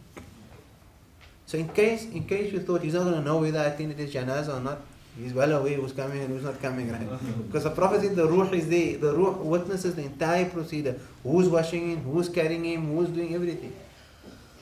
So 1.46 1.56
in 1.56 1.68
case 1.68 2.04
in 2.04 2.24
case 2.24 2.52
you 2.52 2.60
thought 2.60 2.82
he's 2.82 2.94
not 2.94 3.04
going 3.04 3.14
to 3.14 3.22
know 3.22 3.38
whether 3.38 3.58
I 3.58 3.64
attended 3.64 3.98
his 3.98 4.12
janazah 4.12 4.58
or 4.58 4.60
not, 4.60 4.80
he's 5.16 5.32
well 5.32 5.50
aware 5.52 5.74
who's 5.74 5.92
coming 5.92 6.20
and 6.22 6.28
who's 6.28 6.44
not 6.44 6.60
coming, 6.60 6.92
right? 6.92 7.08
Because 7.46 7.64
the 7.64 7.70
Prophet 7.70 8.02
said 8.02 8.16
the 8.16 8.28
ruh 8.28 8.50
is 8.52 8.68
there. 8.68 8.98
The 8.98 9.14
ruh 9.16 9.32
witnesses 9.32 9.94
the 9.94 10.02
entire 10.02 10.50
procedure. 10.50 11.00
Who's 11.22 11.48
washing 11.48 11.90
him, 11.92 12.02
who's 12.02 12.28
carrying 12.28 12.64
him, 12.64 12.94
who's 12.94 13.08
doing 13.08 13.34
everything. 13.34 13.74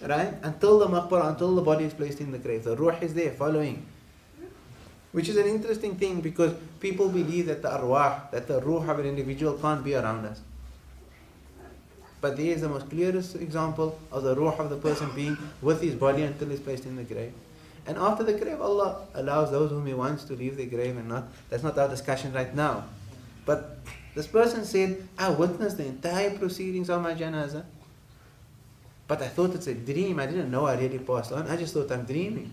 Right? 0.01 0.34
Until 0.42 0.78
the 0.78 0.86
maqbara, 0.86 1.30
until 1.30 1.55
the 1.57 1.62
body 1.62 1.84
is 1.86 1.94
placed 1.94 2.20
in 2.20 2.30
the 2.30 2.38
grave. 2.38 2.64
The 2.64 2.76
ruh 2.76 2.97
is 3.01 3.14
there 3.14 3.32
following. 3.32 3.84
Which 5.12 5.28
is 5.28 5.36
an 5.36 5.46
interesting 5.46 5.96
thing 5.96 6.20
because 6.20 6.54
people 6.80 7.09
believe 7.09 7.46
that 7.46 7.62
the 7.62 7.68
arwah, 7.68 8.30
that 8.30 8.46
the 8.46 8.61
ruh 8.61 8.90
of 8.90 8.98
an 8.98 9.07
individual 9.07 9.54
can't 9.54 9.82
be 9.82 9.94
around 9.94 10.26
us. 10.26 10.40
But 12.20 12.36
there 12.36 12.46
is 12.46 12.62
the 12.62 12.68
most 12.68 12.90
clearest 12.90 13.36
example 13.36 13.98
of 14.11 14.22
the 14.24 14.34
ruh 14.34 14.57
of 14.59 14.70
the 14.70 14.76
person 14.76 15.11
being 15.14 15.38
with 15.62 15.80
his 15.80 15.94
body 15.94 16.22
until 16.22 16.48
he's 16.48 16.61
placed 16.61 16.84
in 16.84 16.96
the 16.96 17.04
grave. 17.04 17.32
And 17.86 17.96
after 17.98 18.24
the 18.24 18.32
grave, 18.32 18.61
Allah 18.61 19.07
allows 19.14 19.52
those 19.52 19.70
whom 19.70 19.86
He 19.86 19.94
wants 19.94 20.24
to 20.24 20.34
leave 20.34 20.57
the 20.57 20.66
grave 20.66 20.96
and 20.96 21.09
not. 21.09 21.28
That's 21.48 21.62
not 21.62 21.78
our 21.78 21.88
discussion 21.88 22.32
right 22.32 22.52
now. 22.54 22.84
But 23.44 23.78
this 24.14 24.26
person 24.26 24.64
said, 24.64 25.07
I 25.16 25.30
witnessed 25.30 25.76
the 25.76 25.86
entire 25.86 26.36
proceedings 26.36 26.90
of 26.90 27.00
my 27.00 27.14
janazah. 27.14 27.64
But 29.07 29.22
I 29.22 29.28
thought 29.28 29.54
it's 29.54 29.68
a 29.68 29.74
dream. 29.74 30.18
I 30.18 30.26
didn't 30.26 30.50
know 30.50 30.66
I 30.66 30.74
really 30.74 30.98
passed 30.98 31.30
on. 31.30 31.46
I 31.46 31.57
just 31.57 31.74
thought 31.74 31.92
I'm 31.92 32.04
dreaming. 32.04 32.50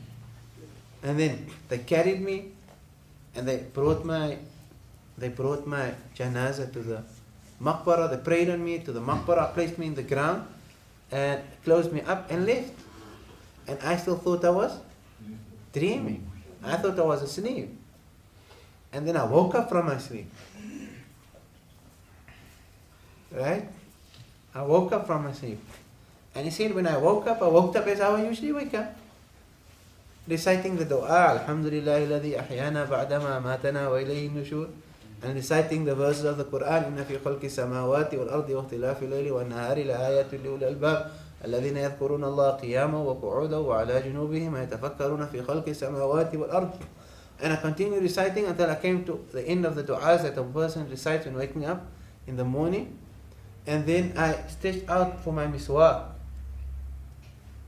And 1.04 1.20
then 1.20 1.46
they 1.70 1.80
carried 1.80 2.22
me 2.22 2.52
and 3.36 3.48
they 3.48 3.58
brought 3.58 4.06
my 4.06 4.38
they 5.18 5.30
brought 5.30 5.68
my 5.68 5.94
janazah 6.16 6.72
to 6.74 6.80
the 6.80 7.04
maqbara, 7.62 8.10
they 8.10 8.18
prayed 8.18 8.50
on 8.50 8.64
me 8.64 8.80
to 8.80 8.92
the 8.92 9.02
maqbara, 9.02 9.54
placed 9.54 9.78
me 9.78 9.88
in 9.88 9.96
the 9.96 10.04
ground 10.04 10.48
and 11.12 11.42
closed 11.64 11.92
me 11.94 12.02
up 12.02 12.32
and 12.32 12.46
left. 12.46 12.74
And 13.68 13.80
I 13.84 13.96
still 13.98 14.18
thought 14.18 14.44
I 14.44 14.50
was 14.50 14.80
dreaming. 15.72 16.30
I 16.64 16.78
thought 16.78 16.98
I 16.98 17.04
was 17.04 17.22
asleep. 17.22 17.70
And 18.92 19.08
then 19.08 19.18
I 19.18 19.24
woke 19.24 19.56
up 19.56 19.70
from 19.70 19.86
my 19.86 19.98
sleep. 19.98 20.30
Right? 23.32 23.68
I 24.54 24.62
woke 24.62 24.92
up 24.92 25.08
from 25.08 25.24
my 25.24 25.34
sleep. 25.34 25.60
And 26.36 26.46
he 26.46 26.52
said, 26.52 26.74
when 26.74 26.88
I 26.88 26.98
woke 26.98 27.28
up, 27.28 27.42
I 27.42 27.48
woke 27.48 27.76
up 27.76 27.88
as 27.88 28.00
I 28.02 28.24
usually 28.24 28.52
wake 28.52 28.74
up 28.74 28.96
Reciting 30.29 30.77
the 30.77 30.85
dua, 30.85 31.41
Alhamdulillah 31.41 32.01
alladhi 32.01 32.37
ahyana 32.37 32.87
ba'dama 32.87 33.41
matana 33.41 33.89
wa 33.89 33.97
ilayhi 33.97 34.31
nushur. 34.31 34.69
And 35.23 35.35
reciting 35.35 35.85
the 35.85 35.95
verses 35.95 36.25
of 36.25 36.37
the 36.37 36.45
Quran, 36.45 36.85
إن 36.85 37.05
في 37.05 37.19
خلق 37.19 37.41
السماوات 37.45 38.15
والأرض 38.15 38.51
واختلاف 38.51 39.03
الليل 39.03 39.33
والنهار 39.33 39.79
لآيات 39.85 40.35
لأولي 40.35 40.69
الألباب 40.69 41.11
الذين 41.45 41.77
يذكرون 41.77 42.25
الله 42.25 42.51
قياما 42.51 42.99
وقعودا 42.99 43.57
وعلى 43.57 44.03
جنوبهم 44.03 44.57
يتفكرون 44.57 45.27
في 45.27 45.43
خلق 45.43 45.69
السماوات 45.69 46.35
والأرض 46.35 46.71
And 47.41 47.53
I 47.53 47.57
continue 47.57 48.01
reciting 48.01 48.47
until 48.47 48.69
I 48.69 48.75
came 48.75 49.05
to 49.05 49.25
the 49.33 49.47
end 49.47 49.65
of 49.65 49.77
the 49.77 49.85
du'as 49.85 50.23
that 50.23 50.37
a 50.37 50.43
person 50.43 50.91
recites 50.91 51.25
when 51.25 51.37
waking 51.37 51.65
up 51.67 51.87
in 52.27 52.37
the 52.37 52.45
morning. 52.45 52.99
And 53.67 53.87
then 53.87 54.13
I 54.17 54.35
stretched 54.49 54.89
out 54.91 55.23
for 55.23 55.33
my 55.33 55.47
miswak. 55.47 56.07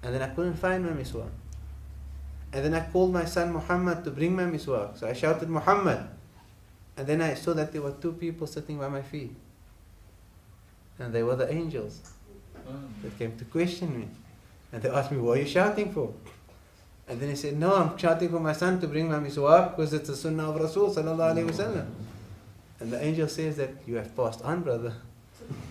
And 0.03 0.15
then 0.15 0.23
I 0.23 0.29
couldn't 0.35 0.55
find 0.55 0.85
my 0.85 0.91
miswak. 0.91 1.31
And 2.56 2.64
then 2.64 2.74
I 2.74 2.80
called 2.90 3.12
my 3.12 3.26
son 3.26 3.52
Muhammad 3.52 4.06
to 4.06 4.12
bring 4.12 4.34
my 4.34 4.44
miswak. 4.44 4.98
So 4.98 5.10
I 5.10 5.12
shouted, 5.12 5.50
Muhammad. 5.50 6.08
And 6.96 7.06
then 7.06 7.22
I 7.22 7.34
saw 7.34 7.54
that 7.54 7.74
there 7.74 7.82
were 7.82 7.92
two 7.92 8.14
people 8.14 8.48
sitting 8.48 8.78
by 8.80 8.88
my 8.88 9.02
feet. 9.02 9.36
And 10.98 11.12
they 11.12 11.22
were 11.22 11.36
the 11.36 11.52
angels 11.52 12.00
that 13.04 13.20
came 13.20 13.36
to 13.36 13.44
question 13.44 14.00
me. 14.00 14.08
And 14.72 14.82
they 14.82 14.88
asked 14.88 15.12
me, 15.12 15.18
What 15.18 15.38
are 15.38 15.42
you 15.42 15.48
shouting 15.48 15.92
for? 15.92 16.14
And 17.10 17.20
then 17.20 17.28
he 17.28 17.36
said, 17.36 17.60
No, 17.60 17.76
I'm 17.76 17.98
shouting 17.98 18.30
for 18.30 18.40
my 18.40 18.54
son 18.54 18.80
to 18.80 18.88
bring 18.88 19.10
my 19.10 19.20
miswak 19.20 19.76
because 19.76 19.92
it's 19.92 20.08
the 20.08 20.16
sunnah 20.16 20.50
of 20.52 20.56
Rasul. 20.56 20.98
And 22.80 22.92
the 22.92 23.04
angel 23.04 23.28
says 23.28 23.58
that 23.58 23.72
you 23.86 23.96
have 23.96 24.16
passed 24.16 24.42
on, 24.44 24.62
brother. 24.62 24.94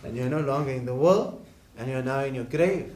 And 0.05 0.14
you're 0.14 0.28
no 0.28 0.41
longer 0.41 0.72
in 0.72 0.85
the 0.85 0.95
world, 0.95 1.43
and 1.78 1.91
you're 1.91 2.03
now 2.03 2.24
in 2.24 2.35
your 2.35 2.45
grave. 2.45 2.93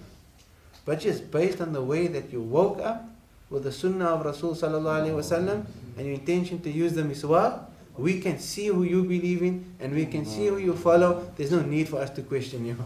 But 0.85 1.01
just 1.01 1.31
based 1.31 1.63
on 1.63 1.73
the 1.73 1.83
way 1.83 2.07
that 2.09 2.31
you 2.31 2.43
woke 2.43 2.81
up 2.83 3.09
with 3.51 3.65
the 3.65 3.73
sunnah 3.73 4.07
of 4.07 4.25
Rasul 4.25 4.55
Wasallam 4.55 5.67
and 5.97 6.07
your 6.07 6.15
intention 6.15 6.61
to 6.61 6.71
use 6.71 6.93
the 6.93 7.03
miswak, 7.03 7.65
we 7.97 8.21
can 8.21 8.39
see 8.39 8.67
who 8.67 8.85
you 8.85 9.03
believe 9.03 9.43
in 9.43 9.75
and 9.81 9.95
we 9.95 10.07
can 10.07 10.25
see 10.25 10.47
who 10.47 10.59
you 10.59 10.75
follow. 10.75 11.31
There's 11.37 11.51
no 11.51 11.63
need 11.63 11.89
for 11.89 11.99
us 12.01 12.11
to 12.11 12.23
question 12.23 12.67
you. 12.67 12.77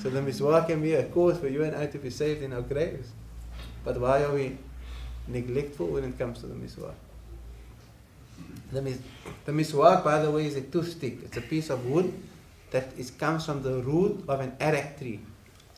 so 0.00 0.10
the 0.10 0.20
miswak 0.20 0.66
can 0.66 0.82
be 0.82 0.94
a 0.94 1.04
cause 1.04 1.38
for 1.38 1.48
you 1.48 1.62
and 1.64 1.74
I 1.76 1.86
to 1.86 1.98
be 1.98 2.10
saved 2.10 2.42
in 2.42 2.52
our 2.52 2.60
graves. 2.60 3.08
But 3.84 3.98
why 4.00 4.22
are 4.24 4.32
we 4.32 4.58
neglectful 5.28 5.86
when 5.86 6.04
it 6.04 6.18
comes 6.18 6.40
to 6.40 6.46
the 6.46 6.54
miswak? 6.54 6.94
The, 8.72 8.82
mis- 8.82 8.98
the 9.44 9.52
miswak, 9.52 10.02
by 10.04 10.20
the 10.20 10.30
way, 10.30 10.46
is 10.46 10.56
a 10.56 10.62
toothstick. 10.62 11.22
It's 11.24 11.36
a 11.36 11.42
piece 11.42 11.70
of 11.70 11.86
wood 11.86 12.12
that 12.72 12.88
is, 12.98 13.10
comes 13.10 13.46
from 13.46 13.62
the 13.62 13.82
root 13.82 14.24
of 14.28 14.40
an 14.40 14.52
arak 14.60 14.98
tree, 14.98 15.20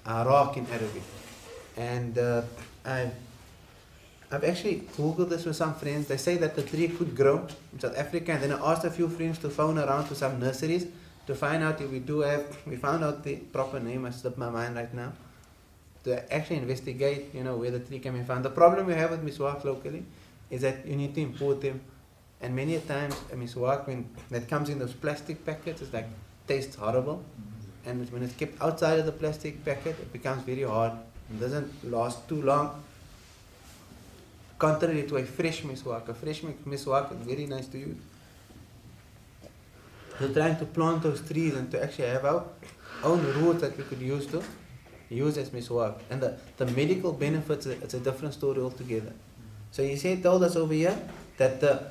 arak 0.06 0.56
in 0.56 0.66
Arabic. 0.66 1.02
And 1.76 2.16
uh, 2.18 2.42
I 2.84 3.10
I've 4.30 4.44
actually 4.44 4.82
googled 4.96 5.28
this 5.28 5.44
with 5.44 5.54
some 5.54 5.74
friends. 5.74 6.08
They 6.08 6.16
say 6.16 6.36
that 6.38 6.56
the 6.56 6.62
tree 6.62 6.88
could 6.88 7.14
grow 7.14 7.46
in 7.72 7.78
South 7.78 7.96
Africa, 7.96 8.32
and 8.32 8.42
then 8.42 8.52
I 8.52 8.72
asked 8.72 8.84
a 8.84 8.90
few 8.90 9.08
friends 9.08 9.38
to 9.40 9.50
phone 9.50 9.78
around 9.78 10.08
to 10.08 10.14
some 10.14 10.40
nurseries 10.40 10.86
to 11.26 11.34
find 11.34 11.62
out 11.62 11.80
if 11.80 11.90
we 11.90 12.00
do 12.00 12.20
have. 12.20 12.44
We 12.66 12.76
found 12.76 13.04
out 13.04 13.22
the 13.22 13.36
proper 13.36 13.78
name. 13.78 14.06
I 14.06 14.10
slipped 14.10 14.38
my 14.38 14.50
mind 14.50 14.76
right 14.76 14.92
now. 14.92 15.12
To 16.04 16.34
actually 16.34 16.56
investigate, 16.56 17.34
you 17.34 17.44
know, 17.44 17.56
where 17.56 17.70
the 17.70 17.80
tree 17.80 17.98
can 17.98 18.12
be 18.18 18.24
found. 18.24 18.44
The 18.44 18.50
problem 18.50 18.86
we 18.86 18.94
have 18.94 19.10
with 19.10 19.24
miswak 19.24 19.64
locally 19.64 20.04
is 20.50 20.62
that 20.62 20.84
you 20.86 20.96
need 20.96 21.14
to 21.14 21.20
import 21.20 21.60
them, 21.60 21.80
and 22.40 22.54
many 22.54 22.74
a 22.74 22.80
times 22.80 23.14
a 23.32 23.36
miswak 23.36 23.86
when 23.86 24.08
that 24.30 24.48
comes 24.48 24.68
in 24.68 24.78
those 24.78 24.92
plastic 24.92 25.44
packets, 25.46 25.80
it's 25.80 25.92
like 25.92 26.08
tastes 26.46 26.76
horrible, 26.76 27.22
and 27.86 28.10
when 28.10 28.22
it's 28.22 28.34
kept 28.34 28.60
outside 28.60 28.98
of 28.98 29.06
the 29.06 29.12
plastic 29.12 29.64
packet, 29.64 29.96
it 30.00 30.12
becomes 30.12 30.42
very 30.42 30.62
hard. 30.62 30.92
It 31.30 31.40
doesn't 31.40 31.90
last 31.90 32.28
too 32.28 32.42
long 32.42 32.82
contrary 34.58 35.02
to 35.04 35.16
a 35.16 35.24
fresh 35.24 35.62
miswak. 35.62 36.08
A 36.08 36.14
fresh 36.14 36.40
miswak 36.42 37.12
is 37.12 37.26
very 37.26 37.46
nice 37.46 37.66
to 37.68 37.78
use. 37.78 37.96
So 40.18 40.32
trying 40.32 40.56
to 40.58 40.64
plant 40.64 41.02
those 41.02 41.20
trees 41.28 41.54
and 41.54 41.70
to 41.72 41.82
actually 41.82 42.08
have 42.08 42.24
our 42.24 42.44
own 43.02 43.24
roots 43.38 43.60
that 43.62 43.76
we 43.76 43.84
could 43.84 44.00
use 44.00 44.26
to 44.28 44.42
use 45.10 45.36
as 45.38 45.50
miswak. 45.50 45.94
And 46.10 46.20
the, 46.20 46.36
the 46.56 46.66
medical 46.66 47.12
benefits, 47.12 47.66
it's 47.66 47.94
a 47.94 48.00
different 48.00 48.34
story 48.34 48.60
altogether. 48.60 49.12
So 49.72 49.82
he 49.82 49.96
said, 49.96 50.22
told 50.22 50.44
us 50.44 50.56
over 50.56 50.72
here 50.72 50.96
that 51.36 51.60
the 51.60 51.90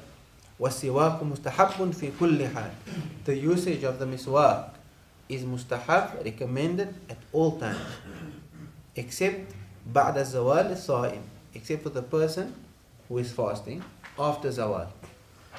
وَالسِّوَاكُ 0.61 1.23
مُسْتَحَبٌ 1.23 1.93
فِي 1.95 2.11
كُلِّ 2.19 2.51
حَالٍ 2.53 2.71
The 3.25 3.37
usage 3.37 3.85
of 3.85 3.99
the 3.99 4.07
miswak 4.07 4.71
is 5.29 5.43
mustahab, 5.45 6.25
recommended 6.25 6.95
at 7.09 7.19
all 7.33 7.59
times. 7.59 7.79
Except 8.97 9.55
بعد 9.95 10.19
الزوال 10.19 10.73
الصائم 10.73 11.23
except 11.55 11.83
for 11.83 11.91
the 11.91 12.03
person 12.03 12.55
who 13.09 13.19
is 13.19 13.31
fasting 13.33 13.83
after 14.19 14.49
zawal. 14.51 14.89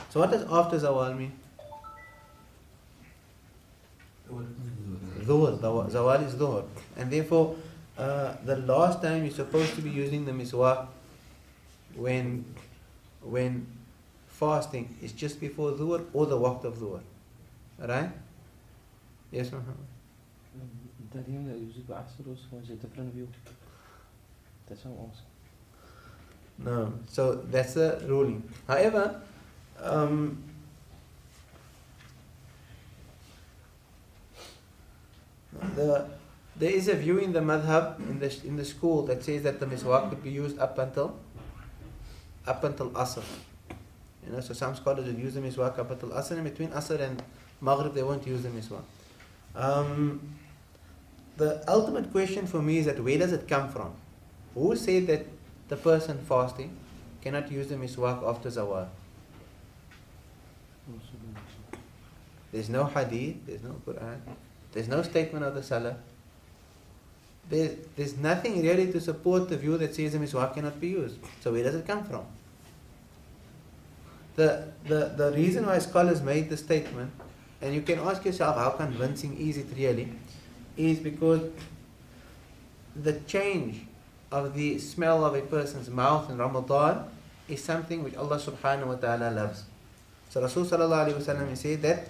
So 0.09 0.19
what 0.19 0.31
does 0.31 0.43
after 0.51 0.77
zawal 0.79 1.17
mean? 1.17 1.31
Dhuhr. 4.29 5.57
Zawa- 5.59 5.89
Zawal 5.89 6.25
is 6.27 6.35
dhuhr. 6.35 6.63
And 6.97 7.11
therefore, 7.11 7.55
uh, 7.97 8.33
the 8.45 8.57
last 8.57 9.01
time 9.01 9.23
you're 9.25 9.33
supposed 9.33 9.75
to 9.75 9.81
be 9.81 9.89
using 9.89 10.25
the 10.25 10.31
miswak 10.31 10.87
when, 11.95 12.45
when 13.23 13.65
fasting 14.38 14.96
is 15.02 15.12
just 15.12 15.40
before 15.40 15.72
dhuhr 15.72 16.04
or 16.12 16.26
the 16.26 16.36
waqt 16.36 16.64
of 16.64 16.78
dhuhr. 16.78 17.00
Right? 17.78 18.10
Yes, 19.30 19.50
Muhammad? 19.52 19.76
That 21.12 21.26
that 21.26 21.58
uses 21.58 21.84
Asr 21.84 22.26
was 22.26 22.70
a 22.70 22.74
different 22.74 23.14
view. 23.14 23.28
That's 24.68 24.82
how 24.82 24.90
I'm. 24.90 25.12
No. 26.64 26.92
So 27.08 27.34
that's 27.50 27.74
the 27.74 28.02
ruling. 28.06 28.42
However, 28.66 29.20
um, 29.80 30.42
the 35.76 36.06
there 36.56 36.70
is 36.70 36.88
a 36.88 36.94
view 36.94 37.18
in 37.18 37.32
the 37.32 37.40
madhab 37.40 37.98
in 38.08 38.18
the 38.18 38.30
in 38.44 38.56
the 38.56 38.64
school 38.64 39.02
that 39.06 39.24
says 39.24 39.42
that 39.42 39.58
the 39.60 39.66
miswak 39.66 40.10
could 40.10 40.22
be 40.22 40.30
used 40.30 40.58
up 40.58 40.78
until 40.78 41.18
up 42.46 42.62
until 42.64 42.90
asr. 42.90 43.22
You 44.26 44.32
know, 44.32 44.40
so 44.40 44.54
some 44.54 44.74
scholars 44.74 45.06
will 45.06 45.14
use 45.14 45.34
the 45.34 45.40
miswak 45.40 45.78
up 45.78 45.90
until 45.90 46.10
asr, 46.10 46.32
and 46.32 46.44
between 46.44 46.70
asr 46.70 47.00
and 47.00 47.22
maghrib 47.60 47.94
they 47.94 48.02
won't 48.02 48.26
use 48.26 48.42
the 48.42 48.48
miswak. 48.48 48.82
Um, 49.54 50.36
the 51.36 51.64
ultimate 51.68 52.10
question 52.10 52.46
for 52.46 52.62
me 52.62 52.78
is 52.78 52.86
that 52.86 53.02
where 53.02 53.18
does 53.18 53.32
it 53.32 53.48
come 53.48 53.68
from? 53.68 53.92
Who 54.54 54.76
said 54.76 55.06
that 55.08 55.26
the 55.68 55.76
person 55.76 56.18
fasting 56.18 56.76
cannot 57.22 57.50
use 57.50 57.68
the 57.68 57.76
miswak 57.76 58.22
after 58.28 58.48
zawal? 58.48 58.88
There's 62.52 62.68
no 62.68 62.84
hadith, 62.84 63.46
there's 63.46 63.62
no 63.62 63.80
Quran, 63.84 64.20
there's 64.72 64.86
no 64.86 65.02
statement 65.02 65.44
of 65.44 65.54
the 65.54 65.60
Salaf. 65.60 65.96
There's, 67.50 67.76
there's 67.96 68.16
nothing 68.16 68.62
really 68.62 68.90
to 68.92 69.00
support 69.00 69.48
the 69.48 69.56
view 69.56 69.76
that 69.78 69.94
says 69.94 70.12
the 70.12 70.18
miswak 70.18 70.54
cannot 70.54 70.80
be 70.80 70.88
used. 70.88 71.16
So 71.40 71.52
where 71.52 71.64
does 71.64 71.74
it 71.74 71.86
come 71.86 72.04
from? 72.04 72.24
The, 74.35 74.65
the, 74.85 75.13
the 75.17 75.31
reason 75.33 75.65
why 75.65 75.79
scholars 75.79 76.21
made 76.21 76.49
the 76.49 76.57
statement, 76.57 77.11
and 77.61 77.75
you 77.75 77.81
can 77.81 77.99
ask 77.99 78.23
yourself 78.23 78.55
how 78.55 78.69
convincing 78.71 79.37
is 79.37 79.57
it 79.57 79.67
really, 79.75 80.11
is 80.77 80.99
because 80.99 81.41
the 82.95 83.19
change 83.21 83.81
of 84.31 84.53
the 84.53 84.77
smell 84.77 85.25
of 85.25 85.35
a 85.35 85.41
person's 85.41 85.89
mouth 85.89 86.29
in 86.29 86.37
Ramadan 86.37 87.05
is 87.47 87.63
something 87.63 88.03
which 88.03 88.15
Allah 88.15 88.37
subhanahu 88.37 88.87
wa 88.87 88.95
ta'ala 88.95 89.31
loves. 89.31 89.63
So 90.29 90.41
Rasul 90.41 90.65
sallallahu 90.65 91.09
alayhi 91.09 91.17
wa 91.17 91.33
sallam 91.33 91.57
said 91.57 91.81
that 91.81 92.07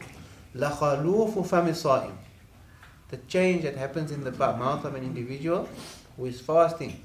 لَخَلُوفُ 0.56 1.34
فَمِ 1.48 1.70
الصَّائِمِ 1.70 2.12
The 3.10 3.18
change 3.30 3.64
that 3.64 3.78
happens 3.78 4.12
in 4.12 4.24
the 4.24 4.32
ba- 4.32 4.58
mouth 4.58 4.84
of 4.84 4.96
an 4.96 5.04
individual 5.04 5.70
who 6.18 6.26
is 6.26 6.42
fasting, 6.42 7.02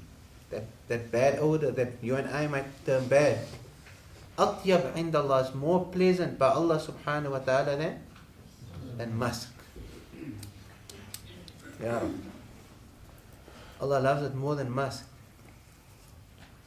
that, 0.49 0.65
that 0.87 1.11
bad 1.11 1.39
odor 1.39 1.71
that 1.71 1.93
you 2.01 2.15
and 2.15 2.27
I 2.29 2.47
might 2.47 2.65
term 2.85 3.07
bad, 3.07 3.39
Atyab 4.40 4.94
indallah 4.94 5.46
is 5.46 5.54
more 5.54 5.84
pleasant 5.84 6.38
by 6.38 6.48
Allah 6.48 6.80
subhanahu 6.80 7.32
wa 7.32 7.38
ta'ala 7.40 7.76
than, 7.76 8.00
than 8.96 9.14
musk. 9.14 9.52
Yeah. 11.82 12.00
Allah 13.82 14.00
loves 14.00 14.22
it 14.22 14.34
more 14.34 14.54
than 14.56 14.70
musk. 14.70 15.04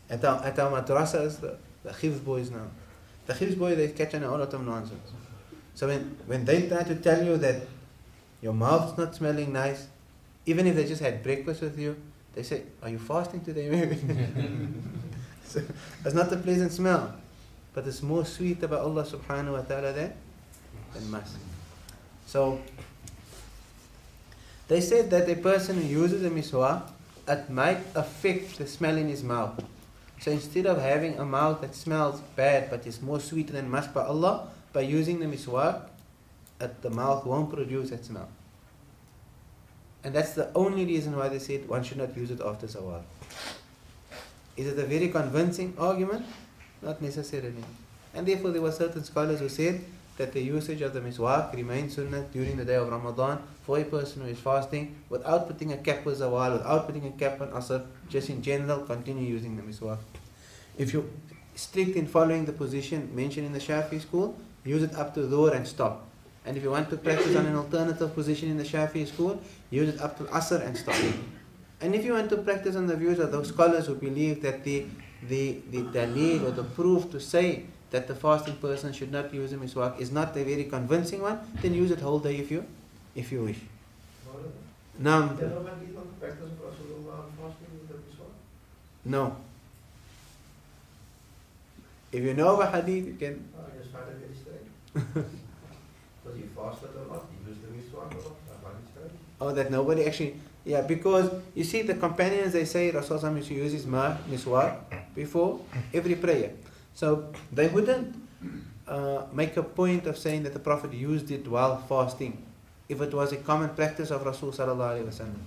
At 0.07 0.23
our, 0.23 0.43
at 0.45 0.59
our 0.59 0.81
madrasas, 0.81 1.39
the, 1.41 1.57
the 1.83 2.19
boys 2.19 2.51
now. 2.51 2.67
The 3.25 3.33
Khivs 3.33 3.57
boys, 3.57 3.77
they 3.77 3.87
catch 3.87 4.13
on 4.13 4.21
lot 4.21 4.53
of 4.53 4.63
nonsense. 4.63 5.11
So 5.73 5.87
when, 5.87 6.15
when 6.27 6.45
they 6.45 6.67
try 6.67 6.83
to 6.83 6.95
tell 6.95 7.23
you 7.25 7.37
that 7.37 7.63
your 8.39 8.53
mouth's 8.53 8.95
not 8.99 9.15
smelling 9.15 9.51
nice, 9.51 9.87
even 10.45 10.67
if 10.67 10.75
they 10.75 10.85
just 10.85 11.01
had 11.01 11.23
breakfast 11.23 11.61
with 11.61 11.79
you, 11.79 11.95
they 12.35 12.43
say, 12.43 12.63
Are 12.83 12.89
you 12.89 12.99
fasting 12.99 13.41
today, 13.41 13.67
maybe? 13.69 13.95
so, 15.45 15.63
it's 16.05 16.13
not 16.13 16.31
a 16.31 16.37
pleasant 16.37 16.71
smell 16.71 17.15
but 17.73 17.87
it's 17.87 18.01
more 18.01 18.25
sweet 18.25 18.61
about 18.63 18.81
Allah 18.81 19.03
subhanahu 19.03 19.53
wa 19.53 19.61
ta'ala 19.61 19.93
than, 19.93 20.13
than 20.93 21.11
musk. 21.11 21.37
So 22.25 22.61
they 24.67 24.81
said 24.81 25.09
that 25.11 25.29
a 25.29 25.35
person 25.35 25.81
who 25.81 25.87
uses 25.87 26.23
a 26.23 26.29
miswak, 26.29 26.83
it 27.27 27.49
might 27.49 27.79
affect 27.95 28.57
the 28.57 28.67
smell 28.67 28.97
in 28.97 29.07
his 29.07 29.23
mouth. 29.23 29.63
So 30.19 30.31
instead 30.31 30.65
of 30.65 30.79
having 30.79 31.17
a 31.19 31.25
mouth 31.25 31.61
that 31.61 31.75
smells 31.75 32.21
bad 32.35 32.69
but 32.69 32.87
is 32.87 33.01
more 33.01 33.19
sweet 33.19 33.47
than 33.47 33.69
musk 33.69 33.93
by 33.93 34.03
Allah, 34.05 34.47
by 34.71 34.81
using 34.81 35.19
the 35.19 35.25
miswak, 35.25 35.89
it, 36.61 36.63
uh, 36.63 36.67
the 36.81 36.89
mouth 36.89 37.25
won't 37.25 37.51
produce 37.51 37.89
that 37.89 38.05
smell. 38.05 38.29
And 40.03 40.13
that's 40.13 40.33
the 40.33 40.49
only 40.55 40.85
reason 40.85 41.15
why 41.15 41.29
they 41.29 41.39
said 41.39 41.67
one 41.67 41.83
should 41.83 41.97
not 41.97 42.15
use 42.15 42.31
it 42.31 42.41
after 42.41 42.67
zawal. 42.67 43.01
Is 44.55 44.67
it 44.67 44.77
a 44.77 44.85
very 44.85 45.09
convincing 45.09 45.73
argument? 45.77 46.25
Not 46.83 47.01
necessarily. 47.01 47.63
And 48.13 48.27
therefore 48.27 48.51
there 48.51 48.61
were 48.61 48.71
certain 48.71 49.03
scholars 49.03 49.39
who 49.39 49.49
said 49.49 49.83
that 50.17 50.33
the 50.33 50.41
usage 50.41 50.81
of 50.81 50.93
the 50.93 51.01
miswak 51.01 51.55
remains 51.55 51.95
sunnah 51.95 52.25
during 52.31 52.57
the 52.57 52.65
day 52.65 52.75
of 52.75 52.89
Ramadan 52.89 53.39
for 53.63 53.79
a 53.79 53.83
person 53.83 54.21
who 54.21 54.27
is 54.27 54.37
fasting 54.37 54.95
without 55.09 55.47
putting 55.47 55.73
a 55.73 55.77
cap 55.77 56.05
on 56.05 56.13
zawal, 56.13 56.53
without 56.53 56.85
putting 56.85 57.07
a 57.07 57.11
cap 57.11 57.41
on 57.41 57.47
asr, 57.49 57.85
just 58.09 58.29
in 58.29 58.41
general 58.41 58.81
continue 58.81 59.25
using 59.25 59.55
the 59.55 59.63
miswak. 59.63 59.97
If 60.77 60.93
you 60.93 61.09
strict 61.55 61.95
in 61.95 62.07
following 62.07 62.45
the 62.45 62.51
position 62.51 63.09
mentioned 63.15 63.47
in 63.47 63.53
the 63.53 63.59
Shafi 63.59 64.01
school, 64.01 64.35
use 64.65 64.83
it 64.83 64.93
up 64.95 65.13
to 65.15 65.21
dhuhr 65.21 65.55
and 65.55 65.67
stop. 65.67 66.05
And 66.45 66.57
if 66.57 66.63
you 66.63 66.71
want 66.71 66.89
to 66.89 66.97
practice 66.97 67.35
on 67.35 67.45
an 67.45 67.55
alternative 67.55 68.13
position 68.13 68.49
in 68.49 68.57
the 68.57 68.63
Shafi 68.63 69.07
school, 69.07 69.41
use 69.69 69.89
it 69.89 70.01
up 70.01 70.17
to 70.17 70.25
asr 70.25 70.65
and 70.65 70.77
stop. 70.77 70.95
And 71.79 71.95
if 71.95 72.05
you 72.05 72.13
want 72.13 72.29
to 72.29 72.37
practice 72.37 72.75
on 72.75 72.87
the 72.87 72.95
views 72.95 73.19
of 73.19 73.31
those 73.31 73.49
scholars 73.49 73.87
who 73.87 73.95
believe 73.95 74.41
that 74.41 74.63
the 74.63 74.85
the 75.29 75.61
the 75.71 75.83
dalil 75.97 76.43
or 76.47 76.51
the 76.51 76.63
proof 76.63 77.09
to 77.11 77.19
say 77.19 77.65
that 77.91 78.07
the 78.07 78.15
fasting 78.15 78.55
person 78.55 78.91
should 78.93 79.11
not 79.11 79.33
use 79.33 79.51
the 79.51 79.57
miswak 79.57 79.99
is 79.99 80.11
not 80.11 80.35
a 80.37 80.43
very 80.43 80.65
convincing 80.65 81.21
one, 81.21 81.39
then 81.61 81.73
use 81.73 81.91
it 81.91 81.99
whole 81.99 82.19
day 82.19 82.35
if 82.37 82.51
you 82.51 82.65
if 83.15 83.31
you 83.31 83.43
wish. 83.43 83.59
Now, 84.99 85.29
no. 89.05 89.35
If 92.11 92.23
you 92.23 92.33
know 92.33 92.53
of 92.53 92.59
a 92.61 92.69
hadith, 92.69 93.07
you 93.07 93.15
can. 93.15 93.49
does 94.93 96.35
he 96.35 96.43
fast 96.55 96.83
or 96.83 97.05
not 97.09 97.25
he 97.31 97.49
used 97.49 97.61
the 97.61 97.67
miswak 97.69 98.09
Oh, 99.41 99.51
that 99.53 99.71
nobody 99.71 100.05
actually. 100.05 100.35
Yeah, 100.65 100.81
because 100.81 101.29
you 101.55 101.63
see, 101.63 101.81
the 101.81 101.95
companions 101.95 102.53
they 102.53 102.65
say 102.65 102.91
Rasulullah 102.91 103.35
used 103.35 103.49
to 103.49 103.53
use 103.53 103.73
his 103.73 103.85
ma, 103.85 104.15
miswak 104.29 104.77
before 105.13 105.59
every 105.93 106.15
prayer. 106.15 106.51
So 106.95 107.33
they 107.51 107.67
wouldn't 107.67 108.15
uh, 108.87 109.23
make 109.33 109.57
a 109.57 109.63
point 109.63 110.07
of 110.07 110.17
saying 110.17 110.43
that 110.43 110.53
the 110.53 110.59
Prophet 110.59 110.93
used 110.93 111.31
it 111.31 111.47
while 111.47 111.77
fasting 111.77 112.45
if 112.89 113.01
it 113.01 113.13
was 113.13 113.31
a 113.33 113.37
common 113.37 113.69
practice 113.69 114.11
of 114.11 114.25
Rasul 114.25 114.51
sallallahu 114.51 115.01
alaihi 115.01 115.07
wasallam. 115.07 115.41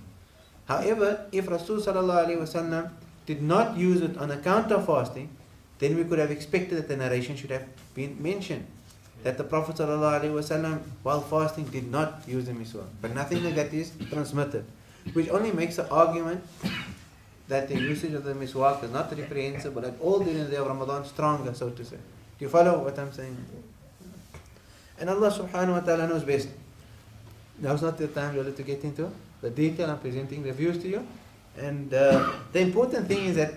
However, 0.65 1.25
if 1.31 1.47
Rasul 1.47 1.77
sallallahu 1.77 2.27
alaihi 2.27 2.37
wasallam 2.37 2.91
did 3.25 3.41
not 3.41 3.77
use 3.77 4.01
it 4.01 4.17
on 4.17 4.31
account 4.31 4.71
of 4.71 4.85
fasting, 4.85 5.29
then 5.79 5.95
we 5.95 6.03
could 6.03 6.19
have 6.19 6.31
expected 6.31 6.77
that 6.77 6.87
the 6.87 6.97
narration 6.97 7.35
should 7.35 7.51
have 7.51 7.65
been 7.93 8.21
mentioned 8.21 8.65
that 9.23 9.37
the 9.37 9.43
Prophet 9.43 9.75
wasallam 9.77 10.79
while 11.03 11.21
fasting 11.21 11.65
did 11.65 11.89
not 11.91 12.21
use 12.27 12.45
the 12.45 12.53
miswak. 12.53 12.87
But 13.01 13.13
nothing 13.13 13.43
like 13.43 13.55
that 13.55 13.73
is 13.73 13.91
transmitted, 14.09 14.65
which 15.13 15.29
only 15.29 15.51
makes 15.51 15.75
the 15.77 15.89
argument 15.89 16.43
that 17.47 17.67
the 17.69 17.75
usage 17.75 18.13
of 18.13 18.23
the 18.23 18.33
miswak 18.33 18.83
is 18.83 18.91
not 18.91 19.15
reprehensible 19.17 19.85
at 19.85 19.93
all 20.01 20.19
during 20.19 20.43
the 20.43 20.49
day 20.49 20.57
of 20.57 20.67
Ramadan 20.67 21.05
stronger, 21.05 21.53
so 21.53 21.69
to 21.69 21.85
say. 21.85 21.95
Do 22.37 22.45
you 22.45 22.49
follow 22.49 22.83
what 22.83 22.97
I'm 22.99 23.11
saying? 23.11 23.37
And 24.99 25.09
Allah 25.09 25.31
subhanahu 25.31 25.73
wa 25.73 25.79
ta'ala 25.79 26.07
knows 26.07 26.23
best. 26.23 26.49
Now's 27.59 27.81
not 27.81 27.97
the 27.97 28.07
time 28.07 28.35
really 28.35 28.51
to 28.51 28.63
get 28.63 28.83
into 28.83 29.09
the 29.41 29.49
detail. 29.49 29.89
I'm 29.89 29.99
presenting 29.99 30.43
the 30.43 30.53
views 30.53 30.77
to 30.79 30.87
you. 30.87 31.07
And 31.57 31.93
uh, 31.93 32.31
the 32.51 32.59
important 32.59 33.07
thing 33.07 33.25
is 33.25 33.35
that 33.37 33.53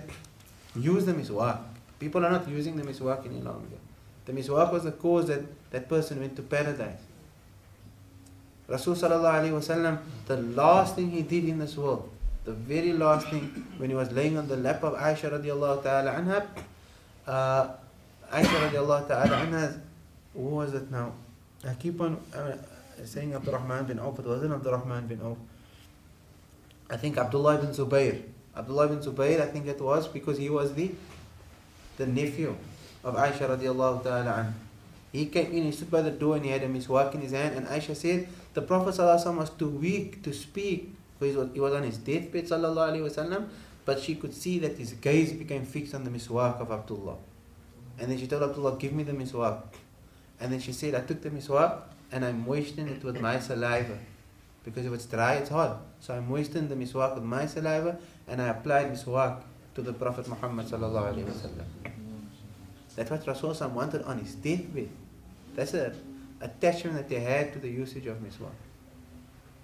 use 0.76 1.04
the 1.04 1.12
miswak. 1.12 1.58
People 1.98 2.24
are 2.24 2.30
not 2.30 2.48
using 2.48 2.76
the 2.76 2.82
miswak 2.82 3.26
any 3.26 3.40
longer. 3.40 3.76
The 4.24 4.32
miswak 4.32 4.72
was 4.72 4.84
the 4.84 4.92
cause 4.92 5.26
that 5.26 5.42
that 5.70 5.88
person 5.88 6.20
went 6.20 6.36
to 6.36 6.42
paradise. 6.42 7.00
Rasul 8.70 8.94
wasallam, 8.94 9.98
the 10.26 10.36
last 10.36 10.94
thing 10.94 11.10
he 11.10 11.22
did 11.22 11.44
in 11.44 11.58
this 11.58 11.76
world, 11.76 12.08
the 12.44 12.52
very 12.52 12.92
last 12.92 13.28
thing 13.28 13.66
when 13.78 13.90
he 13.90 13.96
was 13.96 14.10
laying 14.12 14.38
on 14.38 14.46
the 14.46 14.56
lap 14.56 14.84
of 14.84 14.94
Aisha 14.94 15.30
radiallahu 15.30 15.82
ta'ala 15.82 16.12
anha, 16.12 16.46
uh, 17.26 17.68
Aisha 18.32 18.70
radiallahu 18.70 19.08
ta'ala 19.08 19.44
anha, 19.44 19.80
what 20.32 20.66
was 20.66 20.74
it 20.74 20.90
now? 20.90 21.12
I 21.66 21.74
keep 21.74 22.00
on 22.00 22.16
uh, 22.32 22.56
saying 23.04 23.34
Abdurrahman 23.34 23.86
bin 23.86 23.98
Auf, 23.98 24.18
it 24.20 24.24
wasn't 24.24 24.52
Abdurrahman 24.52 25.08
bin 25.08 25.20
Auf. 25.20 25.36
I 26.88 26.96
think 26.96 27.18
Abdullah 27.18 27.58
bin 27.58 27.70
Zubayr 27.70 28.22
Abdullah 28.56 28.88
bin 28.88 28.98
Zubayr, 28.98 29.40
I 29.40 29.46
think 29.46 29.66
it 29.66 29.80
was, 29.80 30.08
because 30.08 30.38
he 30.38 30.50
was 30.50 30.74
the 30.74 30.90
the 31.96 32.06
nephew 32.06 32.56
of 33.04 33.14
Aisha 33.14 33.48
radiallahu 33.48 34.02
ta'ala 34.02 34.32
anha. 34.32 34.52
He 35.12 35.26
came 35.26 35.52
in, 35.52 35.64
he 35.64 35.72
stood 35.72 35.90
by 35.90 36.02
the 36.02 36.10
door 36.10 36.36
and 36.36 36.44
he 36.44 36.50
had 36.50 36.62
a 36.62 36.68
miswak 36.68 37.14
in 37.14 37.20
his 37.20 37.32
hand 37.32 37.56
and 37.56 37.66
Aisha 37.66 37.96
said, 37.96 38.28
the 38.54 38.62
Prophet 38.62 38.94
ﷺ 38.94 39.36
was 39.36 39.50
too 39.50 39.68
weak 39.68 40.22
to 40.22 40.32
speak 40.32 40.94
he 41.20 41.36
was, 41.36 41.48
he 41.52 41.60
was 41.60 41.74
on 41.74 41.82
his 41.82 41.98
deathbed 41.98 42.46
wasallam, 42.46 43.48
but 43.84 44.00
she 44.00 44.14
could 44.14 44.32
see 44.34 44.58
that 44.60 44.78
his 44.78 44.92
gaze 44.94 45.32
became 45.32 45.64
fixed 45.64 45.94
on 45.94 46.04
the 46.04 46.10
miswak 46.10 46.60
of 46.60 46.70
Abdullah. 46.70 47.16
And 47.98 48.10
then 48.10 48.18
she 48.18 48.26
told 48.26 48.42
Abdullah, 48.42 48.78
give 48.78 48.92
me 48.92 49.02
the 49.02 49.12
miswak. 49.12 49.62
And 50.40 50.52
then 50.52 50.60
she 50.60 50.72
said, 50.72 50.94
I 50.94 51.00
took 51.00 51.20
the 51.20 51.30
miswak 51.30 51.82
and 52.10 52.24
I 52.24 52.32
moistened 52.32 52.88
it 52.90 53.04
with 53.04 53.20
my 53.20 53.38
saliva. 53.38 53.98
Because 54.64 54.86
if 54.86 54.92
it's 54.92 55.06
dry, 55.06 55.34
it's 55.34 55.50
hard. 55.50 55.76
So 56.00 56.14
I 56.14 56.20
moistened 56.20 56.70
the 56.70 56.74
miswak 56.74 57.14
with 57.14 57.24
my 57.24 57.46
saliva 57.46 57.98
and 58.26 58.40
I 58.40 58.48
applied 58.48 58.90
miswak 58.90 59.42
to 59.74 59.82
the 59.82 59.92
Prophet 59.92 60.26
Muhammad. 60.28 60.66
That's 62.96 63.10
what 63.10 63.24
Rasulullah 63.24 63.70
wanted 63.70 64.02
on 64.02 64.18
his 64.18 64.34
deathbed. 64.34 64.88
That's 65.54 65.74
a 65.74 65.92
attachment 66.40 66.96
that 66.96 67.08
they 67.08 67.20
had 67.20 67.52
to 67.52 67.58
the 67.58 67.68
usage 67.68 68.06
of 68.06 68.18
miswak. 68.18 68.52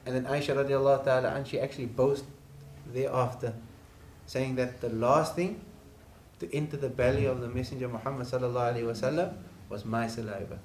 And 0.04 0.14
then 0.14 0.24
Aisha 0.24 0.54
radiallahu 0.54 1.04
ta'ala, 1.04 1.30
and 1.30 1.46
she 1.46 1.58
actually 1.58 1.86
boasts 1.86 2.26
thereafter, 2.92 3.54
saying 4.26 4.56
that 4.56 4.80
the 4.80 4.90
last 4.90 5.34
thing 5.34 5.60
to 6.38 6.54
enter 6.54 6.76
the 6.76 6.88
belly 6.88 7.24
of 7.24 7.40
the 7.40 7.48
Messenger 7.48 7.88
Muhammad 7.88 8.26
sallallahu 8.26 8.82
wasallam 8.82 9.34
was 9.68 9.84
my 9.84 10.06
saliva. 10.06 10.58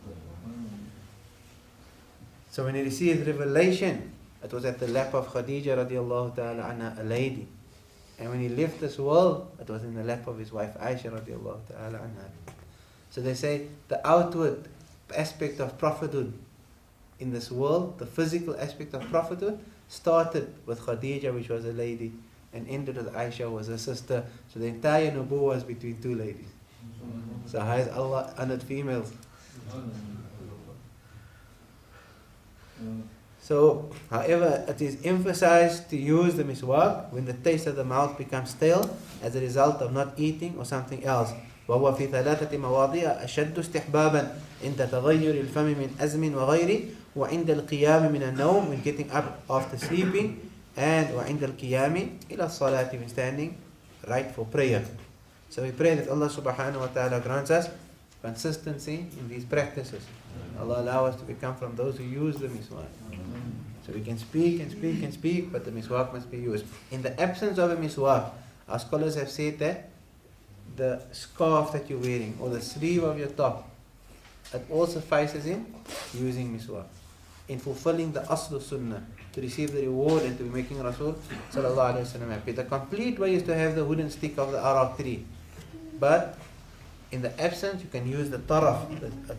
So 2.51 2.65
when 2.65 2.75
he 2.75 2.81
received 2.81 3.25
revelation, 3.25 4.11
it 4.43 4.51
was 4.51 4.65
at 4.65 4.79
the 4.79 4.87
lap 4.87 5.13
of 5.13 5.31
Khadija 5.31 5.87
radiallahu 5.87 6.35
ta'ala 6.35 6.63
anha, 6.63 6.99
a 6.99 7.03
lady. 7.03 7.47
And 8.19 8.29
when 8.29 8.41
he 8.41 8.49
left 8.49 8.79
this 8.79 8.99
world, 8.99 9.49
it 9.59 9.69
was 9.69 9.83
in 9.83 9.95
the 9.95 10.03
lap 10.03 10.27
of 10.27 10.37
his 10.37 10.51
wife 10.51 10.77
Aisha 10.79 11.09
radiallahu 11.09 11.67
ta'ala 11.69 11.97
anha. 11.97 12.53
So 13.09 13.21
they 13.21 13.33
say 13.33 13.67
the 13.87 14.05
outward 14.07 14.67
aspect 15.15 15.59
of 15.59 15.77
prophethood 15.77 16.33
in 17.19 17.31
this 17.31 17.51
world, 17.51 17.99
the 17.99 18.05
physical 18.05 18.55
aspect 18.59 18.93
of 18.93 19.03
prophethood, 19.09 19.59
started 19.87 20.53
with 20.65 20.79
Khadija, 20.81 21.33
which 21.33 21.49
was 21.49 21.65
a 21.65 21.73
lady, 21.73 22.11
and 22.53 22.67
ended 22.67 22.97
with 22.97 23.13
Aisha, 23.13 23.49
was 23.51 23.69
a 23.69 23.77
sister. 23.77 24.25
So 24.53 24.59
the 24.59 24.67
entire 24.67 25.11
Nubuwah 25.11 25.55
was 25.55 25.63
between 25.63 26.01
two 26.01 26.15
ladies. 26.15 26.47
So 27.45 27.59
how 27.59 27.75
is 27.75 27.87
Allah 27.89 28.33
honored 28.37 28.63
females? 28.63 29.13
So, 33.41 33.89
however, 34.09 34.63
it 34.67 34.81
is 34.81 35.03
emphasized 35.03 35.89
to 35.89 35.97
use 35.97 36.35
the 36.35 36.43
miswak 36.43 37.11
when 37.11 37.25
the 37.25 37.33
taste 37.33 37.67
of 37.67 37.75
the 37.75 37.83
mouth 37.83 38.17
becomes 38.17 38.51
stale 38.51 38.95
as 39.21 39.35
a 39.35 39.41
result 39.41 39.81
of 39.81 39.91
not 39.91 40.13
eating 40.17 40.55
or 40.57 40.65
something 40.65 41.03
else. 41.03 41.33
وهو 41.71 41.93
في 41.95 42.07
ثلاثة 42.07 42.57
مواضيع 42.57 43.09
أشد 43.23 43.59
استحبابا 43.59 44.35
عند 44.63 44.87
تغير 44.91 45.35
الفم 45.41 45.63
من 45.63 45.95
أزم 45.99 46.35
وغيره 46.35 46.79
وعند 47.15 47.49
القيام 47.49 48.11
من 48.11 48.23
النوم 48.23 48.67
when 48.67 48.83
getting 48.83 49.07
up 49.11 49.39
after 49.49 49.77
sleeping 49.77 50.35
and 50.77 51.15
وعند 51.15 51.43
القيام 51.43 51.95
إلى 52.31 52.45
الصلاة 52.45 52.91
when 52.91 53.07
standing 53.07 53.55
right 54.05 54.35
for 54.35 54.43
prayer. 54.45 54.83
So 55.49 55.63
we 55.63 55.71
pray 55.71 55.95
that 55.95 56.09
Allah 56.09 56.27
subhanahu 56.27 56.79
wa 56.79 56.87
ta'ala 56.87 57.21
grants 57.21 57.51
us 57.51 57.69
consistency 58.21 59.07
in 59.17 59.29
these 59.29 59.45
practices. 59.45 60.03
Allah 60.59 60.81
allow 60.81 61.05
us 61.05 61.15
to 61.15 61.23
become 61.23 61.55
from 61.55 61.77
those 61.77 61.97
who 61.97 62.03
use 62.03 62.35
the 62.35 62.47
miswak. 62.47 62.91
So 63.87 63.93
we 63.93 64.01
can 64.01 64.17
speak 64.17 64.59
and 64.59 64.69
speak 64.71 65.03
and 65.03 65.13
speak, 65.13 65.53
but 65.53 65.63
the 65.63 65.71
miswak 65.71 66.11
must 66.11 66.29
be 66.29 66.37
used. 66.37 66.65
In 66.91 67.01
the 67.01 67.15
absence 67.19 67.57
of 67.57 67.71
a 67.71 67.77
miswak, 67.77 68.31
our 68.67 68.79
scholars 68.79 69.15
have 69.15 69.31
said 69.31 69.57
that 69.59 69.90
the 70.75 71.01
scarf 71.11 71.71
that 71.73 71.89
you're 71.89 71.99
wearing 71.99 72.37
or 72.39 72.49
the 72.49 72.61
sleeve 72.61 73.03
of 73.03 73.17
your 73.17 73.29
top, 73.29 73.69
it 74.53 74.65
all 74.69 74.87
suffices 74.87 75.45
in 75.45 75.65
using 76.13 76.57
miswak. 76.57 76.85
In 77.47 77.59
fulfilling 77.59 78.11
the 78.11 78.21
aslu 78.21 78.61
sunnah, 78.61 79.03
to 79.33 79.41
receive 79.41 79.71
the 79.71 79.81
reward 79.81 80.23
and 80.23 80.37
to 80.37 80.43
be 80.43 80.49
making 80.49 80.81
Rasul 80.81 81.15
happy. 81.53 82.51
The 82.51 82.65
complete 82.65 83.17
way 83.17 83.35
is 83.35 83.43
to 83.43 83.55
have 83.55 83.75
the 83.75 83.85
wooden 83.85 84.09
stick 84.09 84.37
of 84.37 84.51
the 84.51 84.59
arak 84.59 84.97
tree. 84.97 85.25
But 85.99 86.37
in 87.11 87.21
the 87.21 87.31
absence, 87.41 87.81
you 87.81 87.89
can 87.89 88.09
use 88.09 88.29
the 88.29 88.39
taraf, 88.39 88.99
the, 88.99 89.35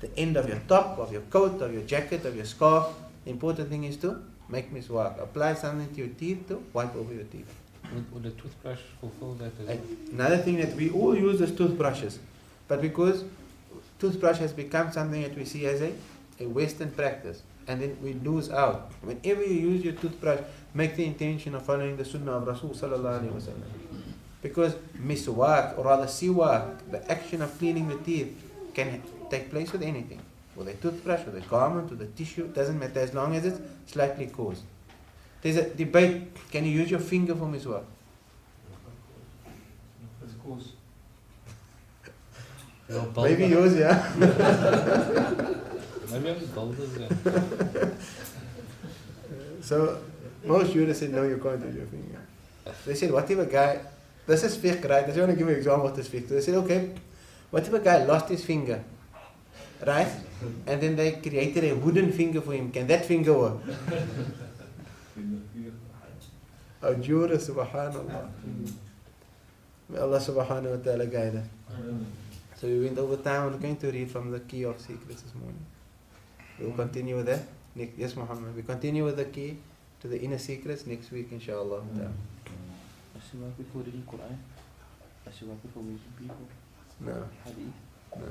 the 0.00 0.18
end 0.18 0.36
of 0.36 0.48
your 0.48 0.60
top, 0.66 0.98
of 0.98 1.12
your 1.12 1.22
coat, 1.22 1.60
of 1.62 1.72
your 1.72 1.82
jacket, 1.82 2.24
of 2.24 2.34
your 2.34 2.44
scarf. 2.44 2.88
The 3.24 3.30
important 3.30 3.68
thing 3.68 3.84
is 3.84 3.96
to 3.98 4.22
make 4.48 4.72
miswak. 4.72 5.22
Apply 5.22 5.54
something 5.54 5.94
to 5.94 6.00
your 6.00 6.14
teeth 6.14 6.48
to 6.48 6.62
wipe 6.72 6.94
over 6.96 7.14
your 7.14 7.24
teeth. 7.24 7.52
Would, 7.94 8.12
would 8.12 8.26
a 8.26 8.30
toothbrush 8.30 8.80
fulfill 9.00 9.34
that 9.34 9.52
as 9.60 9.66
well? 9.66 9.78
Another 10.12 10.38
thing 10.38 10.56
that 10.56 10.74
we 10.74 10.90
all 10.90 11.16
use 11.16 11.40
is 11.40 11.52
toothbrushes. 11.52 12.18
But 12.68 12.82
because 12.82 13.24
toothbrush 13.98 14.38
has 14.38 14.52
become 14.52 14.92
something 14.92 15.22
that 15.22 15.36
we 15.36 15.44
see 15.44 15.66
as 15.66 15.80
a, 15.82 15.92
a 16.40 16.46
Western 16.46 16.90
practice, 16.90 17.42
and 17.68 17.80
then 17.80 17.96
we 18.02 18.14
lose 18.14 18.50
out. 18.50 18.92
Whenever 19.02 19.42
you 19.42 19.70
use 19.70 19.84
your 19.84 19.94
toothbrush, 19.94 20.40
make 20.74 20.96
the 20.96 21.04
intention 21.04 21.54
of 21.54 21.64
following 21.64 21.96
the 21.96 22.04
sunnah 22.04 22.32
of 22.32 22.46
Rasul 22.46 22.70
sallallahu. 22.70 23.52
Because 24.42 24.74
miswak, 24.96 25.76
or 25.78 25.84
rather 25.84 26.06
siwak, 26.06 26.78
the 26.90 27.10
action 27.10 27.42
of 27.42 27.58
cleaning 27.58 27.88
the 27.88 27.96
teeth, 27.98 28.36
can 28.74 29.02
take 29.30 29.50
place 29.50 29.72
with 29.72 29.82
anything. 29.82 30.20
With 30.54 30.68
a 30.68 30.74
toothbrush, 30.74 31.24
with 31.24 31.36
a 31.36 31.40
garment, 31.40 31.90
with 31.90 32.02
a 32.02 32.06
tissue, 32.06 32.48
doesn't 32.48 32.78
matter 32.78 33.00
as 33.00 33.12
long 33.14 33.34
as 33.34 33.44
it's 33.44 33.60
slightly 33.86 34.26
coarse. 34.26 34.62
There's 35.42 35.56
a 35.56 35.68
debate, 35.70 36.22
can 36.50 36.64
you 36.64 36.70
use 36.72 36.90
your 36.90 37.00
finger 37.00 37.34
for 37.34 37.46
miswak? 37.46 37.84
Of 40.22 40.42
course. 40.44 40.72
Well, 42.88 43.12
Maybe 43.16 43.48
bulbous. 43.48 43.50
yours, 43.50 43.76
yeah. 43.76 44.12
Maybe 46.12 46.30
I'm 46.30 46.46
bulbous, 46.54 46.90
yeah. 46.98 47.88
So 49.60 49.98
most 50.44 50.72
jurists 50.72 51.00
said 51.00 51.12
no, 51.12 51.24
you 51.24 51.38
can't 51.38 51.60
use 51.64 51.74
your 51.74 51.86
finger. 51.86 52.20
They 52.86 52.94
said, 52.94 53.10
what 53.10 53.28
if 53.30 53.38
a 53.38 53.46
guy, 53.46 53.80
this 54.26 54.44
is 54.44 54.56
fiqh, 54.56 54.88
right? 54.88 55.02
I 55.02 55.06
just 55.06 55.18
want 55.18 55.30
to 55.32 55.36
give 55.36 55.48
you 55.48 55.54
an 55.54 55.58
example 55.58 55.88
of 55.88 55.96
this 55.96 56.08
fiqh. 56.08 56.28
They 56.28 56.40
said, 56.40 56.54
okay, 56.54 56.90
what 57.50 57.66
if 57.66 57.72
a 57.72 57.80
guy 57.80 58.04
lost 58.04 58.28
his 58.28 58.44
finger, 58.44 58.82
right? 59.84 60.06
And 60.68 60.80
then 60.80 60.94
they 60.94 61.12
created 61.12 61.64
a 61.64 61.74
wooden 61.74 62.12
finger 62.12 62.40
for 62.40 62.52
him. 62.52 62.70
Can 62.70 62.86
that 62.86 63.04
finger 63.06 63.32
work? 63.36 63.58
Jurist, 66.94 67.50
subhanallah. 67.50 68.30
May 69.88 69.98
Allah 69.98 70.18
subhanahu 70.18 70.78
wa 70.78 70.82
ta'ala 70.82 71.06
guide 71.06 71.36
us. 71.36 71.46
So 72.56 72.66
we 72.66 72.80
went 72.84 72.98
over 72.98 73.16
time. 73.16 73.50
We're 73.52 73.58
going 73.58 73.76
to 73.76 73.90
read 73.90 74.10
from 74.10 74.30
the 74.30 74.40
key 74.40 74.64
of 74.64 74.80
secrets 74.80 75.22
this 75.22 75.34
morning. 75.34 75.64
We'll 76.58 76.72
continue 76.72 77.16
with 77.16 77.26
that. 77.26 77.42
Yes, 77.76 78.16
Muhammad. 78.16 78.56
We 78.56 78.62
continue 78.62 79.04
with 79.04 79.16
the 79.16 79.26
key 79.26 79.58
to 80.00 80.08
the 80.08 80.20
inner 80.20 80.38
secrets 80.38 80.86
next 80.86 81.12
week, 81.12 81.28
inshallah. 81.30 81.80
Mm. 81.80 81.96
ta'ala. 81.98 82.12
Asiwak 83.18 83.56
before 83.58 83.82
reading 83.82 84.04
Quran. 84.08 84.36
Before 85.24 85.82
meeting 85.82 86.12
people. 86.18 86.46
No, 87.00 87.28
Hadith. 87.44 87.74
no. 88.16 88.26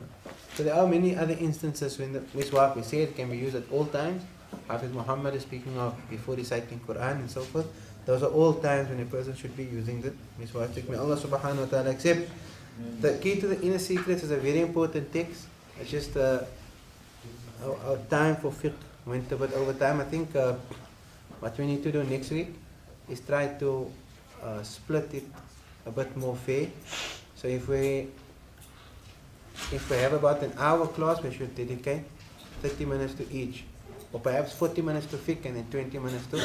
So 0.55 0.63
there 0.63 0.73
are 0.73 0.87
many 0.87 1.15
other 1.15 1.35
instances 1.39 1.99
when 1.99 2.13
the 2.13 2.19
miswak 2.33 2.75
we 2.75 2.81
say 2.81 3.03
it 3.03 3.15
can 3.15 3.29
be 3.29 3.37
used 3.37 3.55
at 3.55 3.69
all 3.71 3.85
times. 3.85 4.23
Hafiz 4.67 4.91
Muhammad 4.91 5.35
is 5.35 5.43
speaking 5.43 5.77
of 5.77 5.93
before 6.09 6.35
reciting 6.35 6.79
Quran 6.79 7.21
and 7.25 7.29
so 7.29 7.41
forth. 7.41 7.67
Those 8.05 8.23
are 8.23 8.29
all 8.29 8.53
times 8.53 8.89
when 8.89 8.99
a 8.99 9.05
person 9.05 9.35
should 9.35 9.57
be 9.57 9.63
using 9.63 10.01
the 10.01 10.13
miswak. 10.39 10.71
May 10.87 10.97
Allah 10.97 11.17
subhanahu 11.17 11.65
wa 11.65 11.65
ta'ala 11.65 11.89
accept. 11.89 12.29
The 13.01 13.17
key 13.17 13.39
to 13.39 13.47
the 13.47 13.61
inner 13.61 13.79
secrets 13.79 14.23
is 14.23 14.31
a 14.31 14.37
very 14.37 14.61
important 14.61 15.11
text. 15.11 15.47
It's 15.79 15.89
just 15.89 16.15
uh, 16.17 16.43
our, 17.63 17.77
our 17.87 17.97
time 18.09 18.35
for 18.35 18.51
fiqh 18.51 18.75
went 19.05 19.31
a 19.31 19.35
bit 19.35 19.53
over 19.53 19.73
time. 19.73 20.01
I 20.01 20.05
think 20.05 20.35
uh, 20.35 20.55
what 21.39 21.57
we 21.57 21.65
need 21.65 21.83
to 21.83 21.91
do 21.91 22.03
next 22.03 22.31
week 22.31 22.53
is 23.09 23.21
try 23.21 23.47
to 23.59 23.89
uh, 24.43 24.61
split 24.63 25.13
it 25.13 25.25
a 25.85 25.91
bit 25.91 26.15
more 26.17 26.35
fair. 26.35 26.67
So 27.35 27.47
if 27.47 27.67
we 27.67 28.07
if 29.71 29.89
we 29.89 29.97
have 29.97 30.13
about 30.13 30.43
an 30.43 30.53
hour 30.57 30.85
class, 30.87 31.23
we 31.23 31.33
should 31.33 31.55
dedicate 31.55 32.03
30 32.61 32.85
minutes 32.85 33.13
to 33.15 33.25
each, 33.31 33.63
or 34.11 34.19
perhaps 34.19 34.53
40 34.53 34.81
minutes 34.81 35.07
to 35.07 35.17
fiqh 35.17 35.45
and 35.45 35.55
then 35.55 35.65
20 35.71 35.97
minutes 35.99 36.27
to 36.27 36.37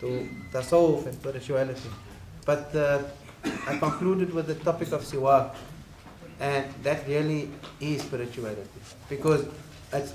to 0.00 0.28
tasawwuf 0.52 1.06
and 1.06 1.14
spirituality. 1.14 1.90
But 2.44 2.74
uh, 2.74 3.02
I 3.66 3.76
concluded 3.78 4.32
with 4.32 4.46
the 4.46 4.54
topic 4.54 4.92
of 4.92 5.02
siwak, 5.02 5.54
and 6.40 6.66
that 6.82 7.06
really 7.06 7.50
is 7.80 8.02
spirituality 8.02 8.80
because 9.08 9.46
it's 9.92 10.14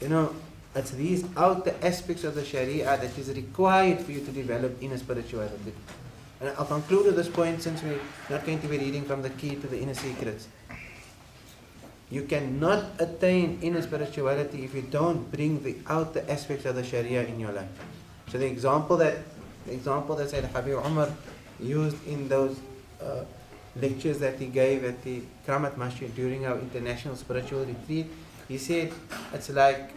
you 0.00 0.08
know 0.08 0.34
it's 0.74 0.90
these 0.90 1.24
outer 1.36 1.74
aspects 1.82 2.24
of 2.24 2.34
the 2.34 2.44
Sharia 2.44 2.84
that 2.84 3.16
is 3.16 3.34
required 3.34 4.00
for 4.00 4.12
you 4.12 4.20
to 4.20 4.30
develop 4.30 4.76
inner 4.82 4.98
spirituality. 4.98 5.72
And 6.40 6.50
I'll 6.50 6.66
conclude 6.66 7.06
at 7.06 7.16
this 7.16 7.28
point 7.28 7.62
since 7.62 7.82
we're 7.82 7.98
not 8.28 8.44
going 8.44 8.60
to 8.60 8.68
be 8.68 8.76
reading 8.76 9.04
from 9.04 9.22
the 9.22 9.30
key 9.30 9.56
to 9.56 9.66
the 9.66 9.80
inner 9.80 9.94
secrets. 9.94 10.48
You 12.10 12.22
cannot 12.24 13.00
attain 13.00 13.58
inner 13.62 13.80
spirituality 13.80 14.64
if 14.64 14.74
you 14.74 14.82
don't 14.82 15.32
bring 15.32 15.62
the 15.62 15.76
outer 15.88 16.24
aspects 16.28 16.66
of 16.66 16.76
the 16.76 16.84
Sharia 16.84 17.24
in 17.24 17.40
your 17.40 17.52
life. 17.52 17.70
So 18.28 18.38
the 18.38 18.46
example 18.46 18.96
that 18.98 19.18
the 19.66 19.72
example 19.72 20.16
that 20.16 20.30
said 20.30 20.44
Habib 20.44 20.78
Umar 20.84 21.10
used 21.60 21.96
in 22.06 22.28
those 22.28 22.58
uh, 23.02 23.24
lectures 23.80 24.18
that 24.18 24.38
he 24.38 24.46
gave 24.46 24.84
at 24.84 25.02
the 25.02 25.22
Kramat 25.46 25.76
Masjid 25.76 26.14
during 26.14 26.46
our 26.46 26.58
international 26.58 27.16
spiritual 27.16 27.64
retreat. 27.64 28.06
He 28.48 28.58
said 28.58 28.92
it's 29.32 29.50
like 29.50 29.90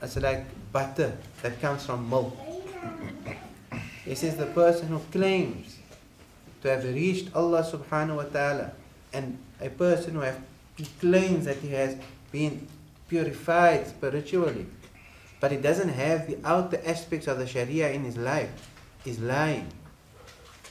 it's 0.00 0.16
like 0.16 0.44
butter 0.72 1.16
that 1.42 1.60
comes 1.60 1.86
from 1.86 2.08
milk. 2.08 2.36
He 4.04 4.16
says 4.16 4.36
the 4.36 4.46
person 4.46 4.88
who 4.88 4.98
claims 5.12 5.78
to 6.62 6.68
have 6.68 6.82
reached 6.84 7.34
Allah 7.36 7.62
subhanahu 7.62 8.16
wa 8.16 8.24
ta'ala 8.24 8.72
and 9.12 9.38
a 9.60 9.70
person 9.70 10.14
who 10.14 10.20
have, 10.20 10.40
he 10.76 10.86
claims 10.98 11.44
that 11.44 11.58
he 11.58 11.70
has 11.70 11.96
been 12.32 12.66
purified 13.08 13.86
spiritually, 13.86 14.66
but 15.42 15.50
he 15.50 15.56
doesn't 15.58 15.88
have 15.88 16.28
the 16.28 16.38
outer 16.44 16.80
aspects 16.86 17.26
of 17.26 17.36
the 17.36 17.48
Sharia 17.48 17.90
in 17.90 18.04
his 18.04 18.16
life, 18.16 18.48
is 19.04 19.18
lying. 19.18 19.66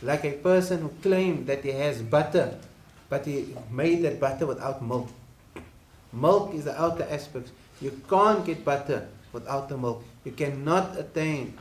Like 0.02 0.24
a 0.24 0.32
person 0.32 0.80
who 0.80 0.90
claimed 1.04 1.46
that 1.48 1.62
he 1.62 1.72
has 1.72 2.02
butter, 2.02 2.58
but 3.10 3.26
he 3.26 3.54
made 3.70 4.02
that 4.04 4.22
butter 4.22 4.46
without 4.48 4.82
milk. 4.82 5.10
Milk 6.14 6.56
is 6.56 6.64
the 6.64 6.82
outer 6.82 7.06
aspects. 7.12 7.52
You 7.82 8.02
can't 8.10 8.46
get 8.46 8.64
butter 8.64 9.10
without 9.34 9.68
the 9.68 9.78
milk. 9.78 10.06
You 10.24 10.32
cannot 10.32 10.98
attain 10.98 11.60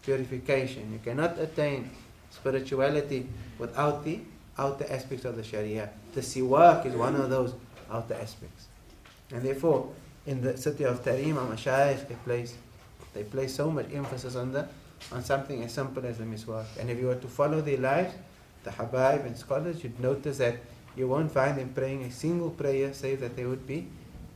purification. 0.00 0.94
You 0.94 1.00
cannot 1.04 1.38
attain 1.38 1.90
spirituality 2.30 3.28
without 3.58 4.02
the 4.02 4.20
outer 4.56 4.86
aspects 4.88 5.26
of 5.26 5.36
the 5.36 5.44
Sharia. 5.44 5.90
The 6.14 6.22
siwak 6.22 6.86
is 6.86 6.94
one 6.94 7.16
of 7.16 7.28
those 7.28 7.52
outer 7.90 8.14
aspects. 8.14 8.68
And 9.30 9.42
therefore, 9.42 9.92
in 10.25 10.41
the 10.41 10.57
city 10.57 10.83
of 10.83 11.03
Tarim, 11.03 11.37
our 11.37 11.47
mashayikh, 11.55 12.07
they 12.07 12.15
place, 12.15 12.55
they 13.13 13.23
place 13.23 13.55
so 13.55 13.71
much 13.71 13.87
emphasis 13.93 14.35
on 14.35 14.51
the 14.51 14.67
on 15.11 15.23
something 15.23 15.63
as 15.63 15.73
simple 15.73 16.05
as 16.05 16.17
the 16.17 16.25
miswak. 16.25 16.65
And 16.79 16.89
if 16.89 16.99
you 16.99 17.07
were 17.07 17.15
to 17.15 17.27
follow 17.27 17.61
their 17.61 17.77
lives, 17.77 18.13
the 18.63 18.71
habaib 18.71 19.25
and 19.25 19.37
scholars, 19.37 19.83
you'd 19.83 19.99
notice 19.99 20.37
that 20.37 20.57
you 20.95 21.07
won't 21.07 21.31
find 21.31 21.57
them 21.57 21.69
praying 21.73 22.03
a 22.03 22.11
single 22.11 22.49
prayer 22.49 22.93
save 22.93 23.21
that 23.21 23.35
they 23.35 23.45
would 23.45 23.65
be 23.65 23.87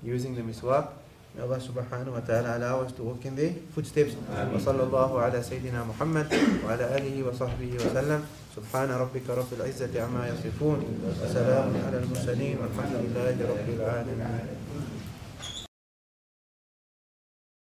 using 0.01 0.35
the 0.35 0.41
miswak. 0.41 0.89
May 1.35 1.41
Allah 1.41 1.57
subhanahu 1.57 2.13
wa 2.13 2.19
ta'ala 2.19 2.57
allow 2.57 2.81
us 2.81 2.91
to 2.93 3.03
walk 3.03 3.25
in 3.25 3.35
their 3.35 3.51
footsteps. 3.73 4.15
وصلى 4.53 4.83
الله 4.83 5.19
على 5.21 5.43
سيدنا 5.43 5.83
محمد 5.83 6.27
وعلى 6.65 6.97
آله 6.97 7.15
وصحبه 7.23 7.73
وسلم 7.75 8.21
سبحان 8.55 8.89
ربك 8.91 9.25
رب 9.29 9.51
العزة 9.57 9.93
عما 10.03 10.27
يصفون 10.29 10.79
وسلام 11.23 11.73
على 11.87 11.97
المرسلين 12.05 12.57
والحمد 12.61 12.95
لله 13.01 13.35
رب 13.49 13.69
العالمين 13.81 14.45